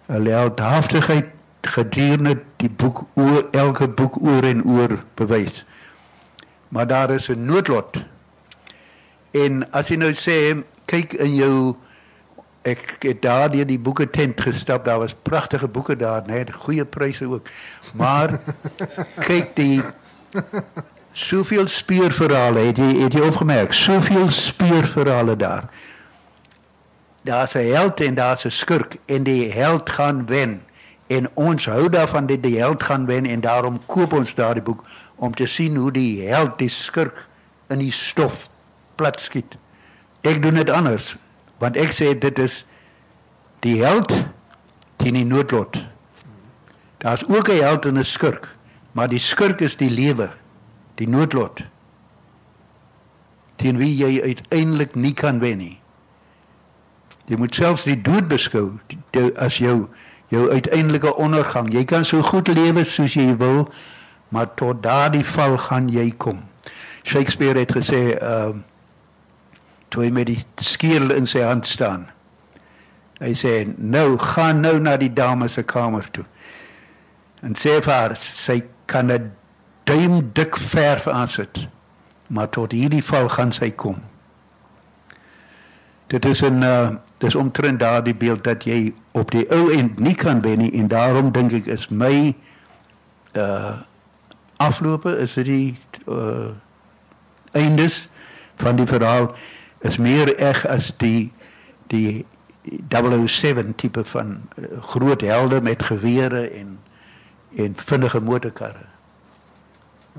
hulle 0.07 0.31
heldhaftigheid 0.31 1.25
gedurende 1.61 2.37
die 2.57 2.69
boek 2.69 3.05
oor 3.13 3.47
elke 3.51 3.87
boek 3.87 4.21
oor 4.21 4.43
en 4.43 4.63
oor 4.63 5.03
bewys. 5.15 5.65
Maar 6.69 6.87
daar 6.87 7.11
is 7.11 7.29
'n 7.29 7.45
noodlot. 7.45 8.03
En 9.31 9.71
as 9.71 9.87
jy 9.87 9.95
nou 9.95 10.13
sê 10.13 10.63
kyk 10.85 11.13
in 11.13 11.35
jou 11.35 11.75
ek 12.61 12.95
het 12.99 13.21
daar 13.21 13.51
deur 13.51 13.65
die 13.65 13.79
boeke 13.79 14.09
tent 14.09 14.41
gestap, 14.41 14.85
daar 14.85 14.99
was 14.99 15.13
pragtige 15.13 15.67
boeke 15.67 15.95
daar, 15.95 16.23
net 16.25 16.53
goeie 16.53 16.85
pryse 16.85 17.25
ook. 17.25 17.47
Maar 17.93 18.39
kyk 19.27 19.55
die 19.55 19.81
Soveel 21.15 21.67
speurverhale 21.67 22.59
het 22.59 22.77
jy 22.77 22.89
het 22.99 23.13
jy 23.15 23.23
opgemerk, 23.23 23.73
soveel 23.73 24.29
speurverhale 24.29 25.35
daar. 25.39 25.69
Daar's 27.23 27.55
'n 27.55 27.71
held 27.71 28.01
en 28.01 28.15
daar's 28.15 28.45
'n 28.45 28.51
skurk 28.51 28.97
en 29.05 29.23
die 29.23 29.51
held 29.51 29.89
gaan 29.89 30.25
wen 30.25 30.61
en 31.07 31.29
ons 31.33 31.65
hou 31.65 31.89
daarvan 31.89 32.25
dat 32.25 32.43
die 32.43 32.59
held 32.59 32.83
gaan 32.83 33.05
wen 33.05 33.25
en 33.25 33.41
daarom 33.41 33.85
koop 33.85 34.13
ons 34.13 34.35
daardie 34.35 34.63
boek 34.63 34.83
om 35.15 35.33
te 35.33 35.45
sien 35.45 35.75
hoe 35.75 35.91
die 35.91 36.27
held 36.27 36.57
die 36.57 36.69
skurk 36.69 37.27
in 37.67 37.79
die 37.79 37.91
stof 37.91 38.49
plat 38.95 39.21
skiet. 39.21 39.57
Ek 40.21 40.41
doen 40.41 40.53
dit 40.53 40.69
anders 40.69 41.15
want 41.57 41.77
ek 41.77 41.91
sê 41.91 42.17
dit 42.19 42.39
is 42.39 42.65
die 43.59 43.83
held 43.83 44.11
teen 44.95 45.13
die 45.13 45.25
noodlot. 45.25 45.77
Daar's 46.97 47.23
ook 47.27 47.49
'n 47.49 47.61
held 47.61 47.85
en 47.85 47.97
'n 47.97 48.03
skurk. 48.03 48.54
Maar 48.95 49.11
die 49.11 49.19
skurk 49.19 49.59
is 49.65 49.75
die 49.75 49.91
lewe, 49.91 50.29
die 50.95 51.07
noodlot. 51.11 51.59
Teen 53.59 53.79
wie 53.79 53.91
jy 53.91 54.21
uiteindelik 54.23 54.95
nie 54.95 55.13
kan 55.13 55.41
wen 55.43 55.59
nie. 55.59 55.75
Jy 57.27 57.39
moet 57.41 57.57
selfs 57.57 57.83
die 57.87 57.97
dood 57.99 58.29
beskou 58.31 58.77
as 59.41 59.57
jou 59.59 59.87
jou 60.33 60.47
uiteindelike 60.51 61.11
ondergang. 61.21 61.69
Jy 61.73 61.83
kan 61.85 62.05
so 62.05 62.23
goed 62.25 62.47
lewe 62.47 62.83
soos 62.87 63.13
jy 63.13 63.35
wil, 63.37 63.65
maar 64.33 64.49
tot 64.57 64.81
daardie 64.83 65.25
val 65.27 65.57
gaan 65.67 65.89
jy 65.91 66.09
kom. 66.17 66.41
Shakespeare 67.05 67.59
het 67.59 67.75
gesê, 67.75 68.15
ehm 68.15 68.61
uh, 68.61 68.63
toe 69.93 70.01
hy 70.03 70.09
met 70.11 70.27
die 70.27 70.39
skierel 70.65 71.13
in 71.13 71.27
sy 71.29 71.43
hand 71.45 71.67
staan. 71.69 72.07
Hy 73.21 73.31
sê, 73.37 73.51
"Nou 73.77 74.17
gaan 74.17 74.59
nou 74.59 74.79
na 74.79 74.97
die 74.97 75.13
dames 75.13 75.53
se 75.53 75.63
kamer 75.63 76.09
toe." 76.11 76.25
En 77.41 77.53
sê 77.53 77.77
vir 77.81 77.93
haar, 77.93 78.15
sy 78.17 78.63
kan 78.85 79.11
'n 79.11 79.31
duim 79.83 80.29
dik 80.33 80.57
verf 80.57 81.07
aansit. 81.07 81.67
Maar 82.27 82.49
tot 82.49 82.71
hierdie 82.71 83.03
val 83.03 83.29
gaan 83.29 83.51
sy 83.51 83.71
kom. 83.71 83.97
Dit 86.07 86.25
is 86.25 86.41
'n 86.41 86.61
uh, 86.63 86.89
dis 87.17 87.35
omtrent 87.35 87.79
daardie 87.79 88.15
beeld 88.15 88.43
dat 88.43 88.63
jy 88.63 88.93
op 89.11 89.31
die 89.31 89.45
ou 89.53 89.71
end 89.73 89.99
nie 89.99 90.15
kan 90.15 90.41
wen 90.41 90.57
nie 90.57 90.71
en 90.71 90.87
daarom 90.87 91.31
dink 91.31 91.53
ek 91.55 91.69
is 91.71 91.87
my 91.89 92.35
uh 93.33 93.75
aflope 94.57 95.11
is 95.19 95.33
dit 95.35 95.45
die 95.45 95.77
uh 96.07 96.51
eindes 97.51 98.05
van 98.55 98.75
die 98.75 98.87
verhaal 98.87 99.33
is 99.79 99.97
meer 99.97 100.31
eg 100.39 100.65
as 100.67 100.91
die 100.97 101.31
die 101.91 102.25
007 102.89 103.75
tipe 103.75 104.03
van 104.03 104.37
uh, 104.57 104.65
groot 104.81 105.21
helde 105.21 105.61
met 105.61 105.83
gewere 105.83 106.47
en 106.49 106.79
en 107.55 107.75
vinnige 107.75 108.19
motorkarre. 108.19 108.85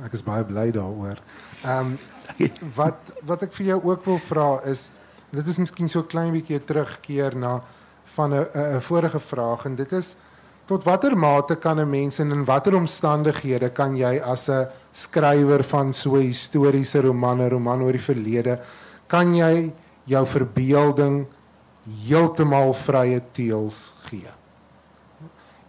Ek 0.04 0.12
is 0.12 0.24
baie 0.24 0.44
bly 0.44 0.70
daaroor. 0.76 1.20
Ehm 1.64 1.96
um, 1.96 1.98
wat 2.78 3.12
wat 3.22 3.42
ek 3.46 3.52
vir 3.54 3.66
jou 3.66 3.80
ook 3.92 4.04
wil 4.04 4.18
vra 4.18 4.60
is 4.66 4.90
dit 5.30 5.46
is 5.46 5.58
miskien 5.62 5.88
so 5.88 6.02
klein 6.02 6.32
bietjie 6.34 6.58
terugkeer 6.58 7.36
na 7.38 7.60
van 8.16 8.34
'n 8.34 8.80
vorige 8.80 9.20
vraag 9.20 9.66
en 9.66 9.76
dit 9.76 9.92
is 9.92 10.16
tot 10.66 10.84
watter 10.84 11.16
mate 11.16 11.56
kan 11.56 11.78
'n 11.80 11.90
mens 11.90 12.18
en 12.18 12.32
in 12.32 12.44
watter 12.44 12.74
omstandighede 12.74 13.70
kan 13.70 13.96
jy 13.96 14.20
as 14.20 14.48
'n 14.48 14.66
skrywer 14.92 15.62
van 15.62 15.92
so 15.92 16.16
historiese 16.16 17.00
roman, 17.00 17.40
'n 17.40 17.50
roman 17.50 17.82
oor 17.82 17.92
die 17.92 18.08
verlede, 18.12 18.58
kan 19.06 19.34
jy 19.34 19.72
jou 20.04 20.26
verbeelding 20.26 21.26
heeltemal 22.08 22.72
vrye 22.72 23.22
teels 23.32 23.94
gee? 24.10 24.28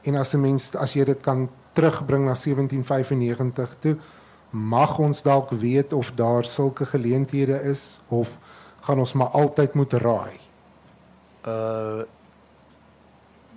En 0.07 0.15
as 0.15 0.33
'n 0.33 0.41
mens 0.41 0.75
as 0.75 0.93
jy 0.93 1.03
dit 1.05 1.21
kan 1.21 1.49
terugbring 1.73 2.25
na 2.25 2.33
1795 2.35 3.75
toe, 3.79 3.97
mag 4.49 4.97
ons 4.97 5.21
dalk 5.21 5.49
weet 5.51 5.93
of 5.93 6.11
daar 6.15 6.45
sulke 6.45 6.85
geleenthede 6.85 7.61
is 7.61 7.99
of 8.07 8.29
gaan 8.81 8.99
ons 8.99 9.13
maar 9.13 9.27
altyd 9.27 9.73
moet 9.73 9.93
raai. 9.93 10.39
Uh 11.47 12.03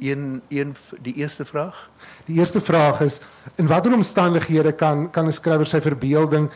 een 0.01 0.43
een 0.49 0.77
die 1.01 1.15
eerste 1.15 1.45
vraag. 1.45 1.91
Die 2.25 2.39
eerste 2.39 2.61
vraag 2.61 3.01
is 3.01 3.21
in 3.55 3.67
watter 3.67 3.93
omstandighede 3.93 4.73
kan 4.73 5.11
kan 5.11 5.27
'n 5.27 5.33
skrywer 5.33 5.67
sy 5.67 5.81
verbeelding 5.81 6.51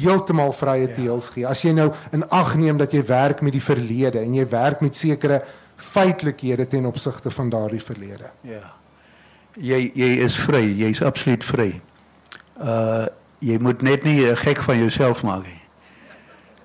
heeltemal 0.00 0.52
vrye 0.52 0.88
ja. 0.88 0.94
teels 0.94 1.28
gee? 1.28 1.46
As 1.46 1.62
jy 1.62 1.72
nou 1.72 1.92
in 2.12 2.28
ag 2.28 2.56
neem 2.56 2.76
dat 2.76 2.92
jy 2.92 3.04
werk 3.04 3.40
met 3.40 3.52
die 3.52 3.62
verlede 3.62 4.18
en 4.18 4.34
jy 4.34 4.48
werk 4.48 4.80
met 4.80 4.96
sekere 4.96 5.42
feitelikhede 5.76 6.66
ten 6.66 6.86
opsigte 6.86 7.30
van 7.30 7.48
daardie 7.48 7.82
verlede. 7.82 8.30
Ja. 8.40 8.72
Jy 9.56 9.90
jy 9.94 10.10
is 10.24 10.36
vry, 10.36 10.64
jy's 10.76 11.02
absoluut 11.02 11.44
vry. 11.44 11.80
Uh 12.60 13.06
jy 13.38 13.58
moet 13.60 13.82
net 13.82 14.04
nie 14.04 14.34
gek 14.36 14.62
van 14.64 14.78
jouself 14.78 15.22
maak 15.22 15.44
nie. 15.44 15.60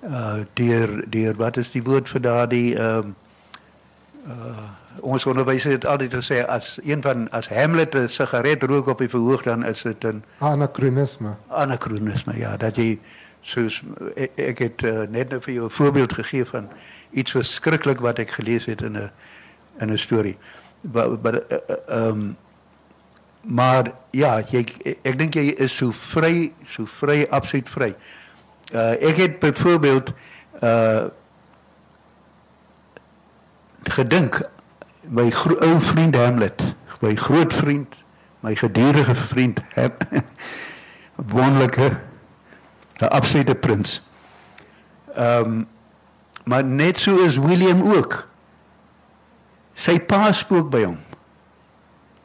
Uh 0.08 0.44
deur 0.54 1.04
deur 1.10 1.36
wat 1.36 1.58
is 1.58 1.72
die 1.72 1.84
woord 1.84 2.10
vir 2.10 2.22
daardie 2.22 2.76
ehm 2.76 3.12
uh, 4.28 4.32
uh 4.36 4.70
ons 5.02 5.26
onderwysers 5.26 5.74
het 5.74 5.86
altyd 5.88 6.14
gesê 6.14 6.42
as 6.46 6.80
een 6.84 7.02
van 7.02 7.30
as 7.32 7.48
Hamlet 7.48 7.96
'n 7.96 8.10
sigaret 8.10 8.64
rook 8.64 8.88
op 8.88 8.98
die 8.98 9.10
verhoog 9.10 9.44
dan 9.44 9.64
is 9.66 9.82
dit 9.82 10.04
'n 10.04 10.24
anachronisme. 10.38 11.36
Anachronisme, 11.48 12.38
ja, 12.38 12.58
dat 12.58 12.76
jy 12.76 13.00
soos 13.42 13.82
ek, 14.16 14.32
ek 14.36 14.60
het 14.60 14.82
uh, 14.82 15.08
net 15.10 15.30
nou 15.30 15.42
vir 15.42 15.54
jou 15.54 15.66
'n 15.66 15.70
voorbeeld 15.70 16.14
gegee 16.14 16.46
van 16.46 16.70
iets 17.12 17.32
verskriklik 17.32 18.00
wat 18.00 18.20
ek 18.20 18.32
gelees 18.32 18.66
het 18.66 18.82
in 18.82 18.98
'n 18.98 19.12
in 19.80 19.92
'n 19.92 19.98
storie. 19.98 20.38
Maar 20.92 21.42
ehm 21.88 22.08
um, 22.08 22.38
maar 23.42 23.92
ja, 24.12 24.42
jy 24.52 24.66
ek 25.02 25.18
dink 25.18 25.36
jy 25.36 25.56
is 25.58 25.76
so 25.76 25.92
vry, 25.92 26.52
so 26.68 26.86
vry, 26.86 27.26
absoluut 27.30 27.70
vry. 27.70 27.94
Uh 28.74 28.94
ek 29.10 29.18
het 29.18 29.40
byvoorbeeld 29.40 30.14
uh 30.62 31.10
gedink 33.92 34.42
my 35.10 35.32
ou 35.60 35.80
vriend 35.82 36.16
Hamlet, 36.16 36.62
my 37.02 37.16
groot 37.16 37.54
vriend, 37.54 37.96
my 38.46 38.56
gedurende 38.56 39.16
vriend, 39.16 39.60
wonderlike 41.34 41.98
'n 43.02 43.10
absolute 43.10 43.56
prins. 43.56 44.02
Ehm 45.16 45.44
um, 45.44 45.68
maar 46.46 46.64
net 46.64 47.00
so 47.00 47.24
is 47.24 47.38
William 47.38 47.94
ook. 47.94 48.28
Sy 49.74 50.00
pa 50.00 50.32
spook 50.32 50.70
by 50.70 50.84
hom. 50.84 50.98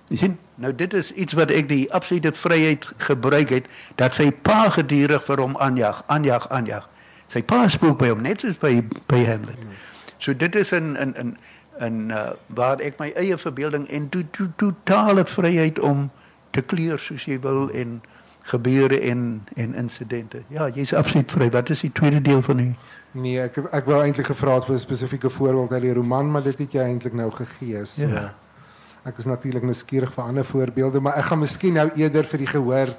Jy 0.09 0.17
sien, 0.17 0.39
nou 0.57 0.75
dit 0.75 0.95
is 0.95 1.13
iets 1.13 1.33
wat 1.33 1.51
ek 1.51 1.69
die 1.69 1.93
absolute 1.93 2.33
vryheid 2.33 2.89
gebruik 2.97 3.49
het 3.49 3.67
dat 3.95 4.15
sy 4.15 4.31
pa 4.31 4.69
gedurig 4.71 5.25
vir 5.25 5.43
hom 5.43 5.57
aanjag, 5.57 6.03
aanjag, 6.07 6.49
aanjag. 6.49 6.89
Sy 7.33 7.43
pa 7.43 7.69
spook 7.69 7.99
by 7.99 8.09
hom 8.13 8.23
net 8.23 8.41
soos 8.41 8.59
by 8.63 8.81
by 9.11 9.25
Hamlet. 9.27 9.59
So 10.19 10.33
dit 10.33 10.55
is 10.55 10.73
'n 10.73 10.97
'n 10.97 11.15
'n 11.17 11.37
en 11.79 12.09
uh, 12.11 12.31
waar 12.47 12.81
ek 12.81 12.99
my 12.99 13.11
eie 13.17 13.37
verbeelding 13.37 13.89
en 13.89 14.09
to, 14.09 14.23
to, 14.31 14.49
totale 14.57 15.25
vryheid 15.25 15.79
om 15.79 16.11
te 16.51 16.63
kleur 16.63 16.99
soos 16.99 17.27
jy 17.29 17.37
wil 17.41 17.69
en 17.71 18.01
gebeure 18.47 19.01
en 19.01 19.45
en 19.55 19.75
insidente. 19.75 20.43
Ja, 20.49 20.69
jy's 20.69 20.95
absoluut 20.95 21.33
vry. 21.33 21.51
Wat 21.51 21.71
is 21.71 21.81
die 21.81 21.93
tweede 21.93 22.23
deel 22.23 22.43
van 22.43 22.59
u? 22.59 22.75
Nee, 23.11 23.41
ek 23.41 23.59
ek 23.73 23.89
wou 23.91 24.01
eintlik 24.03 24.31
gevra 24.31 24.55
het 24.55 24.65
vir 24.65 24.75
'n 24.75 24.79
spesifieke 24.79 25.31
voorbeeld 25.31 25.73
uit 25.73 25.83
die 25.83 25.95
roman, 25.95 26.31
maar 26.31 26.43
dit 26.43 26.59
het 26.59 26.73
jy 26.73 26.81
eintlik 26.81 27.13
nou 27.13 27.31
gegee. 27.31 27.85
So. 27.85 28.07
Ja. 28.07 28.35
Ek 29.07 29.21
is 29.23 29.29
natuurlik 29.29 29.63
nuuskierig 29.63 30.11
vir 30.15 30.25
ander 30.25 30.45
voorbeelde, 30.45 31.01
maar 31.01 31.19
ek 31.21 31.29
gaan 31.31 31.39
miskien 31.45 31.77
nou 31.79 31.87
eerder 31.95 32.27
vir 32.27 32.43
die 32.43 32.51
gehoor 32.51 32.91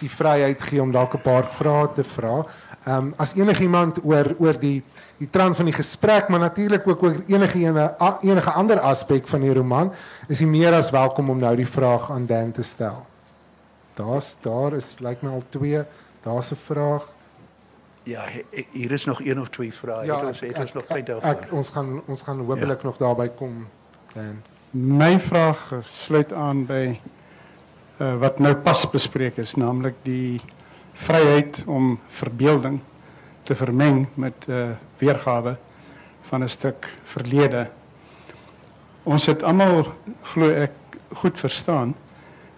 die 0.00 0.08
vryheid 0.08 0.62
gee 0.64 0.80
om 0.80 0.92
dalk 0.92 1.14
'n 1.14 1.22
paar 1.22 1.44
vrae 1.44 1.88
te 1.94 2.04
vra. 2.04 2.44
Ehm 2.86 2.96
um, 2.96 3.14
as 3.18 3.34
enigiemand 3.36 4.00
oor 4.04 4.34
oor 4.38 4.56
die 4.56 4.82
die 5.18 5.28
trant 5.30 5.56
van 5.56 5.66
die 5.68 5.76
gesprek, 5.76 6.28
maar 6.28 6.40
natuurlik 6.40 6.86
ook 6.88 7.02
oor 7.02 7.16
enige 7.26 7.58
ene, 7.58 7.94
enige 8.22 8.50
ander 8.50 8.80
aspek 8.80 9.28
van 9.28 9.40
die 9.40 9.52
roman, 9.52 9.92
is 10.28 10.40
jy 10.40 10.46
meer 10.46 10.72
as 10.72 10.90
welkom 10.90 11.30
om 11.30 11.38
nou 11.38 11.56
die 11.56 11.68
vraag 11.68 12.10
aan 12.10 12.26
Dan 12.26 12.52
te 12.52 12.62
stel. 12.62 13.04
Daar's 13.94 14.36
daar 14.40 14.72
is 14.72 14.98
lyk 14.98 15.08
like 15.08 15.26
my 15.26 15.32
al 15.32 15.44
twee. 15.48 15.82
Daar's 16.22 16.52
'n 16.52 16.56
vraag. 16.56 17.08
Ja, 18.02 18.24
hier 18.72 18.92
is 18.92 19.04
nog 19.04 19.20
een 19.20 19.40
of 19.40 19.48
twee 19.48 19.72
vrae. 19.72 20.06
Ja, 20.06 20.26
ons 20.26 20.40
het 20.40 20.58
ons 20.58 20.72
nog 20.72 20.84
tyd 20.86 21.06
daarvoor. 21.06 21.30
Ek 21.30 21.52
ons 21.52 21.70
gaan 21.70 22.02
ons 22.06 22.22
gaan 22.22 22.38
hopelik 22.38 22.80
ja. 22.80 22.86
nog 22.86 22.96
daarby 22.96 23.28
kom 23.28 23.68
Dan. 24.14 24.42
My 24.70 25.18
vraag 25.18 25.72
sluit 25.90 26.30
aan 26.32 26.60
by 26.62 26.92
uh, 26.94 28.12
wat 28.22 28.36
nou 28.38 28.52
pas 28.62 28.84
bespreek 28.92 29.40
is, 29.42 29.56
naamlik 29.58 29.96
die 30.06 30.38
vryheid 30.94 31.58
om 31.66 31.96
verbeelding 32.14 32.76
te 33.42 33.56
vermeng 33.58 34.06
met 34.14 34.46
'n 34.46 34.52
uh, 34.52 34.70
weergawe 35.02 35.56
van 36.30 36.44
'n 36.44 36.48
stuk 36.48 36.86
verlede. 37.02 37.66
Ons 39.02 39.26
het 39.26 39.42
almal 39.42 39.90
glo 40.22 40.54
ek 40.54 40.72
goed 41.18 41.38
verstaan 41.38 41.94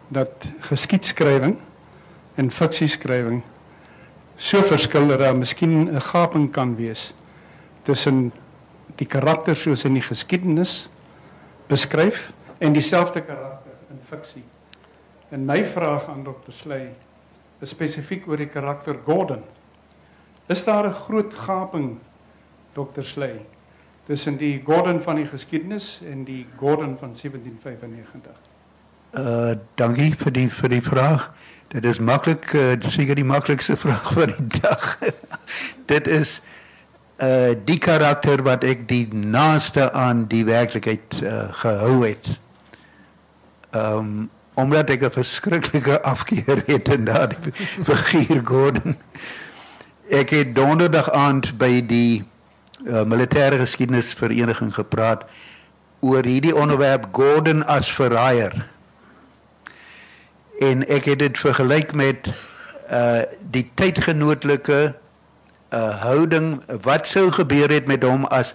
dat 0.09 0.45
geskiedskrywing 0.69 1.57
en 2.37 2.51
fiksieskrywing 2.51 3.43
so 4.37 4.61
verskil 4.63 5.09
dat 5.09 5.19
daar 5.19 5.37
miskien 5.37 5.89
'n 5.89 6.01
gaping 6.01 6.53
kan 6.53 6.77
wees 6.77 7.15
tussen 7.83 8.33
die 8.97 9.07
karakter 9.07 9.57
soos 9.57 9.85
in 9.85 9.95
die 9.95 10.05
geskiedenis 10.05 10.92
beskryf 11.73 12.33
en 12.59 12.73
dieselfde 12.73 13.23
karakter 13.25 13.73
in 13.91 14.01
fiksie. 14.09 14.45
En 15.33 15.45
my 15.49 15.65
vraag 15.65 16.09
aan 16.09 16.25
Dr. 16.25 16.53
Sley 16.53 16.93
is 17.65 17.73
spesifiek 17.73 18.27
oor 18.29 18.41
die 18.41 18.51
karakter 18.53 18.99
Gordon. 19.07 19.43
Is 20.53 20.65
daar 20.65 20.87
'n 20.87 20.93
groot 21.07 21.35
gaping 21.35 21.99
Dr. 22.73 23.03
Sley 23.03 23.47
tussen 24.07 24.37
die 24.37 24.63
Gordon 24.65 25.03
van 25.03 25.17
die 25.17 25.27
geskiedenis 25.27 26.01
en 26.11 26.25
die 26.25 26.47
Gordon 26.59 26.97
van 26.99 27.15
1795? 27.15 28.33
Uh 29.13 29.55
dankie 29.75 30.15
vir 30.17 30.33
die 30.33 30.49
vir 30.51 30.69
die 30.69 30.83
vraag. 30.83 31.33
Dit 31.69 31.85
is 31.85 31.99
maklik, 31.99 32.53
uh, 32.53 32.77
seker 32.81 33.15
die 33.15 33.25
maklikste 33.25 33.77
vraag 33.85 34.13
van 34.13 34.35
die 34.37 34.61
dag. 34.61 34.99
Dit 35.87 36.07
is 36.07 36.43
uh 37.23 37.55
die 37.65 37.79
karakter 37.79 38.43
wat 38.43 38.65
ek 38.65 38.89
die 38.91 39.07
naaste 39.15 39.93
aan 39.93 40.27
die 40.29 40.45
werklikheid 40.45 41.21
uh, 41.23 41.53
gehou 41.63 42.03
het. 42.07 42.39
Um 43.71 44.31
omdat 44.55 44.91
ek 44.91 45.03
'n 45.03 45.11
verskriklike 45.11 46.01
afkeer 46.13 46.63
het 46.67 46.89
in 46.89 47.05
daardie 47.05 47.53
figuur 47.89 48.43
Gordon. 48.45 48.97
Ek 50.11 50.31
het 50.31 50.55
donderdag 50.55 51.11
aand 51.11 51.57
by 51.59 51.87
die 51.87 52.25
uh, 52.85 53.03
militêre 53.03 53.57
geskiedenisvereniging 53.57 54.75
gepraat 54.75 55.25
oor 56.01 56.25
hierdie 56.25 56.57
onderwerp 56.57 57.07
Gordon 57.13 57.67
as 57.67 57.93
verraaier. 57.93 58.69
En 60.61 60.87
ek 60.89 61.05
het 61.05 61.19
dit 61.19 61.39
vergelyk 61.39 61.95
met 61.95 62.29
uh 62.91 63.23
die 63.51 63.71
tydgenootlike 63.75 64.95
uh 65.73 66.03
houding 66.03 66.63
wat 66.83 67.07
sou 67.07 67.31
gebeur 67.31 67.71
het 67.73 67.87
met 67.87 68.03
hom 68.05 68.25
as 68.25 68.55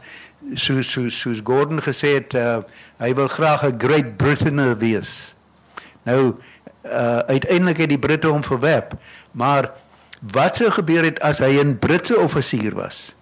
so 0.54 0.82
so 0.82 1.10
soos 1.10 1.42
Gordon 1.44 1.82
gesê 1.82 2.14
het 2.22 2.34
uh, 2.38 2.62
hy 3.02 3.14
wil 3.18 3.28
graag 3.28 3.66
'n 3.66 3.80
great 3.80 4.18
Britainer 4.18 4.78
wees. 4.78 5.34
Nou 6.04 6.36
uh 6.86 7.20
uiteindelik 7.28 7.78
het 7.78 7.90
die 7.90 8.00
Britte 8.00 8.28
hom 8.28 8.44
verwerp, 8.44 8.94
maar 9.32 9.72
wat 10.22 10.56
sou 10.56 10.70
gebeur 10.70 11.04
het 11.04 11.20
as 11.20 11.40
hy 11.40 11.58
'n 11.60 11.80
Britse 11.80 12.18
offisier 12.18 12.76
was? 12.76 13.16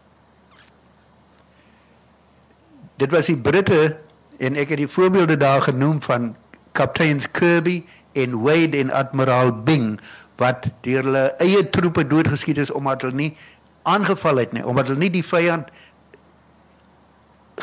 Dit 2.95 3.11
was 3.11 3.25
die 3.25 3.39
Britte 3.39 3.97
en 4.37 4.55
ek 4.55 4.69
het 4.69 4.77
die 4.77 4.87
voorbeelde 4.87 5.37
daar 5.37 5.61
genoem 5.61 6.01
van 6.01 6.35
kapteins 6.71 7.31
Kirby 7.31 7.83
en 8.11 8.41
Wade 8.41 8.77
en 8.77 8.91
admiraal 8.91 9.51
Bing 9.63 9.99
wat 10.35 10.67
deur 10.81 11.03
hulle 11.03 11.25
eie 11.43 11.69
troepe 11.69 12.07
doodgeskiet 12.07 12.57
is 12.57 12.71
omdat 12.71 13.01
hulle 13.01 13.15
nie 13.15 13.37
aangeval 13.85 14.41
het 14.43 14.55
nie, 14.55 14.65
omdat 14.65 14.89
hulle 14.89 14.99
nie 14.99 15.13
die 15.13 15.25
vyand 15.25 15.69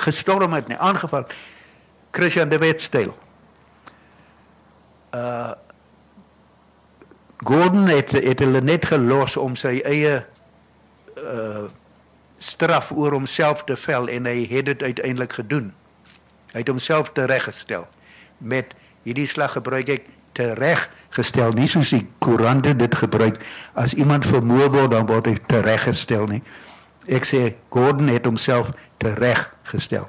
gestorm 0.03 0.55
het 0.57 0.71
nie, 0.71 0.79
aangeval. 0.79 1.27
Christian 2.13 2.49
de 2.49 2.59
Wet 2.63 2.81
styl. 2.81 3.13
Uh, 5.13 5.53
Gordon 7.43 7.89
het 7.91 8.13
het 8.15 8.41
hulle 8.41 8.61
net 8.61 8.87
gelos 8.87 9.37
om 9.37 9.57
sy 9.59 9.81
eie 9.85 10.23
uh 11.21 11.69
straf 12.43 12.89
oor 12.91 13.15
homself 13.15 13.61
te 13.69 13.77
vel 13.79 14.09
en 14.11 14.27
hy 14.27 14.41
het 14.51 14.67
dit 14.67 14.81
uiteindelik 14.83 15.37
gedoen. 15.39 15.69
Hy 16.51 16.65
het 16.65 16.71
homself 16.73 17.13
tereggestel 17.15 17.85
met 18.39 18.75
hierdie 19.07 19.29
slag 19.31 19.55
gebruik 19.55 19.93
ek 19.95 20.09
tereggestel 20.33 21.53
nie 21.57 21.69
soos 21.69 21.93
die 21.95 22.05
koerante 22.23 22.75
dit 22.77 22.95
gebruik 22.95 23.41
as 23.75 23.95
iemand 23.95 24.27
vermoor 24.27 24.71
word 24.73 24.93
dan 24.95 25.07
word 25.07 25.31
hy 25.31 25.37
tereggestel 25.51 26.27
nie. 26.31 26.43
Ek 27.11 27.27
sê 27.27 27.55
Gordon 27.73 28.13
het 28.13 28.27
homself 28.29 28.71
tereggestel. 29.03 30.07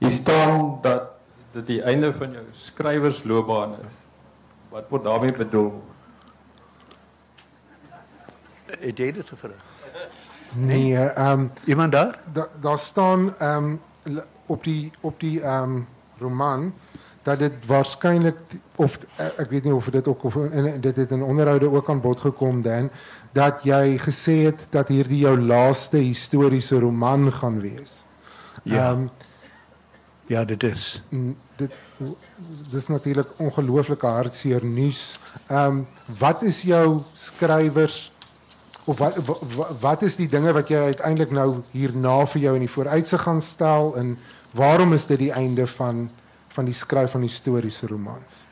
Hier 0.00 0.10
staan 0.10 0.80
dat 0.82 1.10
dit 1.52 1.66
die 1.66 1.80
einde 1.82 2.12
van 2.16 2.32
jou 2.32 2.44
skrywersloopbaan 2.56 3.76
is. 3.84 3.96
Wat 4.70 4.86
word 4.88 5.04
daarmee 5.04 5.34
bedoel? 5.34 5.72
Het 8.70 8.98
jy 8.98 9.10
dit 9.12 9.28
gevra? 9.28 9.56
Nee, 10.54 10.96
ehm 10.96 11.40
um, 11.40 11.50
iemand 11.64 11.92
daar? 11.92 12.18
Daar 12.32 12.48
da 12.60 12.76
staan 12.76 13.34
ehm 13.38 13.76
um, 14.04 14.20
op 14.46 14.64
die 14.64 14.90
op 15.00 15.20
die 15.20 15.40
ehm 15.40 15.62
um, 15.62 15.86
roman 16.18 16.72
dat 17.22 17.38
dit 17.38 17.52
waarskynlik 17.66 18.36
of 18.76 18.98
ek 19.16 19.50
weet 19.50 19.64
nie 19.64 19.74
of 19.74 19.90
dit 19.92 20.06
ook 20.08 20.24
of 20.24 20.36
in 20.36 20.80
dit 20.80 20.96
het 20.96 21.10
in 21.10 21.22
onderhoude 21.22 21.70
ook 21.70 21.88
aan 21.88 22.00
bod 22.00 22.20
gekom 22.20 22.62
dan 22.62 22.90
dat 23.32 23.60
jy 23.62 23.98
gesê 23.98 24.36
het 24.48 24.66
dat 24.70 24.88
hierdie 24.88 25.18
jou 25.18 25.36
laaste 25.40 25.96
historiese 25.96 26.78
roman 26.80 27.32
gaan 27.32 27.60
wees. 27.60 28.02
Ja. 28.62 28.90
Um, 28.90 29.10
Ja, 30.30 30.44
dit 30.44 30.62
is. 30.62 31.02
Dit 31.56 31.72
dis 32.70 32.86
natuurlik 32.86 33.26
ongelooflike 33.36 34.06
hartseer 34.06 34.64
nuus. 34.64 35.18
Ehm 35.46 35.66
um, 35.66 35.86
wat 36.18 36.42
is 36.42 36.62
jou 36.62 37.02
skrywers 37.14 38.12
of 38.84 38.98
wat 38.98 39.16
wat 39.80 40.02
is 40.02 40.16
die 40.16 40.28
dinge 40.28 40.52
wat 40.52 40.68
jy 40.68 40.78
uiteindelik 40.92 41.30
nou 41.34 41.62
hierna 41.70 42.26
vir 42.26 42.42
jou 42.42 42.54
in 42.54 42.64
die 42.66 42.70
vooruitsig 42.70 43.22
gaan 43.22 43.42
stel 43.42 43.96
en 43.96 44.14
waarom 44.54 44.92
is 44.92 45.06
dit 45.06 45.18
die 45.18 45.32
einde 45.32 45.66
van 45.66 46.10
van 46.54 46.64
die 46.64 46.74
skryf 46.74 47.10
van 47.10 47.20
historiese 47.20 47.86
romans? 47.86 48.44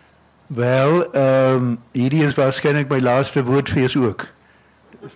Wel, 0.47 1.13
ehm 1.13 1.55
um, 1.55 1.79
hierdie 1.93 2.25
is 2.25 2.35
waarskynlik 2.35 2.89
my 2.89 3.01
laaste 3.01 3.45
woordfees 3.45 3.97
ook. 3.97 4.27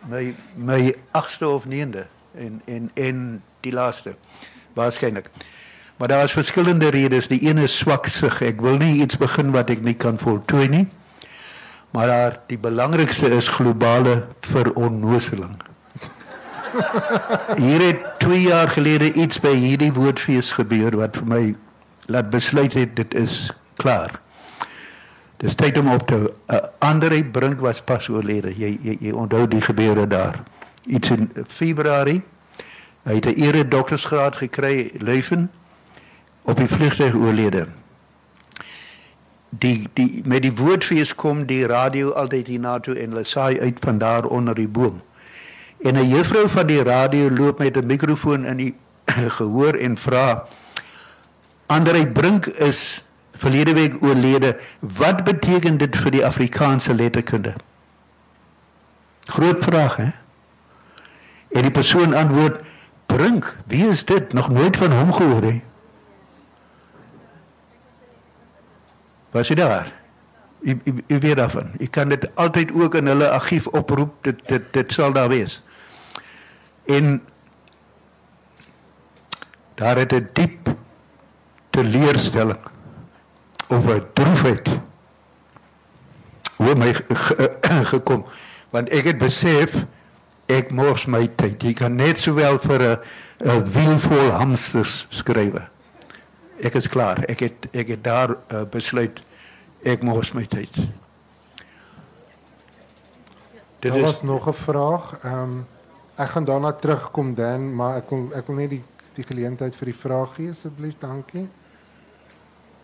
My 0.08 0.34
my 0.56 0.94
8ste 1.18 1.46
of 1.46 1.64
9de 1.64 2.04
en 2.34 2.60
en 2.64 2.90
en 2.94 3.42
die 3.60 3.72
laaste 3.72 4.14
waarskynlik. 4.74 5.30
Maar 5.96 6.08
daar 6.08 6.24
is 6.24 6.32
verskillende 6.32 6.88
redes. 6.88 7.28
Die 7.28 7.48
een 7.48 7.58
is 7.58 7.78
swaksig. 7.78 8.40
Ek 8.42 8.60
wil 8.60 8.76
nie 8.76 9.02
iets 9.02 9.16
begin 9.16 9.50
wat 9.50 9.70
ek 9.70 9.80
nie 9.80 9.94
kan 9.94 10.18
voltooi 10.18 10.68
nie. 10.68 10.88
Maar 11.90 12.06
daar 12.06 12.38
die 12.46 12.58
belangrikste 12.58 13.28
is 13.28 13.48
globale 13.48 14.26
veronnoseling. 14.40 15.56
Hier 17.56 17.80
het 17.86 18.18
2 18.18 18.40
jaar 18.40 18.68
gelede 18.68 19.12
iets 19.12 19.40
by 19.40 19.52
hierdie 19.54 19.92
woordfees 19.92 20.52
gebeur 20.56 20.96
wat 20.96 21.16
vir 21.20 21.28
my 21.28 21.42
laat 22.06 22.30
besluit 22.30 22.74
het 22.74 22.96
dit 22.96 23.14
is 23.14 23.50
klaar. 23.76 24.20
Dis 25.42 25.54
tyd 25.54 25.78
om 25.78 25.90
op 25.92 26.06
te 26.06 26.18
uh, 26.22 26.56
Andre 26.78 27.24
Brink 27.24 27.60
was 27.60 27.80
pas 27.82 28.08
oorlede. 28.08 28.52
Jy 28.54 28.78
jy, 28.82 28.96
jy 29.00 29.12
onthou 29.12 29.48
die 29.50 29.60
gebeure 29.60 30.06
daar. 30.06 30.42
Iets 30.86 31.10
in 31.10 31.30
Februarie. 31.46 32.22
Hy 33.02 33.14
het 33.14 33.26
'n 33.26 33.42
ere 33.42 33.68
doktorsgraad 33.68 34.36
gekry 34.36 34.90
Leuven 34.98 35.50
op 36.42 36.56
die 36.56 36.68
vliegtuig 36.68 37.14
oorlede. 37.14 37.66
Die 39.48 39.88
die 39.94 40.22
met 40.24 40.42
die 40.42 40.54
woordfees 40.54 41.14
kom 41.14 41.46
die 41.46 41.66
radio 41.66 42.10
altyd 42.10 42.46
hier 42.46 42.60
na 42.60 42.78
toe 42.80 42.94
en 42.94 43.10
hulle 43.10 43.24
saai 43.24 43.60
uit 43.60 43.78
van 43.80 43.98
daar 43.98 44.24
onder 44.24 44.54
die 44.54 44.68
boom. 44.68 45.02
En 45.82 45.94
'n 45.94 46.08
juffrou 46.08 46.48
van 46.48 46.66
die 46.66 46.82
radio 46.82 47.30
loop 47.30 47.58
met 47.58 47.76
'n 47.76 47.86
mikrofoon 47.86 48.44
in 48.44 48.56
die 48.56 48.74
gehoor 49.38 49.74
en 49.74 49.98
vra 49.98 50.46
Andre 51.72 52.06
Brink 52.06 52.46
is 52.46 53.04
verlede 53.32 53.72
week 53.72 54.02
oorlede. 54.04 54.58
Wat 54.78 55.24
beteken 55.24 55.78
dit 55.80 55.96
vir 55.96 56.12
die 56.12 56.24
Afrikaanse 56.26 56.94
letterkunde? 56.94 57.54
Groot 59.24 59.64
vraag, 59.64 59.96
hè? 59.96 60.10
En 61.52 61.62
die 61.62 61.70
persoon 61.70 62.14
antwoord: 62.14 62.60
"Brink, 63.06 63.56
wie 63.66 63.86
is 63.88 64.04
dit? 64.04 64.32
Nog 64.32 64.48
nooit 64.48 64.76
van 64.76 64.92
hom 64.92 65.12
gehoor 65.12 65.40
nie." 65.40 65.62
Was 69.30 69.48
jy 69.48 69.54
daar? 69.54 69.92
U, 70.60 70.80
u, 70.84 71.04
u 71.06 71.18
weet 71.18 71.36
daarvan. 71.36 71.72
U 71.78 71.86
kan 71.86 72.08
dit 72.08 72.28
altyd 72.34 72.72
ook 72.72 72.94
in 72.94 73.06
hulle 73.06 73.30
argief 73.30 73.66
oproep. 73.66 74.24
Dit 74.24 74.44
dit 74.46 74.72
dit 74.72 74.92
sal 74.92 75.12
daar 75.12 75.28
wees. 75.28 75.62
En 76.84 77.22
daar 79.74 79.96
het 79.96 80.12
'n 80.12 80.28
diep 80.32 80.71
teleurstelling 81.72 82.62
of 83.68 83.88
'n 83.88 84.04
droefheid 84.12 84.68
oor 86.58 86.76
my 86.76 86.92
gekom. 87.94 88.24
Want 88.70 88.88
ek 88.88 89.04
het 89.12 89.18
besef 89.18 89.76
ek 90.46 90.70
mors 90.70 91.06
my 91.06 91.26
tyd. 91.26 91.62
Jy 91.62 91.72
kan 91.74 91.96
net 91.96 92.20
sowel 92.20 92.58
vir 92.58 92.80
'n 92.82 92.98
'n 93.42 93.64
wiel 93.74 93.98
vol 93.98 94.30
hamsters 94.30 95.06
skryf 95.10 95.72
ek 96.62 96.78
is 96.78 96.88
klaar. 96.88 97.22
Ek 97.30 97.42
het 97.46 97.66
ek 97.72 97.94
het 97.96 98.02
daar 98.04 98.36
uh, 98.36 98.62
besluit 98.70 99.22
ek 99.82 100.02
mors 100.06 100.32
my 100.36 100.44
tyd. 100.46 100.74
Dit 103.82 103.94
is 103.94 104.02
was 104.02 104.22
nog 104.22 104.46
'n 104.48 104.52
vraag. 104.52 105.18
Ehm 105.22 105.42
um, 105.42 105.66
ek 106.16 106.28
gaan 106.28 106.44
daarna 106.44 106.72
terugkom 106.72 107.34
dan 107.34 107.74
maar 107.74 107.96
ek 107.96 108.06
kom 108.06 108.32
ek 108.32 108.46
wil 108.46 108.56
net 108.56 108.70
die 108.70 108.84
die 109.14 109.24
geleentheid 109.24 109.74
vir 109.76 109.84
die 109.84 110.00
vraag 110.00 110.34
gee 110.34 110.50
asseblief. 110.50 110.94
Dankie 110.98 111.48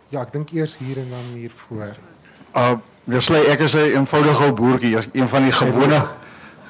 Ja, 0.09 0.23
ek 0.25 0.33
dink 0.33 0.55
eers 0.57 0.79
hier 0.81 0.97
en 1.03 1.11
dan 1.13 1.25
hier 1.35 1.53
voor. 1.67 1.97
Uh, 2.57 2.79
dis 3.05 3.29
lê 3.29 3.43
ek 3.53 3.61
is 3.67 3.75
'n 3.77 3.93
eenvoudige 3.99 4.53
boertjie, 4.53 4.97
een 5.13 5.29
van 5.29 5.43
die 5.43 5.53
gewone 5.53 6.01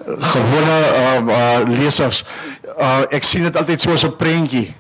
gewone 0.07 0.79
uh, 0.95 1.21
uh 1.27 1.69
lesers. 1.69 2.25
Uh 2.79 3.05
ek 3.11 3.23
sien 3.23 3.43
dit 3.43 3.57
altyd 3.57 3.81
soos 3.81 4.05
'n 4.05 4.17
prentjie. 4.17 4.75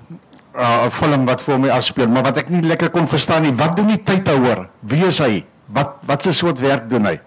Uh 0.54 0.86
'n 0.86 0.90
film 0.90 1.26
wat 1.26 1.42
vir 1.42 1.58
my 1.58 1.68
afspeel, 1.68 2.08
maar 2.08 2.22
wat 2.22 2.36
ek 2.36 2.48
nie 2.48 2.62
lekker 2.62 2.90
kon 2.90 3.08
verstaan 3.08 3.42
nie, 3.42 3.54
wat 3.54 3.76
doen 3.76 3.94
die 3.94 4.02
tydhouer? 4.02 4.68
Wie 4.80 5.06
is 5.06 5.18
hy? 5.18 5.44
Wat 5.66 5.94
wat 6.02 6.22
se 6.22 6.32
soort 6.32 6.58
werk 6.58 6.90
doen 6.90 7.06
hy? 7.06 7.20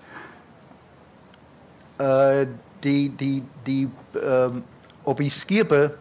Uh 1.99 2.45
die 2.79 3.13
die 3.15 3.43
die 3.63 3.87
ehm 4.13 4.59
um, 4.59 4.63
op 5.03 5.17
die 5.17 5.31
skepe 5.31 5.95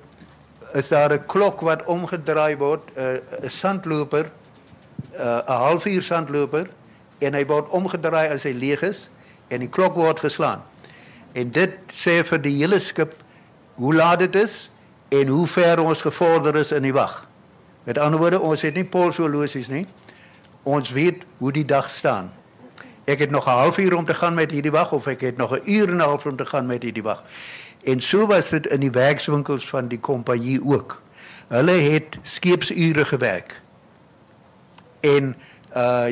is 0.74 0.89
daar 0.89 1.12
'n 1.12 1.26
klok 1.26 1.61
wat 1.61 1.85
omgedraai 1.85 2.57
word, 2.57 2.83
'n 2.97 3.22
uh, 3.45 3.51
'n 5.11 5.17
sandloper 5.17 5.45
uh, 5.47 5.57
'n 5.57 5.61
halfuur 5.61 6.03
sandloper 6.03 6.71
en 7.19 7.35
hy 7.35 7.45
word 7.47 7.69
omgedraai 7.69 8.29
as 8.29 8.43
hy 8.43 8.53
leeg 8.53 8.83
is 8.83 9.11
en 9.49 9.61
die 9.61 9.69
klok 9.69 9.95
word 9.95 10.21
geslaan. 10.21 10.63
En 11.33 11.51
dit 11.51 11.71
sê 11.93 12.23
vir 12.25 12.41
die 12.43 12.57
hele 12.57 12.79
skip 12.79 13.15
hoe 13.75 13.95
laat 13.95 14.19
dit 14.19 14.35
is 14.35 14.71
en 15.09 15.29
hoe 15.29 15.47
ver 15.47 15.81
ons 15.81 16.01
gevorder 16.01 16.57
is 16.57 16.73
in 16.73 16.83
die 16.83 16.95
wag. 16.95 17.27
Met 17.85 17.99
ander 17.99 18.21
woorde, 18.21 18.41
ons 18.41 18.63
het 18.63 18.75
nie 18.75 18.85
polshorlosies 18.85 19.69
nie. 19.69 19.87
Ons 20.63 20.91
weet 20.91 21.25
hoe 21.39 21.53
die 21.53 21.65
dag 21.65 21.91
staan. 21.91 22.31
Ek 23.07 23.19
het 23.19 23.31
nog 23.31 23.47
'n 23.47 23.51
halfuur 23.51 23.97
om 23.97 24.05
te 24.05 24.15
gaan 24.15 24.35
met 24.35 24.51
hierdie 24.51 24.71
wag 24.71 24.93
of 24.93 25.07
ek 25.07 25.21
het 25.21 25.37
nog 25.37 25.53
'n 25.53 25.63
uur 25.65 25.89
en 25.89 25.97
'n 25.97 26.01
half 26.01 26.27
om 26.27 26.37
te 26.37 26.45
gaan 26.45 26.67
met 26.67 26.83
hierdie 26.83 27.03
wag. 27.03 27.25
En 27.85 28.01
so 28.01 28.27
was 28.27 28.51
dit 28.51 28.67
in 28.67 28.81
die 28.81 28.91
werkswinkels 28.91 29.69
van 29.69 29.89
die 29.89 30.01
kompanjie 30.01 30.65
ook. 30.65 31.03
Hulle 31.49 31.73
het 31.73 32.19
skeepsure 32.23 33.05
gewerk 33.05 33.61
en 35.01 35.37
uh 35.77 36.07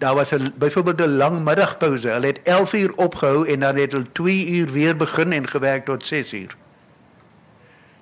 daar 0.00 0.14
was 0.14 0.30
'n 0.34 0.52
byvoorbeeld 0.56 1.00
'n 1.00 1.16
lang 1.16 1.44
middagpouse. 1.44 2.08
Hulle 2.08 2.26
het 2.26 2.40
11 2.42 2.72
uur 2.72 2.92
opgehou 2.94 3.48
en 3.48 3.60
dan 3.60 3.76
het 3.76 3.92
hulle 3.92 4.12
2 4.12 4.48
uur 4.48 4.72
weer 4.72 4.96
begin 4.96 5.32
en 5.32 5.48
gewerk 5.48 5.84
tot 5.84 6.06
6 6.06 6.32
uur. 6.32 6.56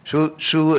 So 0.03 0.33
so 0.37 0.79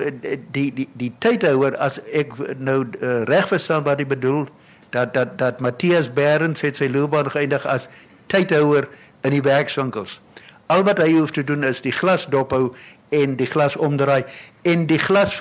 die 0.51 0.73
die 0.73 0.89
die 0.93 1.13
tydhouer 1.17 1.77
as 1.77 1.99
ek 2.01 2.31
nou 2.57 2.87
uh, 3.01 3.23
reg 3.23 3.47
verstaan 3.47 3.83
wat 3.83 3.97
hy 3.97 4.07
bedoel 4.07 4.47
dat 4.89 5.13
dat 5.13 5.37
dat 5.37 5.59
Matthias 5.59 6.13
Berends 6.13 6.61
het 6.61 6.75
sy 6.75 6.87
loopbaan 6.89 7.31
geëindig 7.31 7.65
as 7.65 7.87
tydhouer 8.25 8.87
in 9.21 9.29
die 9.29 9.41
werkswinkels. 9.41 10.21
Al 10.65 10.83
wat 10.83 10.97
hy 10.97 11.11
hoef 11.11 11.31
te 11.31 11.43
doen 11.43 11.63
is 11.63 11.81
die 11.81 11.93
glas 11.93 12.25
dophou 12.25 12.73
en 13.09 13.35
die 13.35 13.45
glas 13.45 13.75
omdraai 13.75 14.23
en 14.61 14.85
die 14.85 14.99
glas 14.99 15.37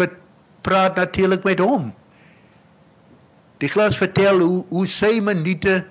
praat 0.60 0.96
natuurlik 0.96 1.42
met 1.44 1.58
hom. 1.58 1.94
Die 3.58 3.68
glas 3.68 3.96
vertel 3.98 4.40
hoe 4.40 4.64
hoe 4.68 4.86
sy 4.86 5.18
minute 5.24 5.84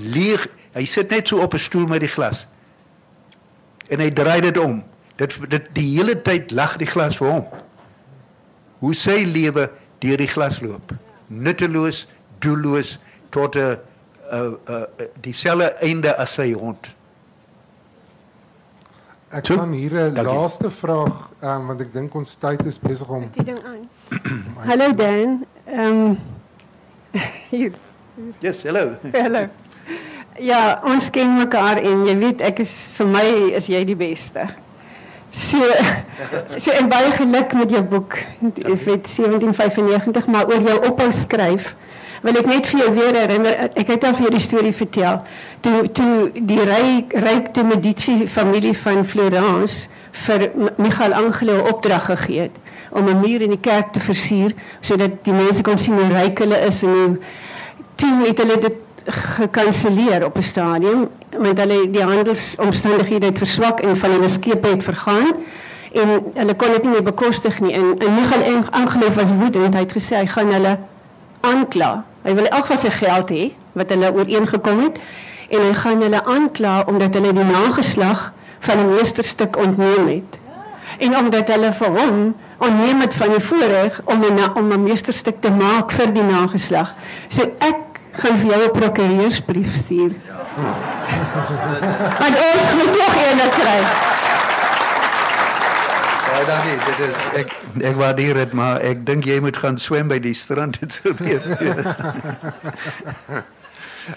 leeg. 0.00 0.46
Hy 0.72 0.84
sit 0.88 1.10
net 1.10 1.28
so 1.28 1.42
op 1.42 1.54
'n 1.54 1.58
stoel 1.58 1.86
met 1.86 2.00
die 2.00 2.08
glas. 2.08 2.46
En 3.88 4.00
hy 4.00 4.10
draai 4.10 4.40
dit 4.40 4.58
om. 4.58 4.82
Dit 5.16 5.50
dit 5.50 5.68
die 5.72 5.96
hele 5.96 6.22
tyd 6.22 6.50
lag 6.50 6.76
die 6.76 6.86
glas 6.86 7.16
vir 7.16 7.30
hom. 7.30 7.46
Hoe 8.78 8.94
sy 8.94 9.24
lewe 9.24 9.70
deur 9.98 10.16
die 10.16 10.28
glas 10.28 10.60
loop. 10.60 10.92
Nutteloos, 11.26 12.06
doelloos 12.38 12.98
tot 13.30 13.56
'n 13.56 13.76
'n 14.30 14.56
'n 14.66 14.86
dieselfde 15.20 15.74
einde 15.82 16.16
as 16.16 16.34
sy 16.34 16.52
hond. 16.52 16.94
Ek 19.30 19.46
so, 19.46 19.56
kan 19.56 19.72
hier 19.72 20.10
'n 20.10 20.22
laaste 20.24 20.70
vraag, 20.70 21.30
um, 21.42 21.66
want 21.66 21.80
ek 21.80 21.92
dink 21.92 22.14
ons 22.14 22.34
tyd 22.34 22.64
is 22.66 22.78
besig 22.78 23.08
om 23.08 23.30
die 23.34 23.44
ding 23.44 23.60
aan. 23.64 23.88
Hallo 24.66 24.94
Dan. 24.94 25.46
Ehm 25.66 25.78
um, 25.78 26.18
Hier. 27.50 27.72
Yes, 28.38 28.62
hello. 28.62 28.96
Hallo. 29.12 29.46
Ja, 30.40 30.80
ons 30.84 31.10
ken 31.10 31.36
mekaar 31.36 31.80
en 31.82 32.04
jy 32.08 32.16
weet 32.20 32.42
ek 32.46 32.62
is 32.64 32.72
vir 32.96 33.08
my 33.10 33.26
is 33.58 33.68
jy 33.70 33.82
die 33.88 33.98
beste. 33.98 34.46
So 35.34 35.60
so 36.62 36.72
en 36.74 36.88
baie 36.90 37.10
geluk 37.18 37.52
met 37.58 37.74
jou 37.74 37.82
boek. 37.86 38.16
Ek 38.62 38.86
weet 38.86 39.10
1795 39.10 40.30
maar 40.32 40.48
oor 40.50 40.64
jou 40.64 40.78
ophou 40.88 41.10
skryf. 41.14 41.74
Wil 42.24 42.36
ek 42.36 42.48
net 42.48 42.66
vir 42.68 42.82
jou 42.84 42.88
weer 42.96 43.16
herinner 43.16 43.60
ek 43.68 43.94
het 43.94 44.04
al 44.04 44.16
vir 44.16 44.28
jou 44.28 44.32
die 44.36 44.44
storie 44.44 44.74
vertel. 44.76 45.20
Toe 45.64 45.84
toe 45.96 46.14
die 46.34 46.62
ryk 46.68 47.14
rykte 47.26 47.66
Medici 47.66 48.22
familie 48.28 48.74
van 48.76 49.04
Florence 49.04 49.88
vir 50.26 50.50
Michael 50.76 51.16
Angelo 51.16 51.62
opdrag 51.70 52.10
gegee 52.12 52.48
het 52.48 52.58
om 52.90 53.08
'n 53.08 53.20
muur 53.20 53.40
in 53.40 53.50
die 53.50 53.60
kerk 53.60 53.92
te 53.92 54.00
versier 54.00 54.54
sodat 54.80 55.24
die 55.24 55.32
mense 55.32 55.62
kon 55.62 55.78
sien 55.78 55.94
hoe 55.94 56.12
ryk 56.12 56.38
hulle 56.38 56.58
is 56.66 56.82
en 56.82 56.88
hoe 56.88 57.18
teen 57.94 58.24
het 58.26 58.38
hulle 58.38 58.58
dit 58.58 58.78
gekanselleer 59.06 60.24
op 60.24 60.36
'n 60.36 60.42
stadium 60.42 61.08
want 61.38 61.58
hulle 61.58 61.90
die 61.90 62.02
handelsomstandighede 62.02 63.26
het 63.26 63.38
verswak 63.38 63.80
en 63.80 63.96
van 63.96 64.10
hulle 64.10 64.28
skepe 64.28 64.68
het 64.68 64.82
vergaan 64.82 65.34
en 65.92 66.08
hulle 66.34 66.54
kon 66.54 66.74
dit 66.74 66.82
nie 66.82 66.92
meer 66.92 67.06
bekostig 67.06 67.60
nie. 67.60 67.72
En 67.74 67.94
en 67.98 68.14
Michael 68.14 68.64
Angelo 68.70 69.12
was 69.14 69.32
woedend. 69.38 69.74
Hy 69.74 69.80
het 69.80 69.92
gesê 69.92 70.20
hy 70.20 70.26
gaan 70.26 70.52
hulle 70.52 70.78
aankla. 71.40 72.04
Hy 72.22 72.34
wil 72.34 72.46
elk 72.46 72.66
van 72.66 72.78
sy 72.78 72.92
geld 72.94 73.30
hê 73.30 73.48
wat 73.78 73.90
hulle 73.94 74.12
ooreengekom 74.14 74.84
het 74.84 75.00
en 75.50 75.64
hy 75.64 75.72
gaan 75.82 76.02
hulle 76.02 76.24
aankla 76.24 76.74
omdat 76.90 77.14
hulle 77.18 77.32
die 77.32 77.48
nageslag 77.48 78.32
van 78.60 78.78
'n 78.78 78.94
meesterstuk 78.94 79.56
ontneem 79.56 80.08
het. 80.08 80.38
En 80.98 81.16
omdat 81.16 81.48
hulle 81.48 81.72
vir 81.72 81.88
hom 81.98 82.34
ontneem 82.60 83.00
het 83.00 83.14
van 83.14 83.34
die 83.36 83.44
voorreg 83.50 84.00
om 84.04 84.24
'n 84.24 84.50
om 84.54 84.72
'n 84.72 84.82
meesterstuk 84.82 85.40
te 85.40 85.50
maak 85.50 85.90
vir 85.92 86.12
die 86.12 86.26
nageslag 86.26 86.94
so 87.28 87.42
ek 87.58 87.80
gaan 88.12 88.38
vir 88.38 88.50
jou 88.52 88.62
'n 88.64 88.78
prokureursbrief 88.80 89.74
stuur 89.74 90.12
Want 92.18 92.36
ons 92.36 92.72
moet 92.74 92.92
nog 92.98 93.14
een 93.14 93.50
kry. 93.50 93.80
Baie 96.30 96.44
dankie. 96.46 96.78
Dit 96.86 97.08
is 97.08 97.16
ek 97.34 97.54
ek 97.78 97.96
waardeer 97.96 98.34
dit, 98.34 98.52
maar 98.52 98.80
ek 98.80 99.06
dink 99.06 99.24
jy 99.24 99.38
moet 99.40 99.56
gaan 99.56 99.78
swem 99.78 100.08
by 100.10 100.18
die 100.18 100.34
strand 100.34 100.80
dit 100.80 100.92
sou 100.92 101.14
weer. 101.18 101.42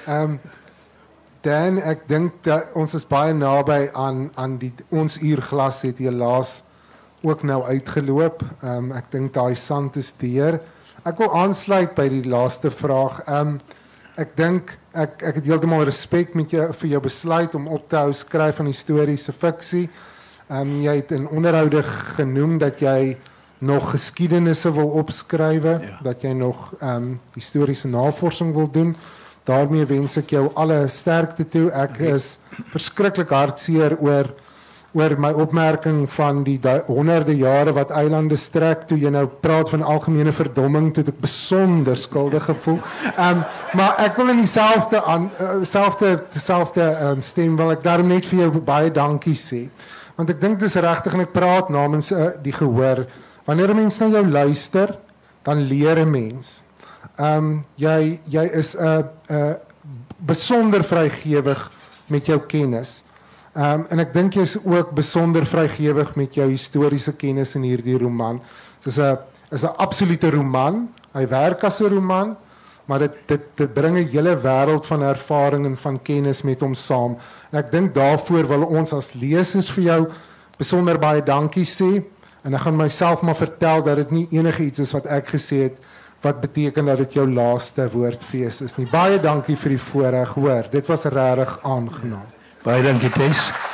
Ehm 0.05 0.37
dan 1.43 1.75
ek 1.83 2.05
dink 2.07 2.37
dat 2.47 2.71
ons 2.79 2.93
is 2.95 3.03
baie 3.03 3.33
naby 3.35 3.89
aan 3.99 4.29
aan 4.39 4.53
die 4.61 4.71
ons 4.95 5.17
uurglas 5.19 5.81
het 5.83 5.97
helaas 5.99 6.61
ook 7.23 7.43
nou 7.43 7.63
uitgeloop. 7.63 8.43
Ehm 8.61 8.91
um, 8.91 8.91
ek 8.91 9.11
dink 9.11 9.33
daai 9.33 9.55
sand 9.55 9.95
is 9.95 10.13
deur. 10.19 10.59
Ek 11.03 11.17
wil 11.19 11.31
aansluit 11.35 11.95
by 11.95 12.07
die 12.11 12.23
laaste 12.27 12.71
vraag. 12.71 13.21
Ehm 13.25 13.55
um, 13.55 13.59
ek 14.19 14.35
dink 14.37 14.75
ek 14.93 15.23
ek 15.25 15.39
het 15.39 15.47
heeltemal 15.49 15.87
respek 15.89 16.35
met 16.37 16.51
jou 16.53 16.67
vir 16.81 16.89
jou 16.91 17.01
besluit 17.01 17.55
om 17.57 17.67
op 17.67 17.87
te 17.89 17.97
hou 17.97 18.13
skryf 18.13 18.59
van 18.61 18.69
historiese 18.69 19.33
fiksie. 19.33 19.87
Ehm 20.49 20.61
um, 20.61 20.81
jy 20.83 20.95
het 20.99 21.11
in 21.15 21.27
onderhoude 21.27 21.83
genoem 22.17 22.57
dat 22.61 22.79
jy 22.79 23.17
nog 23.63 23.91
geskiedenisse 23.95 24.73
wil 24.75 24.89
opskrywe, 24.99 25.79
ja. 25.79 25.99
dat 26.03 26.21
jy 26.21 26.33
nog 26.35 26.73
ehm 26.79 26.95
um, 26.95 27.19
historiese 27.33 27.87
navorsing 27.87 28.53
wil 28.53 28.71
doen. 28.71 28.95
Daarmee 29.43 29.85
wens 29.85 30.17
ek 30.17 30.35
jou 30.35 30.49
alle 30.55 30.87
sterkte 30.87 31.47
toe. 31.47 31.69
Ek 31.71 31.97
is 31.99 32.37
verskriklik 32.71 33.31
hartseer 33.31 33.97
oor 33.99 34.29
oor 34.93 35.15
my 35.17 35.31
opmerking 35.41 36.03
van 36.13 36.43
die 36.45 36.59
honderde 36.85 37.33
jare 37.37 37.73
wat 37.73 37.89
eilande 37.89 38.37
strek 38.37 38.85
toe 38.87 38.97
jy 39.01 39.09
nou 39.13 39.25
praat 39.41 39.71
van 39.73 39.81
algemene 39.81 40.31
verdomming 40.31 40.91
toe 40.93 41.03
ek 41.09 41.21
besonder 41.21 41.97
skuldig 41.97 42.45
gevoel. 42.45 42.79
Ehm 43.15 43.41
um, 43.41 43.43
maar 43.73 43.97
ek 44.05 44.17
wil 44.21 44.29
in 44.29 44.43
dieselfde 44.43 45.01
aan 45.01 45.29
uh, 45.41 45.63
selfde 45.65 46.13
dieselfde 46.33 46.85
um, 47.09 47.21
stem 47.21 47.57
wil 47.57 47.73
ek 47.73 47.81
daarom 47.83 48.07
net 48.07 48.27
vir 48.29 48.45
jou 48.45 48.61
baie 48.61 48.91
dankie 48.93 49.37
sê. 49.39 49.65
Want 50.15 50.29
ek 50.29 50.41
dink 50.41 50.59
dis 50.61 50.77
regtig 50.77 51.15
en 51.17 51.25
ek 51.25 51.33
praat 51.33 51.71
namens 51.73 52.11
uh, 52.13 52.29
die 52.43 52.53
gehoor. 52.53 53.07
Wanneer 53.49 53.73
'n 53.73 53.81
mens 53.81 53.99
na 53.99 54.07
jou 54.07 54.25
luister, 54.27 54.97
dan 55.43 55.65
leer 55.67 56.05
'n 56.05 56.11
mens. 56.11 56.63
Ehm 57.17 57.37
um, 57.37 57.65
jy 57.75 58.19
jy 58.29 58.45
is 58.53 58.75
'n 58.75 58.85
uh, 58.85 59.03
'n 59.29 59.35
uh, 59.35 59.53
besonder 60.17 60.83
vrygewig 60.83 61.71
met 62.07 62.25
jou 62.25 62.39
kennis. 62.39 63.03
Ehm 63.53 63.79
um, 63.79 63.85
en 63.89 63.99
ek 64.01 64.13
dink 64.13 64.33
jy's 64.33 64.55
ook 64.57 64.95
besonder 64.97 65.45
vrygewig 65.45 66.15
met 66.17 66.33
jou 66.33 66.47
historiese 66.49 67.13
kennis 67.13 67.53
in 67.55 67.67
hierdie 67.67 67.99
roman. 68.01 68.39
Dit 68.81 68.93
is 68.93 68.97
'n 68.97 69.17
is 69.51 69.63
'n 69.63 69.75
absolute 69.77 70.29
roman. 70.29 70.89
Hy 71.13 71.27
werk 71.27 71.63
as 71.63 71.79
'n 71.79 71.89
roman, 71.93 72.35
maar 72.85 72.99
dit 72.99 73.11
dit 73.27 73.41
dit 73.55 73.73
bring 73.73 73.97
'n 73.97 74.09
hele 74.09 74.35
wêreld 74.35 74.85
van 74.85 75.01
ervaring 75.01 75.65
en 75.65 75.77
van 75.77 76.01
kennis 76.01 76.41
met 76.41 76.61
hom 76.61 76.73
saam. 76.73 77.17
En 77.51 77.59
ek 77.59 77.71
dink 77.71 77.93
daarvoor 77.93 78.47
wil 78.47 78.63
ons 78.65 78.93
as 78.93 79.13
lesers 79.13 79.69
vir 79.69 79.83
jou 79.83 80.07
besonder 80.57 80.99
baie 80.99 81.21
dankie 81.21 81.65
sê. 81.65 82.03
En 82.43 82.53
ek 82.53 82.61
gaan 82.61 82.75
myself 82.75 83.21
maar 83.21 83.35
vertel 83.35 83.83
dat 83.83 83.95
dit 83.95 84.11
nie 84.11 84.27
enige 84.31 84.63
iets 84.63 84.79
is 84.79 84.91
wat 84.91 85.05
ek 85.05 85.27
gesê 85.27 85.57
het 85.63 85.77
wat 86.21 86.41
beteken 86.41 86.85
dat 86.85 86.97
dit 86.97 87.13
jou 87.13 87.33
laaste 87.33 87.89
woordfees 87.91 88.61
is 88.61 88.77
nie. 88.77 88.87
Baie 88.91 89.19
dankie 89.19 89.55
vir 89.55 89.69
die 89.69 89.83
voorreg, 89.91 90.33
hoor. 90.33 90.63
Dit 90.71 90.87
was 90.87 91.03
regtig 91.03 91.59
aangenaam. 91.63 92.27
Baie 92.63 92.81
dankie 92.81 93.09
Tess. 93.09 93.72